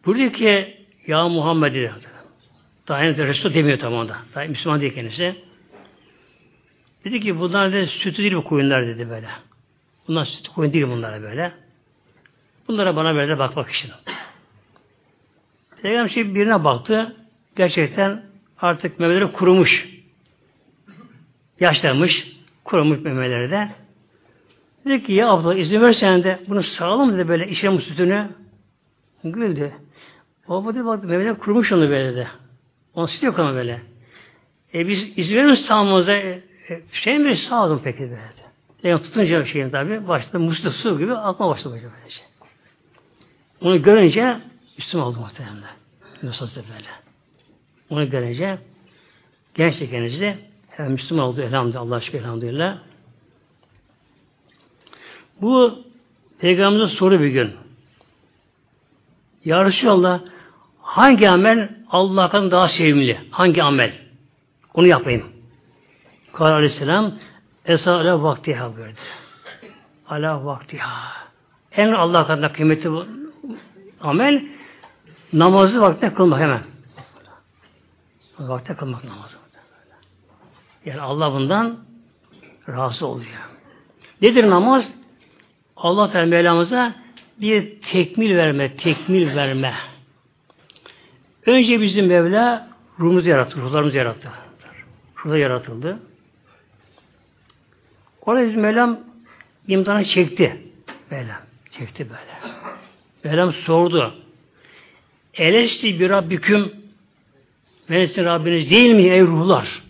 Burada 0.07 0.33
ki 0.33 0.80
ya 1.11 1.29
Muhammed 1.29 1.75
dedi. 1.75 1.93
Daha 2.89 2.99
henüz 2.99 3.19
Resul 3.19 3.55
demiyor 3.55 3.79
tam 3.79 3.93
onda. 3.93 4.17
Daha 4.35 4.45
Müslüman 4.45 4.81
değil 4.81 4.95
kendisi. 4.95 5.37
Dedi 7.05 7.21
ki 7.21 7.41
bunlar 7.41 7.73
dedi, 7.73 7.87
sütü 7.87 8.23
değil 8.23 8.35
bu 8.35 8.45
koyunlar 8.45 8.87
dedi 8.87 9.11
böyle. 9.11 9.29
Bunlar 10.09 10.25
süt 10.25 10.49
koyun 10.49 10.73
değil 10.73 10.87
bunlar 10.87 11.23
böyle. 11.23 11.53
Bunlara 12.69 12.97
bana 12.97 13.15
böyle 13.15 13.39
bakmak 13.39 13.71
için. 13.71 13.91
Peygamber 15.83 16.09
şey 16.09 16.35
birine 16.35 16.65
baktı. 16.65 17.17
Gerçekten 17.57 18.23
artık 18.61 19.01
memeleri 19.01 19.33
kurumuş. 19.33 19.89
Yaşlanmış. 21.61 22.29
Kurumuş 22.65 23.01
memeleri 23.01 23.51
de. 23.51 23.71
Dedi 24.85 25.03
ki 25.05 25.13
ya 25.13 25.29
abla 25.29 25.55
izin 25.55 25.81
versen 25.81 26.23
de 26.23 26.39
bunu 26.49 26.63
sağlam 26.63 27.15
dedi 27.15 27.29
böyle 27.29 27.49
içelim 27.49 27.81
sütünü. 27.81 28.29
Güldü. 29.25 29.73
Baba 30.51 30.75
dedi 30.75 30.85
bak 30.85 31.05
memeler 31.05 31.39
kurumuş 31.39 31.73
onu 31.73 31.91
böyle 31.91 32.17
de. 32.17 32.27
Onu 32.95 33.09
süt 33.09 33.23
yok 33.23 33.39
ama 33.39 33.55
böyle. 33.55 33.83
E 34.75 34.89
biz 34.89 35.19
izin 35.19 35.37
verir 35.37 35.47
misin 35.47 35.67
sağlamamıza? 35.67 36.13
E, 36.13 36.43
e, 36.69 36.83
şey 36.93 37.19
mi 37.19 37.37
sağladım 37.37 37.81
peki 37.85 38.01
böyle. 38.01 38.51
Yani 38.83 39.03
tutunca 39.03 39.45
şeyin 39.45 39.71
tabi 39.71 40.09
başta 40.09 40.39
musluk 40.39 40.75
su 40.75 40.99
gibi 40.99 41.15
akma 41.15 41.49
başladı 41.49 41.75
böyle 41.75 42.11
şey. 42.11 42.27
Onu 43.61 43.83
görünce 43.83 44.41
üstüme 44.79 45.03
oldu 45.03 45.19
muhtemelen. 45.21 45.57
Yusuf 46.23 46.57
böyle. 46.57 46.89
Onu 47.91 48.11
görünce 48.11 48.59
genç 49.55 49.79
kendisi 49.79 50.39
hem 50.71 50.93
Müslüman 50.93 51.25
oldu 51.25 51.43
elhamdülillah. 51.43 51.83
Allah 51.83 51.95
aşkına 51.95 52.21
elhamdülillah. 52.21 52.79
Bu 55.41 55.85
Peygamberimize 56.39 56.95
soru 56.97 57.21
bir 57.21 57.29
gün. 57.29 57.51
Ya 59.45 59.65
Resulallah 59.65 60.21
hangi 60.91 61.29
amel 61.29 61.69
Allah'tan 61.91 62.51
daha 62.51 62.69
sevimli? 62.69 63.21
Hangi 63.31 63.63
amel? 63.63 63.93
Onu 64.75 64.87
yapayım. 64.87 65.25
Kâle 66.33 66.53
aleyhisselam 66.53 67.15
Esa 67.65 67.97
ala 67.97 68.23
vaktiha 68.23 68.77
buyurdu. 68.77 69.01
Ala 70.09 70.45
vaktiha. 70.45 71.13
En 71.73 71.93
Allah 71.93 72.27
katında 72.27 72.53
kıymeti 72.53 72.93
bu 72.93 73.07
amel 74.01 74.45
namazı 75.33 75.81
vaktine 75.81 76.15
kılmak 76.15 76.41
hemen. 76.41 76.63
Vakte 78.39 78.75
kılmak 78.75 79.05
namazı. 79.05 79.37
Yani 80.85 81.01
Allah 81.01 81.33
bundan 81.33 81.77
razı 82.69 83.07
oluyor. 83.07 83.41
Nedir 84.23 84.51
namaz? 84.51 84.93
Allah 85.77 86.11
Teala 86.11 86.27
Mevlamıza 86.27 86.95
bir 87.41 87.81
tekmil 87.81 88.37
verme, 88.37 88.77
tekmil 88.77 89.37
verme. 89.37 89.75
Önce 91.51 91.81
bizim 91.81 92.07
Mevla 92.07 92.69
ruhumuzu 92.99 93.29
yarattı, 93.29 93.61
ruhlarımızı 93.61 93.97
yarattı. 93.97 94.31
Şurada 95.17 95.39
yaratıldı. 95.39 95.99
Orada 98.23 98.47
bizim 98.47 98.61
Mevlam 98.61 99.01
imtihanı 99.69 100.05
çekti. 100.05 100.57
Mevlam 101.11 101.41
çekti 101.71 102.07
böyle. 102.09 102.57
Mevlam 103.25 103.53
sordu. 103.53 104.15
Elesti 105.35 106.01
bir 106.01 106.11
Rabbiküm 106.11 106.73
ben 107.91 108.05
sizin 108.05 108.25
Rabbiniz 108.25 108.71
değil 108.71 108.95
mi 108.95 109.03
ey 109.03 109.23
ruhlar? 109.23 109.83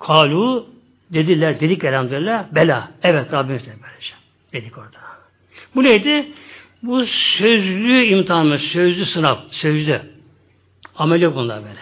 Kalu 0.00 0.68
dediler, 1.10 1.60
dedik 1.60 1.84
elhamdülillah. 1.84 2.54
Bela. 2.54 2.90
Evet 3.02 3.32
Rabbimiz 3.32 3.66
de 3.66 3.70
böylece. 3.82 4.14
Dedik 4.52 4.78
orada. 4.78 4.98
Bu 5.74 5.82
neydi? 5.84 6.32
Bu 6.82 7.04
sözlü 7.06 8.02
imtihan 8.04 8.46
mı? 8.46 8.58
Sözlü 8.58 9.06
sınav. 9.06 9.36
Sözlü. 9.50 10.15
Amel 10.98 11.22
yok 11.22 11.36
bunlar 11.36 11.62
böyle. 11.62 11.80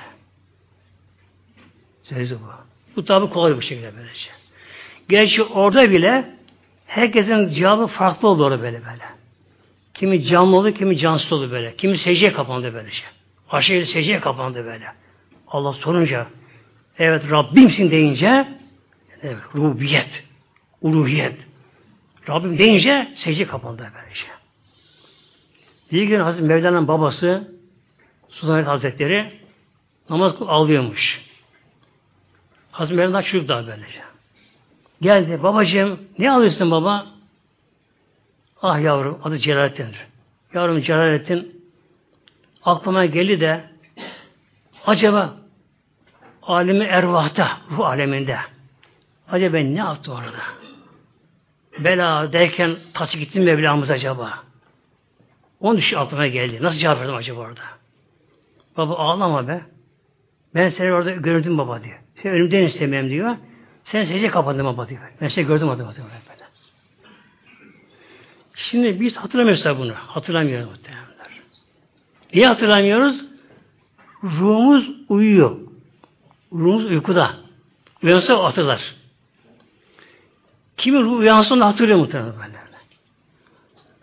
Sözlü 2.03 2.35
bu. 2.35 2.51
Bu 2.97 3.05
tabi 3.05 3.31
kolay 3.31 3.57
bir 3.57 3.65
şekilde 3.65 3.93
böylece. 3.97 4.31
Gerçi 5.09 5.43
orada 5.43 5.91
bile 5.91 6.35
herkesin 6.87 7.49
cevabı 7.49 7.87
farklı 7.87 8.29
oldu 8.29 8.45
orada 8.45 8.63
böyle 8.63 8.77
böyle. 8.85 9.05
Kimi 9.95 10.23
canlı 10.23 10.57
oldu, 10.57 10.73
kimi 10.73 10.99
cansız 10.99 11.33
oldu 11.33 11.51
böyle. 11.51 11.77
Kimi 11.77 11.99
secdeye 11.99 12.33
kapandı 12.33 12.75
böylece. 12.75 13.03
Aşağıya 13.51 13.87
secdeye 13.87 14.21
kapandı 14.21 14.65
böyle. 14.65 14.87
Allah 15.49 15.73
sorunca 15.73 16.27
evet 16.99 17.31
Rabbimsin 17.31 17.91
deyince 17.91 18.49
evet, 19.23 19.39
rubiyet, 19.55 20.25
uluhiyet. 20.83 21.37
Rabbim 22.29 22.59
deyince 22.59 23.13
secde 23.15 23.47
kapandı 23.47 23.93
böylece. 23.95 24.27
Bir 25.93 26.03
gün 26.03 26.21
Hazreti 26.21 26.47
Mevlana'nın 26.47 26.89
babası 26.89 27.54
Sultanahmet 28.35 28.67
Hazretleri 28.67 29.33
namaz 30.11 30.35
ağlıyormuş. 30.41 31.23
Hazreti 32.71 32.97
Mevlana 32.97 33.23
çocuk 33.23 33.49
daha 33.49 33.67
böylece. 33.67 34.03
Geldi. 35.01 35.43
Babacığım 35.43 36.01
ne 36.19 36.31
alıyorsun 36.31 36.71
baba? 36.71 37.07
Ah 38.63 38.81
yavrum 38.81 39.21
adı 39.25 39.39
Celalettin'dir. 39.39 40.07
Yavrum 40.55 40.81
Celalettin 40.81 41.65
aklıma 42.65 43.07
geldi 43.07 43.41
de 43.41 43.65
acaba 44.87 45.37
alemi 46.43 46.85
ervahta, 46.85 47.59
ruh 47.71 47.87
aleminde 47.87 48.39
acaba 49.29 49.57
ne 49.57 49.79
yaptı 49.79 50.13
orada? 50.13 50.43
Bela 51.79 52.33
derken 52.33 52.77
taşı 52.95 53.19
gittim 53.19 53.45
Mevlamız 53.45 53.91
acaba? 53.91 54.45
Onun 55.61 55.77
düşü 55.77 55.97
aklıma 55.97 56.27
geldi. 56.27 56.59
Nasıl 56.63 56.79
cevap 56.79 57.01
verdim 57.01 57.15
acaba 57.15 57.41
orada? 57.41 57.63
Baba 58.77 58.97
ağlama 58.97 59.49
be. 59.49 59.63
Ben 60.55 60.69
seni 60.69 60.93
orada 60.93 61.11
gördüm 61.11 61.59
baba 61.59 61.83
diyor. 61.83 61.99
Sen 62.23 62.33
ölümden 62.33 62.63
istemem 62.63 63.11
diyor. 63.11 63.37
Sen 63.85 64.05
secde 64.05 64.29
kapandın 64.29 64.65
baba 64.65 64.89
diyor. 64.89 65.01
Ben 65.21 65.29
seni 65.29 65.47
gördüm 65.47 65.69
adım 65.69 65.89
adım. 65.89 66.05
Böyle. 66.05 66.45
Şimdi 68.55 69.01
biz 69.01 69.17
hatırlamıyoruz 69.17 69.79
bunu. 69.79 69.93
Hatırlamıyoruz 69.95 70.69
muhtemelenler. 70.69 71.41
Niye 72.35 72.47
hatırlamıyoruz? 72.47 73.25
Ruhumuz 74.25 74.91
uyuyor. 75.09 75.57
Ruhumuz 76.53 76.85
uykuda. 76.85 77.37
Uyansa 78.03 78.45
hatırlar. 78.45 78.95
Kimin 80.77 81.03
ruhu 81.03 81.17
uyansa 81.17 81.55
onu 81.55 81.65
hatırlıyor 81.65 81.99
muhtemelen 81.99 82.33
böyle. 82.37 82.59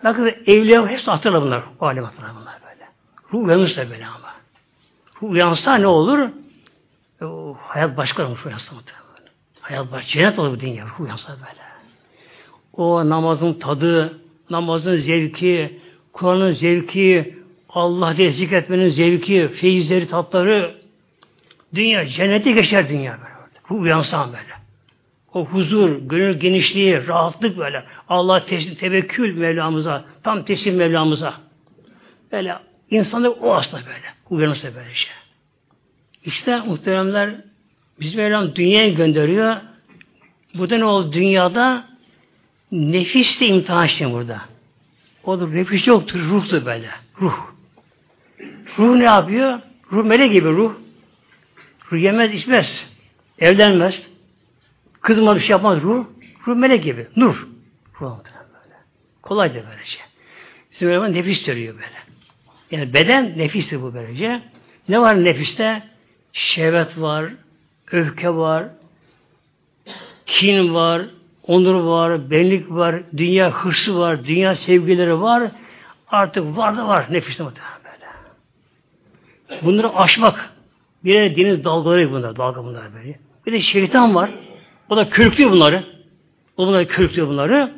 Bakın 0.04 0.26
evliya 0.48 0.88
hepsi 0.88 1.12
hatırlar 1.12 1.42
bunlar. 1.42 1.64
O 1.80 1.86
alem 1.86 2.04
hatırlar 2.04 2.32
bunlar 2.42 2.56
böyle. 2.64 2.90
Ruh 3.34 3.48
uyanırsa 3.48 3.90
böyle 3.90 4.08
ama. 4.08 4.21
Uyansa 5.22 5.76
ne 5.76 5.88
olur? 5.88 6.30
O, 7.22 7.58
hayat 7.60 7.98
başka 7.98 8.26
olmuş 8.26 8.46
uyansa. 8.46 8.76
Hayat 9.62 9.92
başka. 9.92 10.08
Cennet 10.08 10.40
olur 10.40 10.52
bu 10.52 10.60
dünya. 10.60 10.86
Uyansa 11.00 11.34
böyle. 11.34 11.62
O 12.74 13.10
namazın 13.10 13.54
tadı, 13.54 14.22
namazın 14.50 14.98
zevki, 14.98 15.80
Kur'an'ın 16.14 16.52
zevki, 16.52 17.36
Allah 17.70 18.18
diye 18.18 18.32
zikretmenin 18.32 18.90
zevki, 18.90 19.48
feyizleri, 19.48 20.08
tatları, 20.08 20.76
dünya, 21.76 22.08
cennete 22.08 22.52
geçer 22.52 22.90
dünya 22.90 23.12
böyle. 23.12 23.32
Ruh 23.72 23.82
uyansan 23.82 24.28
böyle. 24.28 24.62
O 25.34 25.46
huzur, 25.46 25.90
gönül 25.90 26.40
genişliği, 26.40 27.08
rahatlık 27.08 27.58
böyle. 27.58 27.84
Allah 28.10 28.46
teslim, 28.46 28.76
tevekkül 28.76 29.38
Mevlamıza, 29.38 30.06
tam 30.24 30.46
teslim 30.46 30.76
Mevlamıza. 30.76 31.34
Böyle 32.32 32.56
insanlık 32.90 33.44
o 33.44 33.56
aslında 33.56 33.86
böyle. 33.86 34.21
Uyanırsa 34.32 34.76
böyle 34.76 34.94
şey. 34.94 35.12
İşte 36.26 36.60
muhteremler 36.60 37.36
biz 38.00 38.16
Mevlam 38.16 38.56
dünyaya 38.56 38.90
gönderiyor. 38.90 39.56
Bu 40.54 40.70
da 40.70 40.78
ne 40.78 40.86
oldu? 40.86 41.14
Dünyada 41.14 41.88
nefis 42.72 43.42
de 43.42 43.48
imtihan 43.48 43.88
işte 43.88 44.12
burada. 44.12 44.42
O 45.24 45.40
da 45.40 45.48
nefis 45.48 45.88
yoktur, 45.88 46.20
ruhtur 46.20 46.66
böyle. 46.66 46.90
Ruh. 47.22 47.38
Ruh 48.78 48.96
ne 48.96 49.04
yapıyor? 49.04 49.60
Ruh 49.92 50.06
melek 50.06 50.32
gibi 50.32 50.50
ruh. 50.50 50.74
Ruh 51.92 52.02
yemez, 52.02 52.34
içmez. 52.34 52.92
Evlenmez. 53.40 54.08
Kızma 55.02 55.36
bir 55.36 55.42
şey 55.42 55.50
yapmaz 55.50 55.82
ruh. 55.82 56.06
Ruh 56.48 56.56
melek 56.56 56.84
gibi. 56.84 57.08
Nur. 57.16 57.48
Ruh 58.02 58.18
böyle. 58.28 58.76
Kolay 59.22 59.50
da 59.50 59.64
böylece. 59.70 60.00
Bizim 60.72 60.88
Mevlam 60.88 61.14
nefis 61.14 61.46
görüyor 61.46 61.76
böyle. 61.76 62.11
Yani 62.72 62.94
beden 62.94 63.38
nefistir 63.38 63.82
bu 63.82 63.94
böylece. 63.94 64.42
Ne 64.90 65.02
var 65.02 65.24
nefiste? 65.24 65.84
Şehvet 66.34 67.02
var, 67.02 67.26
öfke 67.92 68.36
var, 68.36 68.66
kin 70.26 70.74
var, 70.74 71.06
onur 71.48 71.76
var, 71.76 72.32
benlik 72.32 72.70
var, 72.70 73.04
dünya 73.18 73.52
hırsı 73.52 74.00
var, 74.00 74.26
dünya 74.26 74.56
sevgileri 74.56 75.22
var. 75.22 75.52
Artık 76.08 76.58
var 76.58 76.78
da 76.78 76.88
var 76.88 77.06
nefiste 77.10 77.44
muhtemelen 77.44 77.78
böyle. 77.84 79.62
Bunları 79.66 79.96
aşmak. 79.96 80.50
Bir 81.04 81.14
yere 81.14 81.36
deniz 81.36 81.64
dalgaları 81.64 82.12
bunlar, 82.12 82.36
dalga 82.36 82.64
bunlar 82.64 82.94
böyle. 82.94 83.20
Bir 83.46 83.52
de 83.52 83.62
şeytan 83.62 84.16
var. 84.16 84.32
O 84.90 84.98
da 84.98 85.10
körüklüyor 85.10 85.52
bunları. 85.52 85.84
O 86.58 86.68
bunları 86.68 86.88
körüklüyor 86.88 87.28
bunları. 87.28 87.72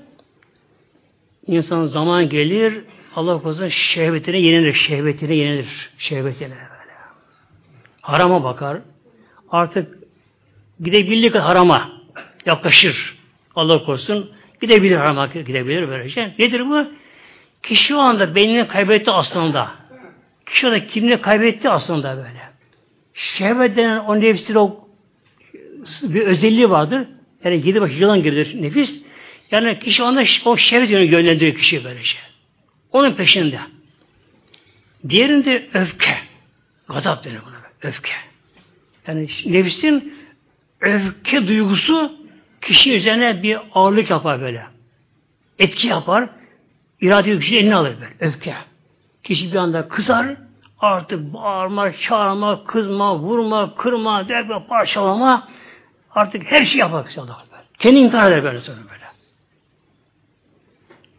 İnsan 1.47 1.85
zaman 1.85 2.29
gelir, 2.29 2.83
Allah 3.15 3.41
korusun 3.41 3.67
şehvetine 3.67 4.39
yenilir, 4.39 4.73
şehvetine 4.73 5.35
yenilir, 5.35 5.89
şehvetine 5.97 6.49
böyle. 6.49 6.93
Harama 8.01 8.43
bakar. 8.43 8.77
Artık 9.49 9.97
gidebildiği 10.79 11.31
kadar 11.31 11.45
harama 11.45 11.91
yaklaşır. 12.45 13.17
Allah 13.55 13.85
korusun. 13.85 14.31
Gidebilir 14.61 14.95
harama 14.95 15.27
gidebilir 15.27 15.89
böylece. 15.89 16.33
Nedir 16.39 16.69
bu? 16.69 16.85
Kişi 17.63 17.95
o 17.95 17.99
anda 17.99 18.35
beynini 18.35 18.67
kaybetti 18.67 19.11
aslında. 19.11 19.71
Kişi 20.45 20.67
o 20.67 20.71
da 20.71 20.87
kimliğini 20.87 21.21
kaybetti 21.21 21.69
aslında 21.69 22.17
böyle. 22.17 22.41
Şehvet 23.13 23.77
denen 23.77 23.99
o 23.99 24.21
nefsin 24.21 24.55
o 24.55 24.87
bir 26.03 26.21
özelliği 26.21 26.69
vardır. 26.69 27.07
Yani 27.43 27.55
yedi 27.67 27.81
başı 27.81 27.93
yılan 27.93 28.23
gibidir 28.23 28.61
nefis. 28.61 29.01
Yani 29.51 29.79
kişi 29.79 30.03
onda 30.03 30.23
o 30.45 30.57
şehvet 30.57 30.89
yönü 30.89 31.03
yönlendiriyor 31.03 31.55
kişi 31.55 31.83
böylece. 31.83 32.32
Onun 32.93 33.13
peşinde. 33.15 33.59
Diğerinde 35.09 35.69
öfke. 35.73 36.17
Gazap 36.89 37.23
denir 37.23 37.39
buna. 37.45 37.89
Öfke. 37.89 38.11
Yani 39.07 39.27
nefsin 39.45 40.13
öfke 40.81 41.47
duygusu 41.47 42.11
kişi 42.61 42.95
üzerine 42.95 43.43
bir 43.43 43.59
ağırlık 43.73 44.09
yapar 44.09 44.41
böyle. 44.41 44.65
Etki 45.59 45.87
yapar. 45.87 46.29
İrade 47.01 47.39
kişi 47.39 47.57
eline 47.57 47.75
alır 47.75 47.95
böyle. 48.01 48.13
Öfke. 48.19 48.55
Kişi 49.23 49.51
bir 49.51 49.57
anda 49.57 49.87
kızar. 49.87 50.35
Artık 50.79 51.33
bağırma, 51.33 51.93
çağırma, 51.93 52.63
kızma, 52.63 53.17
vurma, 53.17 53.75
kırma, 53.75 54.29
derbe, 54.29 54.53
parçalama. 54.69 55.47
Artık 56.11 56.51
her 56.51 56.65
şey 56.65 56.79
yapar 56.79 57.05
kişi 57.05 57.19
böyle. 57.21 57.33
Kendi 57.79 57.99
intihar 57.99 58.31
eder 58.31 58.43
böyle 58.43 58.61
sonra 58.61 58.77
böyle. 58.77 59.02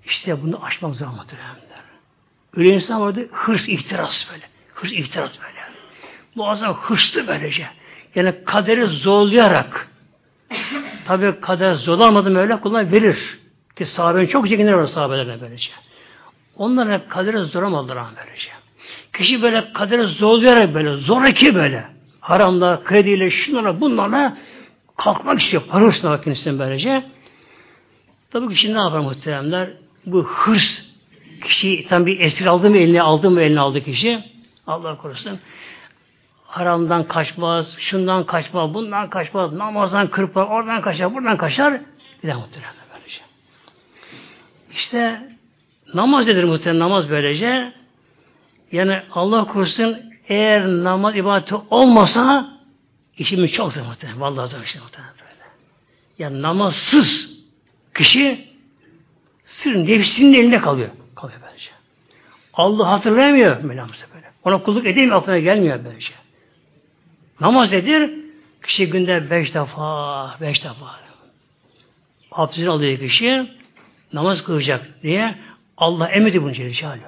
İşte 0.06 0.42
bunu 0.42 0.64
aşmak 0.64 0.94
zor 0.94 1.06
muhtemelen. 1.06 1.56
Öyle 2.56 2.74
insan 2.74 3.00
vardı 3.00 3.28
hırs, 3.32 3.68
ihtiras 3.68 4.32
böyle. 4.32 4.44
Hırs, 4.74 4.92
ihtiras 4.92 5.30
böyle. 5.40 5.60
Muazzam 6.34 6.74
hırslı 6.74 7.26
böylece. 7.28 7.68
Yani 8.14 8.34
kaderi 8.44 8.86
zorlayarak 8.86 9.88
tabi 11.06 11.40
kader 11.40 11.74
zorlamadı 11.74 12.38
öyle 12.38 12.60
kullar 12.60 12.92
verir. 12.92 13.38
Ki 13.76 13.86
sahabenin 13.86 14.26
çok 14.26 14.48
zenginler 14.48 14.72
var 14.72 14.86
sahabelerine 14.86 15.40
böylece. 15.40 15.70
Onlar 16.56 16.92
hep 16.92 17.10
kaderi 17.10 17.38
zorlamadılar 17.38 17.96
ama 17.96 18.12
böylece. 18.26 18.50
Kişi 19.12 19.42
böyle 19.42 19.72
kaderi 19.72 20.06
zorlayarak 20.06 20.74
böyle 20.74 20.96
zoraki 20.96 21.54
böyle 21.54 21.88
haramla, 22.20 22.84
krediyle, 22.84 23.30
şunlara, 23.30 23.80
bunlarla 23.80 24.36
kalkmak 24.96 25.40
istiyor. 25.40 25.62
Para 25.68 25.84
hırsına 25.84 26.20
kendisinden 26.20 26.58
böylece. 26.58 27.04
Tabii 28.30 28.48
kişi 28.48 28.74
ne 28.74 28.78
yapar 28.78 28.98
muhteremler? 28.98 29.70
Bu 30.06 30.24
hırs 30.24 30.82
kişi 31.44 31.86
tam 31.88 32.06
bir 32.06 32.20
esir 32.20 32.46
aldı 32.46 32.70
mı 32.70 32.76
eline 32.78 33.02
aldı 33.02 33.30
mı 33.30 33.40
eline 33.40 33.60
aldı 33.60 33.84
kişi. 33.84 34.24
Allah 34.66 34.98
korusun. 34.98 35.38
Haramdan 36.44 37.08
kaçmaz, 37.08 37.74
şundan 37.78 38.26
kaçmaz, 38.26 38.74
bundan 38.74 39.10
kaçmaz, 39.10 39.52
namazdan 39.52 40.10
kırpar, 40.10 40.46
oradan 40.46 40.80
kaçar, 40.80 41.14
buradan 41.14 41.36
kaçar. 41.36 41.80
Bir 42.22 42.28
daha 42.28 42.38
muhteremler 42.38 42.84
böylece. 42.94 43.20
İşte 44.72 45.28
namaz 45.94 46.26
nedir 46.26 46.44
muhterem 46.44 46.78
namaz 46.78 47.10
böylece? 47.10 47.72
Yani 48.72 49.02
Allah 49.12 49.44
korusun 49.44 49.98
eğer 50.28 50.66
namaz 50.66 51.16
ibadeti 51.16 51.54
olmasa 51.70 52.54
işimiz 53.18 53.52
çok 53.52 53.72
zor 53.72 53.82
muhtemelen. 53.82 54.20
Vallahi 54.20 54.48
zor 54.48 54.62
işte 54.64 54.78
muhtemelen 54.80 55.14
böyle. 55.20 55.44
Yani 56.18 56.42
namazsız 56.42 57.30
kişi 57.94 58.53
sır 59.64 59.74
nefsinin 59.74 60.34
elinde 60.34 60.58
kalıyor. 60.58 60.88
Kalıyor 61.14 61.40
bence. 61.52 61.70
Allah 62.54 62.90
hatırlayamıyor 62.90 63.60
Mevlamızı 63.60 64.04
böyle. 64.14 64.30
Ona 64.44 64.62
kulluk 64.62 64.86
edemiyor, 64.86 65.16
aklına 65.16 65.38
gelmiyor 65.38 65.80
bence. 65.84 66.12
Namaz 67.40 67.72
nedir? 67.72 68.10
Kişi 68.62 68.90
günde 68.90 69.30
beş 69.30 69.54
defa, 69.54 70.36
beş 70.40 70.64
defa. 70.64 71.04
Abdestini 72.32 72.70
alıyor 72.70 72.98
kişi, 72.98 73.50
namaz 74.12 74.44
kılacak. 74.44 74.90
Niye? 75.04 75.34
Allah 75.76 76.08
emredi 76.08 76.42
bunu 76.42 76.52
Celle 76.52 76.98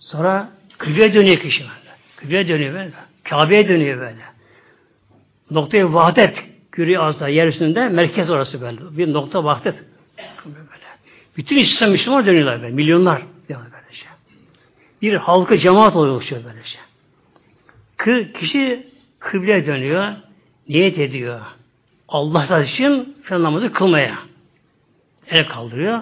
Sonra 0.00 0.48
kıbleye 0.78 1.14
dönüyor 1.14 1.36
kişi 1.36 1.62
böyle. 1.62 1.96
Kıbleye 2.16 2.48
dönüyor 2.48 2.74
böyle. 2.74 2.92
Kabe'ye 3.24 3.68
dönüyor 3.68 4.00
böyle. 4.00 4.22
Noktayı 5.50 5.92
vahdet 5.92 6.44
görüyor 6.72 7.02
azda 7.02 7.28
yer 7.28 7.46
üstünde. 7.46 7.88
Merkez 7.88 8.30
orası 8.30 8.60
böyle. 8.60 8.96
Bir 8.98 9.12
nokta 9.12 9.44
vahdet. 9.44 9.74
Böyle. 11.36 11.44
Bütün 11.46 11.56
İslam 11.56 11.90
Müslüman 11.90 12.26
dönüyorlar 12.26 12.62
böyle. 12.62 12.74
Milyonlar. 12.74 13.22
Böylece. 13.48 14.06
Bir 15.02 15.14
halkı 15.14 15.58
cemaat 15.58 15.96
oluşuyor 15.96 16.42
böylece. 16.44 16.78
Kı, 17.96 18.32
kişi 18.32 18.86
kıbleye 19.18 19.66
dönüyor. 19.66 20.12
Niyet 20.68 20.98
ediyor. 20.98 21.40
Allah 22.08 22.62
için 22.62 23.16
şu 23.24 23.42
namazı 23.42 23.72
kılmaya. 23.72 24.18
El 25.30 25.48
kaldırıyor. 25.48 26.00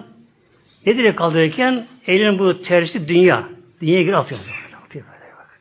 Nedir 0.86 1.04
el 1.04 1.16
kaldırırken? 1.16 1.86
Elin 2.06 2.38
bu 2.38 2.62
tersi 2.62 3.08
dünya. 3.08 3.48
Dünyaya 3.80 4.02
geri 4.02 4.16
atıyor. 4.16 4.40
Atıyor 4.84 5.04
böyle 5.06 5.32
bak. 5.38 5.60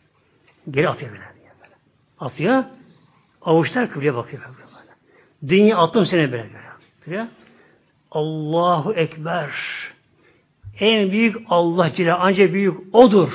Geri 0.72 0.89
atıyor 0.89 1.11
böyle. 1.11 1.22
böyle. 1.22 1.74
Atıyor. 2.19 2.63
Avuçlar 3.41 3.91
kıbleye 3.91 4.15
bakıyor. 4.15 4.43
Böyle. 4.43 5.51
Dünya 5.53 5.78
attım 5.78 6.05
sene 6.05 6.32
böyle. 6.32 6.49
böyle. 7.07 7.28
Allahu 8.12 8.93
Ekber. 8.93 9.49
En 10.80 11.12
büyük 11.12 11.38
Allah 11.49 11.93
Celle 11.95 12.14
ancak 12.14 12.53
büyük 12.53 12.95
O'dur. 12.95 13.30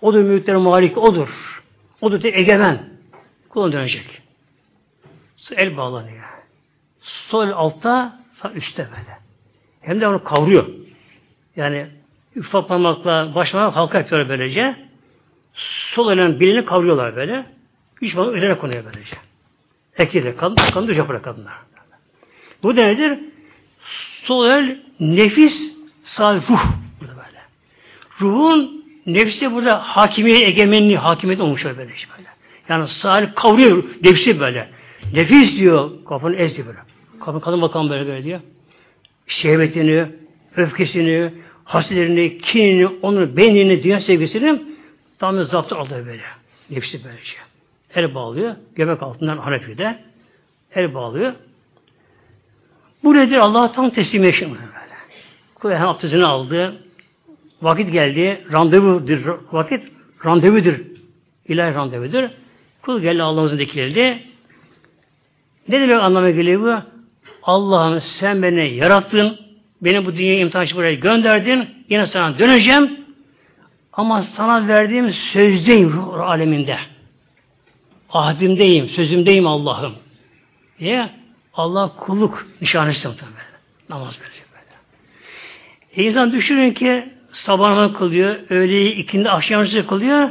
O'dur 0.00 0.22
mülklerin 0.22 0.60
malik 0.60 0.98
O'dur. 0.98 1.62
O'dur 2.00 2.20
tek 2.20 2.36
egemen. 2.38 2.88
Kulun 3.48 3.72
dönecek. 3.72 4.22
El 5.56 5.76
bağlanıyor. 5.76 6.24
Sol 7.00 7.48
altta, 7.48 8.20
sağ 8.30 8.52
üstte 8.52 8.88
böyle. 8.90 9.18
Hem 9.80 10.00
de 10.00 10.08
onu 10.08 10.24
kavruyor. 10.24 10.66
Yani 11.56 11.86
ufak 12.36 12.68
parmakla 12.68 13.34
baş 13.34 13.54
halka 13.54 13.98
yapıyorlar 13.98 14.28
böylece. 14.28 14.76
Sol 15.94 16.12
elin 16.12 16.40
birini 16.40 16.64
kavruyorlar 16.64 17.16
böyle. 17.16 17.46
Üç 18.00 18.14
parmak 18.14 18.36
üzerine 18.36 18.58
konuyor 18.58 18.84
böylece. 18.84 19.16
Ekiyle 19.96 20.36
kadın, 20.36 20.54
kadın 20.54 20.88
düş 20.88 20.98
yapıyor 20.98 21.22
kadınlar. 21.22 21.54
Bu 22.62 22.76
nedir? 22.76 23.18
Sol 24.22 24.46
el 24.46 24.78
nefis, 25.00 25.76
sağ 26.02 26.34
ruh. 26.34 26.66
Burada 27.00 27.16
böyle. 27.16 27.40
Ruhun 28.20 28.84
nefsi 29.06 29.52
burada 29.52 29.78
hakimiyet, 29.78 30.42
egemenliği, 30.42 30.98
hakimiyet 30.98 31.40
olmuş 31.40 31.64
böyle 31.64 31.78
böyle. 31.78 31.92
Yani 32.68 32.88
sağ 32.88 33.18
el 33.18 33.34
kavruyor 33.34 33.84
nefsi 34.02 34.40
böyle. 34.40 34.68
Nefis 35.12 35.56
diyor, 35.56 35.90
kafanı 36.08 36.36
ez 36.36 36.58
böyle. 36.58 36.78
Kadın, 37.24 37.40
kadın 37.40 37.62
bakan 37.62 37.90
böyle 37.90 38.06
böyle 38.06 38.24
diyor. 38.24 38.40
Şehvetini, 39.26 40.06
öfkesini, 40.56 41.32
hasetlerini, 41.64 42.38
kinini, 42.38 42.86
onun 42.86 43.36
benliğini, 43.36 43.82
dünya 43.82 44.00
sevgisini 44.00 44.62
tamamen 45.18 45.44
zaptı 45.44 45.76
alıyor 45.76 46.06
böyle. 46.06 46.22
Nefsi 46.70 47.04
böylece. 47.04 47.36
El 47.94 48.14
bağlıyor. 48.14 48.54
Göbek 48.74 49.02
altından 49.02 49.38
Hanefi'de. 49.38 49.98
El 50.74 50.94
bağlıyor. 50.94 51.32
Bu 53.04 53.14
nedir? 53.14 53.36
Allah'a 53.36 53.72
tam 53.72 53.90
teslim 53.90 54.24
yaşamıyor 54.24 54.62
böyle. 54.62 54.94
Kul 55.54 55.70
hem 55.70 55.88
abdestini 55.88 56.24
aldı. 56.24 56.82
Vakit 57.62 57.92
geldi. 57.92 58.44
Randevudur. 58.52 59.38
Vakit 59.52 59.82
randevudur. 60.24 60.74
İlahi 61.48 61.74
randevudur. 61.74 62.28
Kul 62.82 63.00
geldi 63.00 63.22
Allah'ımızın 63.22 63.58
dikildi. 63.58 64.22
Ne 65.68 65.80
demek 65.80 66.02
anlamına 66.02 66.30
geliyor 66.30 66.62
bu? 66.62 66.82
Allah'ım 67.42 68.00
sen 68.00 68.42
beni 68.42 68.74
yarattın. 68.74 69.38
Beni 69.80 70.06
bu 70.06 70.16
dünyaya 70.16 70.40
imtihan 70.40 70.66
buraya 70.74 70.94
gönderdin. 70.94 71.68
Yine 71.88 72.06
sana 72.06 72.38
döneceğim. 72.38 73.00
Ama 73.92 74.22
sana 74.22 74.68
verdiğim 74.68 75.10
sözdeyim 75.10 75.92
ruh 75.92 76.20
aleminde. 76.20 76.78
Ahdimdeyim, 78.10 78.88
sözümdeyim 78.88 79.46
Allah'ım. 79.46 79.94
Diye 80.78 81.10
Allah 81.56 81.92
kulluk 81.96 82.46
nişanesi 82.60 83.08
muhtemelen. 83.08 83.36
Namaz 83.88 84.18
böyle 84.20 84.30
böyle. 84.52 84.74
E 85.96 86.08
insan 86.10 86.32
düşünün 86.32 86.74
ki 86.74 87.12
sabah 87.32 87.94
kılıyor, 87.94 88.36
öğleyi 88.50 88.94
ikindi 88.94 89.30
akşamcı 89.30 89.86
kılıyor. 89.86 90.28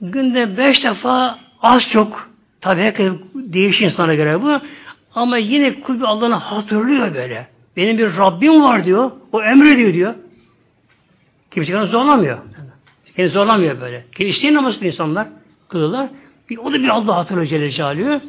Günde 0.00 0.56
beş 0.56 0.84
defa 0.84 1.38
az 1.62 1.90
çok 1.90 2.30
tabi 2.60 2.80
herkes 2.80 3.12
değişir 3.34 3.86
insana 3.86 4.14
göre 4.14 4.42
bu 4.42 4.60
ama 5.14 5.38
yine 5.38 5.80
kul 5.80 6.02
Allah'ını 6.02 6.34
hatırlıyor 6.34 7.14
böyle. 7.14 7.46
Benim 7.76 7.98
bir 7.98 8.16
Rabbim 8.16 8.62
var 8.62 8.84
diyor. 8.84 9.10
O 9.32 9.42
emrediyor 9.42 9.92
diyor. 9.92 10.14
Kimse 11.50 11.72
kendini 11.72 11.90
zorlamıyor. 11.90 12.38
Kendini 13.16 13.32
zorlamıyor 13.32 13.80
böyle. 13.80 14.04
Kendini 14.12 14.28
isteyen 14.28 14.54
namazlı 14.54 14.86
insanlar 14.86 15.26
kılırlar. 15.68 16.08
Bir, 16.50 16.58
o 16.58 16.72
da 16.72 16.82
bir 16.82 16.88
Allah 16.88 17.16
hatırlıyor 17.16 17.46
Celle 17.46 17.70
Celaluhu. 17.70 18.20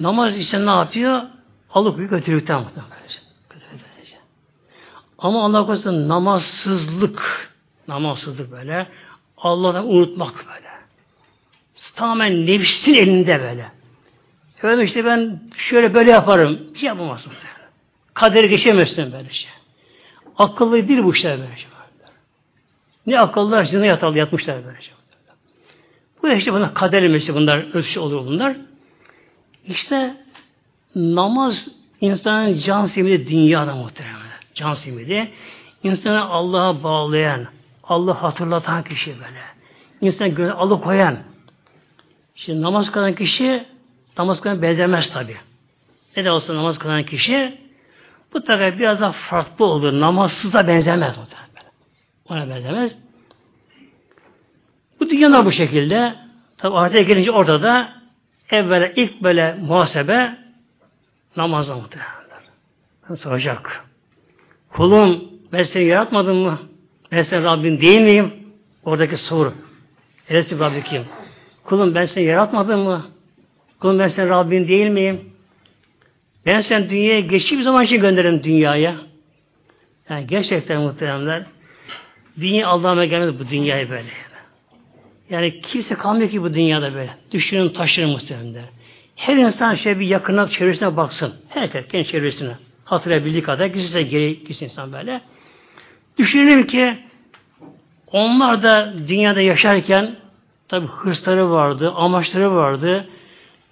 Namaz 0.00 0.36
işte 0.36 0.66
ne 0.66 0.70
yapıyor? 0.70 1.22
Alıp 1.70 1.98
bir 1.98 2.04
götürükten 2.04 2.60
muhtemelen. 2.60 2.94
Ama 5.18 5.44
Allah 5.44 5.66
korusun 5.66 6.08
namazsızlık, 6.08 7.50
namazsızlık 7.88 8.52
böyle, 8.52 8.86
Allah'ı 9.38 9.84
unutmak 9.84 10.44
böyle. 10.48 10.68
Tamamen 11.96 12.46
nefsin 12.46 12.94
elinde 12.94 13.40
böyle. 13.40 13.72
Efendim 14.58 14.84
işte 14.84 15.04
ben 15.04 15.40
şöyle 15.56 15.94
böyle 15.94 16.10
yaparım. 16.10 16.60
Bir 16.74 16.78
şey 16.78 16.86
yapamazsın. 16.86 17.32
Kaderi 18.14 18.48
geçemezsin 18.48 19.12
böyle 19.12 19.30
şey. 19.30 19.50
Akıllı 20.38 20.88
değil 20.88 21.04
bu 21.04 21.12
işler 21.12 21.38
böyle 21.38 21.56
şey. 21.56 21.68
Ne 23.06 23.20
akıllılar 23.20 23.64
zina 23.64 23.86
yatalı 23.86 24.18
yatmışlar 24.18 24.64
böyle 24.66 24.80
şey. 24.80 24.94
Bu 26.22 26.28
işte 26.28 26.52
bunlar 26.52 26.74
kader 26.74 27.02
ilmesi 27.02 27.34
bunlar 27.34 27.74
ölçü 27.74 28.00
olur 28.00 28.26
bunlar. 28.26 28.56
İşte 29.68 30.16
namaz 30.94 31.68
insanın 32.00 32.58
can 32.58 32.86
simidi 32.86 33.26
dünyada 33.26 33.74
muhtemelen. 33.74 34.18
Can 34.54 34.74
simidi. 34.74 35.32
İnsanı 35.82 36.24
Allah'a 36.24 36.82
bağlayan, 36.82 37.46
Allah 37.84 38.22
hatırlatan 38.22 38.82
kişi 38.82 39.10
böyle. 39.10 39.40
İnsan 40.00 40.34
gönül 40.34 40.52
alıkoyan. 40.52 41.18
Şimdi 42.34 42.62
namaz 42.62 42.92
kılan 42.92 43.14
kişi 43.14 43.64
namaz 44.18 44.40
kılan 44.40 44.62
benzemez 44.62 45.10
tabi. 45.12 45.36
Ne 46.16 46.24
de 46.24 46.30
olsa 46.30 46.54
namaz 46.54 46.78
kılan 46.78 47.02
kişi 47.02 47.58
bu 48.34 48.44
tabi 48.44 48.78
biraz 48.78 49.00
daha 49.00 49.12
farklı 49.12 49.64
olur. 49.64 50.00
Namazsıza 50.00 50.68
benzemez 50.68 51.18
muhtemelen. 51.18 51.72
Ona 52.28 52.48
benzemez. 52.48 52.92
Bu 55.00 55.10
dünyada 55.10 55.46
bu 55.46 55.52
şekilde. 55.52 56.14
Tabi 56.58 56.76
ahirete 56.76 57.02
gelince 57.02 57.30
orada 57.30 57.62
da 57.62 58.03
evvela 58.54 58.88
ilk 58.96 59.22
böyle 59.22 59.54
muhasebe 59.60 60.36
namazda 61.36 61.74
muhtemelen. 61.74 62.14
Soracak. 63.16 63.84
Kulum 64.70 65.24
ben 65.52 65.62
seni 65.62 65.84
yaratmadım 65.84 66.36
mı? 66.36 66.58
Ben 67.12 67.22
senin 67.22 67.44
Rabbin 67.44 67.80
değil 67.80 68.00
miyim? 68.00 68.34
Oradaki 68.84 69.16
soru. 69.16 69.54
Neresi 70.30 70.58
Rabbi 70.58 70.82
kim? 70.82 71.02
Kulum 71.64 71.94
ben 71.94 72.06
seni 72.06 72.24
yaratmadım 72.24 72.80
mı? 72.80 73.06
Kulum 73.80 73.98
ben 73.98 74.08
senin 74.08 74.28
Rabbin 74.28 74.68
değil 74.68 74.88
miyim? 74.88 75.20
Ben 76.46 76.60
sen 76.60 76.90
dünyaya 76.90 77.20
geçtiğim 77.20 77.62
zaman 77.62 77.84
için 77.84 78.00
gönderirim 78.00 78.42
dünyaya. 78.42 78.96
Yani 80.08 80.26
gerçekten 80.26 80.80
muhteremler 80.80 81.42
dünya 82.40 82.68
Allah'a 82.68 83.04
gelmez 83.04 83.38
bu 83.38 83.48
dünyaya 83.48 83.90
böyle. 83.90 84.08
Yani 85.30 85.60
kimse 85.60 85.94
kalmıyor 85.94 86.30
ki 86.30 86.42
bu 86.42 86.54
dünyada 86.54 86.94
böyle. 86.94 87.10
Düşünün 87.30 87.68
taşırın 87.68 88.10
muhteremler. 88.10 88.64
Her 89.16 89.36
insan 89.36 89.74
şöyle 89.74 90.00
bir 90.00 90.06
yakına 90.06 90.48
çevresine 90.48 90.96
baksın. 90.96 91.34
Herkes 91.48 91.88
kendi 91.88 92.06
çevresine. 92.06 92.52
Hatırlayabildiği 92.84 93.42
kadar 93.42 93.66
gitsin 93.66 94.08
geri 94.08 94.44
gitsin 94.44 94.64
insan 94.64 94.92
böyle. 94.92 95.20
Düşünelim 96.18 96.66
ki 96.66 96.98
onlar 98.12 98.62
da 98.62 98.94
dünyada 99.08 99.40
yaşarken 99.40 100.16
tabi 100.68 100.86
hırsları 100.86 101.50
vardı, 101.50 101.92
amaçları 101.96 102.54
vardı, 102.54 103.08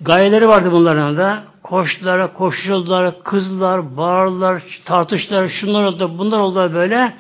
gayeleri 0.01 0.49
vardı 0.49 0.73
bunların 0.73 1.17
da. 1.17 1.45
Koştular, 1.63 2.35
koşuldular, 2.35 3.23
kızlar, 3.25 3.97
bağırlar, 3.97 4.63
tartıştılar, 4.85 5.49
şunlar 5.49 5.85
oldu, 5.85 6.19
bunlar 6.19 6.39
oldu 6.39 6.75
böyle. 6.75 7.15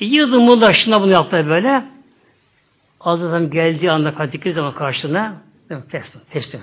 E, 0.00 0.04
yıldı 0.04 0.60
da 0.60 0.72
şuna 0.72 1.02
bunu 1.02 1.10
yaptılar 1.10 1.48
böyle. 1.48 1.84
Hazretim 3.08 3.50
geldiği 3.50 3.90
anda 3.90 4.14
kadikli 4.14 4.52
zaman 4.52 4.74
karşısına 4.74 5.42
teslim, 5.68 6.22
teslim. 6.30 6.60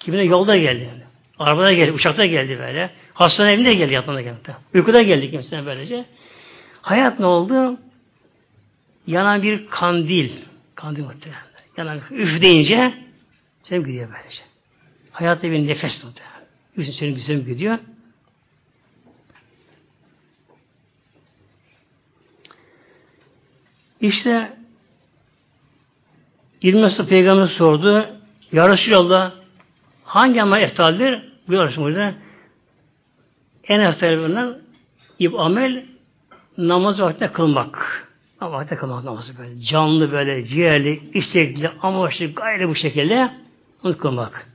Kimine 0.00 0.22
yolda 0.22 0.56
geldi 0.56 0.88
yani. 0.92 1.02
Arabada 1.38 1.72
geldi, 1.72 1.92
uçakta 1.92 2.26
geldi 2.26 2.58
böyle. 2.58 2.90
Hastane 3.14 3.52
evinde 3.52 3.74
geldi, 3.74 3.92
yatmada 3.92 4.20
geldi. 4.20 4.56
Uykuda 4.74 5.02
geldi 5.02 5.30
kimsine 5.30 5.66
böylece. 5.66 6.04
Hayat 6.82 7.18
ne 7.18 7.26
oldu? 7.26 7.78
Yanan 9.06 9.42
bir 9.42 9.66
kandil. 9.66 10.30
Kandil 10.74 11.04
muhtemelen. 11.04 11.42
Yanan 11.76 12.00
üf 12.10 12.42
deyince 12.42 12.94
sen 13.62 13.84
gidiyor 13.84 14.08
böylece. 14.18 14.42
Hayatta 15.12 15.50
bir 15.50 15.66
nefes 15.66 16.04
muhtemelen. 16.04 16.44
Üstün 16.76 16.92
senin 16.92 17.14
güzelim 17.14 17.44
gidiyor. 17.44 17.78
İşte 24.00 24.63
İlmi 26.64 27.06
Peygamber 27.08 27.46
sordu. 27.46 28.06
Ya 28.52 28.68
Resulallah 28.68 29.32
hangi 30.04 30.42
amel 30.42 30.62
eftaldir? 30.62 31.22
Buyuruyor 31.48 31.70
Resulullah. 31.70 32.12
En 33.68 33.80
eftal 33.80 34.54
ib 35.18 35.34
amel 35.34 35.84
namaz 36.58 37.00
vaktinde 37.00 37.32
kılmak. 37.32 38.06
Namaz 38.40 38.60
vaktinde 38.60 38.80
kılmak 38.80 39.04
namazı 39.04 39.38
böyle. 39.38 39.60
Canlı 39.60 40.12
böyle, 40.12 40.44
ciğerli, 40.44 41.02
istekli, 41.14 41.70
amaçlı, 41.82 42.32
gayri 42.32 42.68
bu 42.68 42.74
şekilde 42.74 43.30
onu 43.82 43.98
kılmak. 43.98 44.46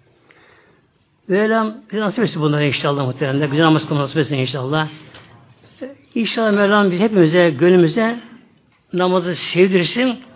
Böyle 1.29 1.73
bize 1.91 2.01
nasip 2.01 2.23
etsin 2.23 2.41
bunları 2.41 2.65
inşallah 2.65 3.05
muhtemelen. 3.05 3.51
Bize 3.51 3.63
namaz 3.63 3.87
kılmak 3.87 4.01
nasip 4.01 4.17
etsin 4.17 4.37
inşallah. 4.37 4.89
İnşallah 6.15 6.51
Mevlam 6.51 6.91
biz 6.91 6.99
hepimize, 6.99 7.49
gönlümüze 7.49 8.19
namazı 8.93 9.35
sevdirsin. 9.35 10.28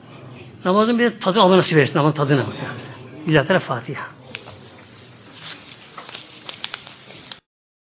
Namazın 0.65 0.99
bir 0.99 1.19
tadı 1.19 1.41
alma 1.41 1.57
nasip 1.57 1.77
etsin. 1.77 1.97
Namazın 1.97 2.15
tadını. 2.15 2.45
Lillahi 3.27 3.59
Fatiha. 3.59 4.12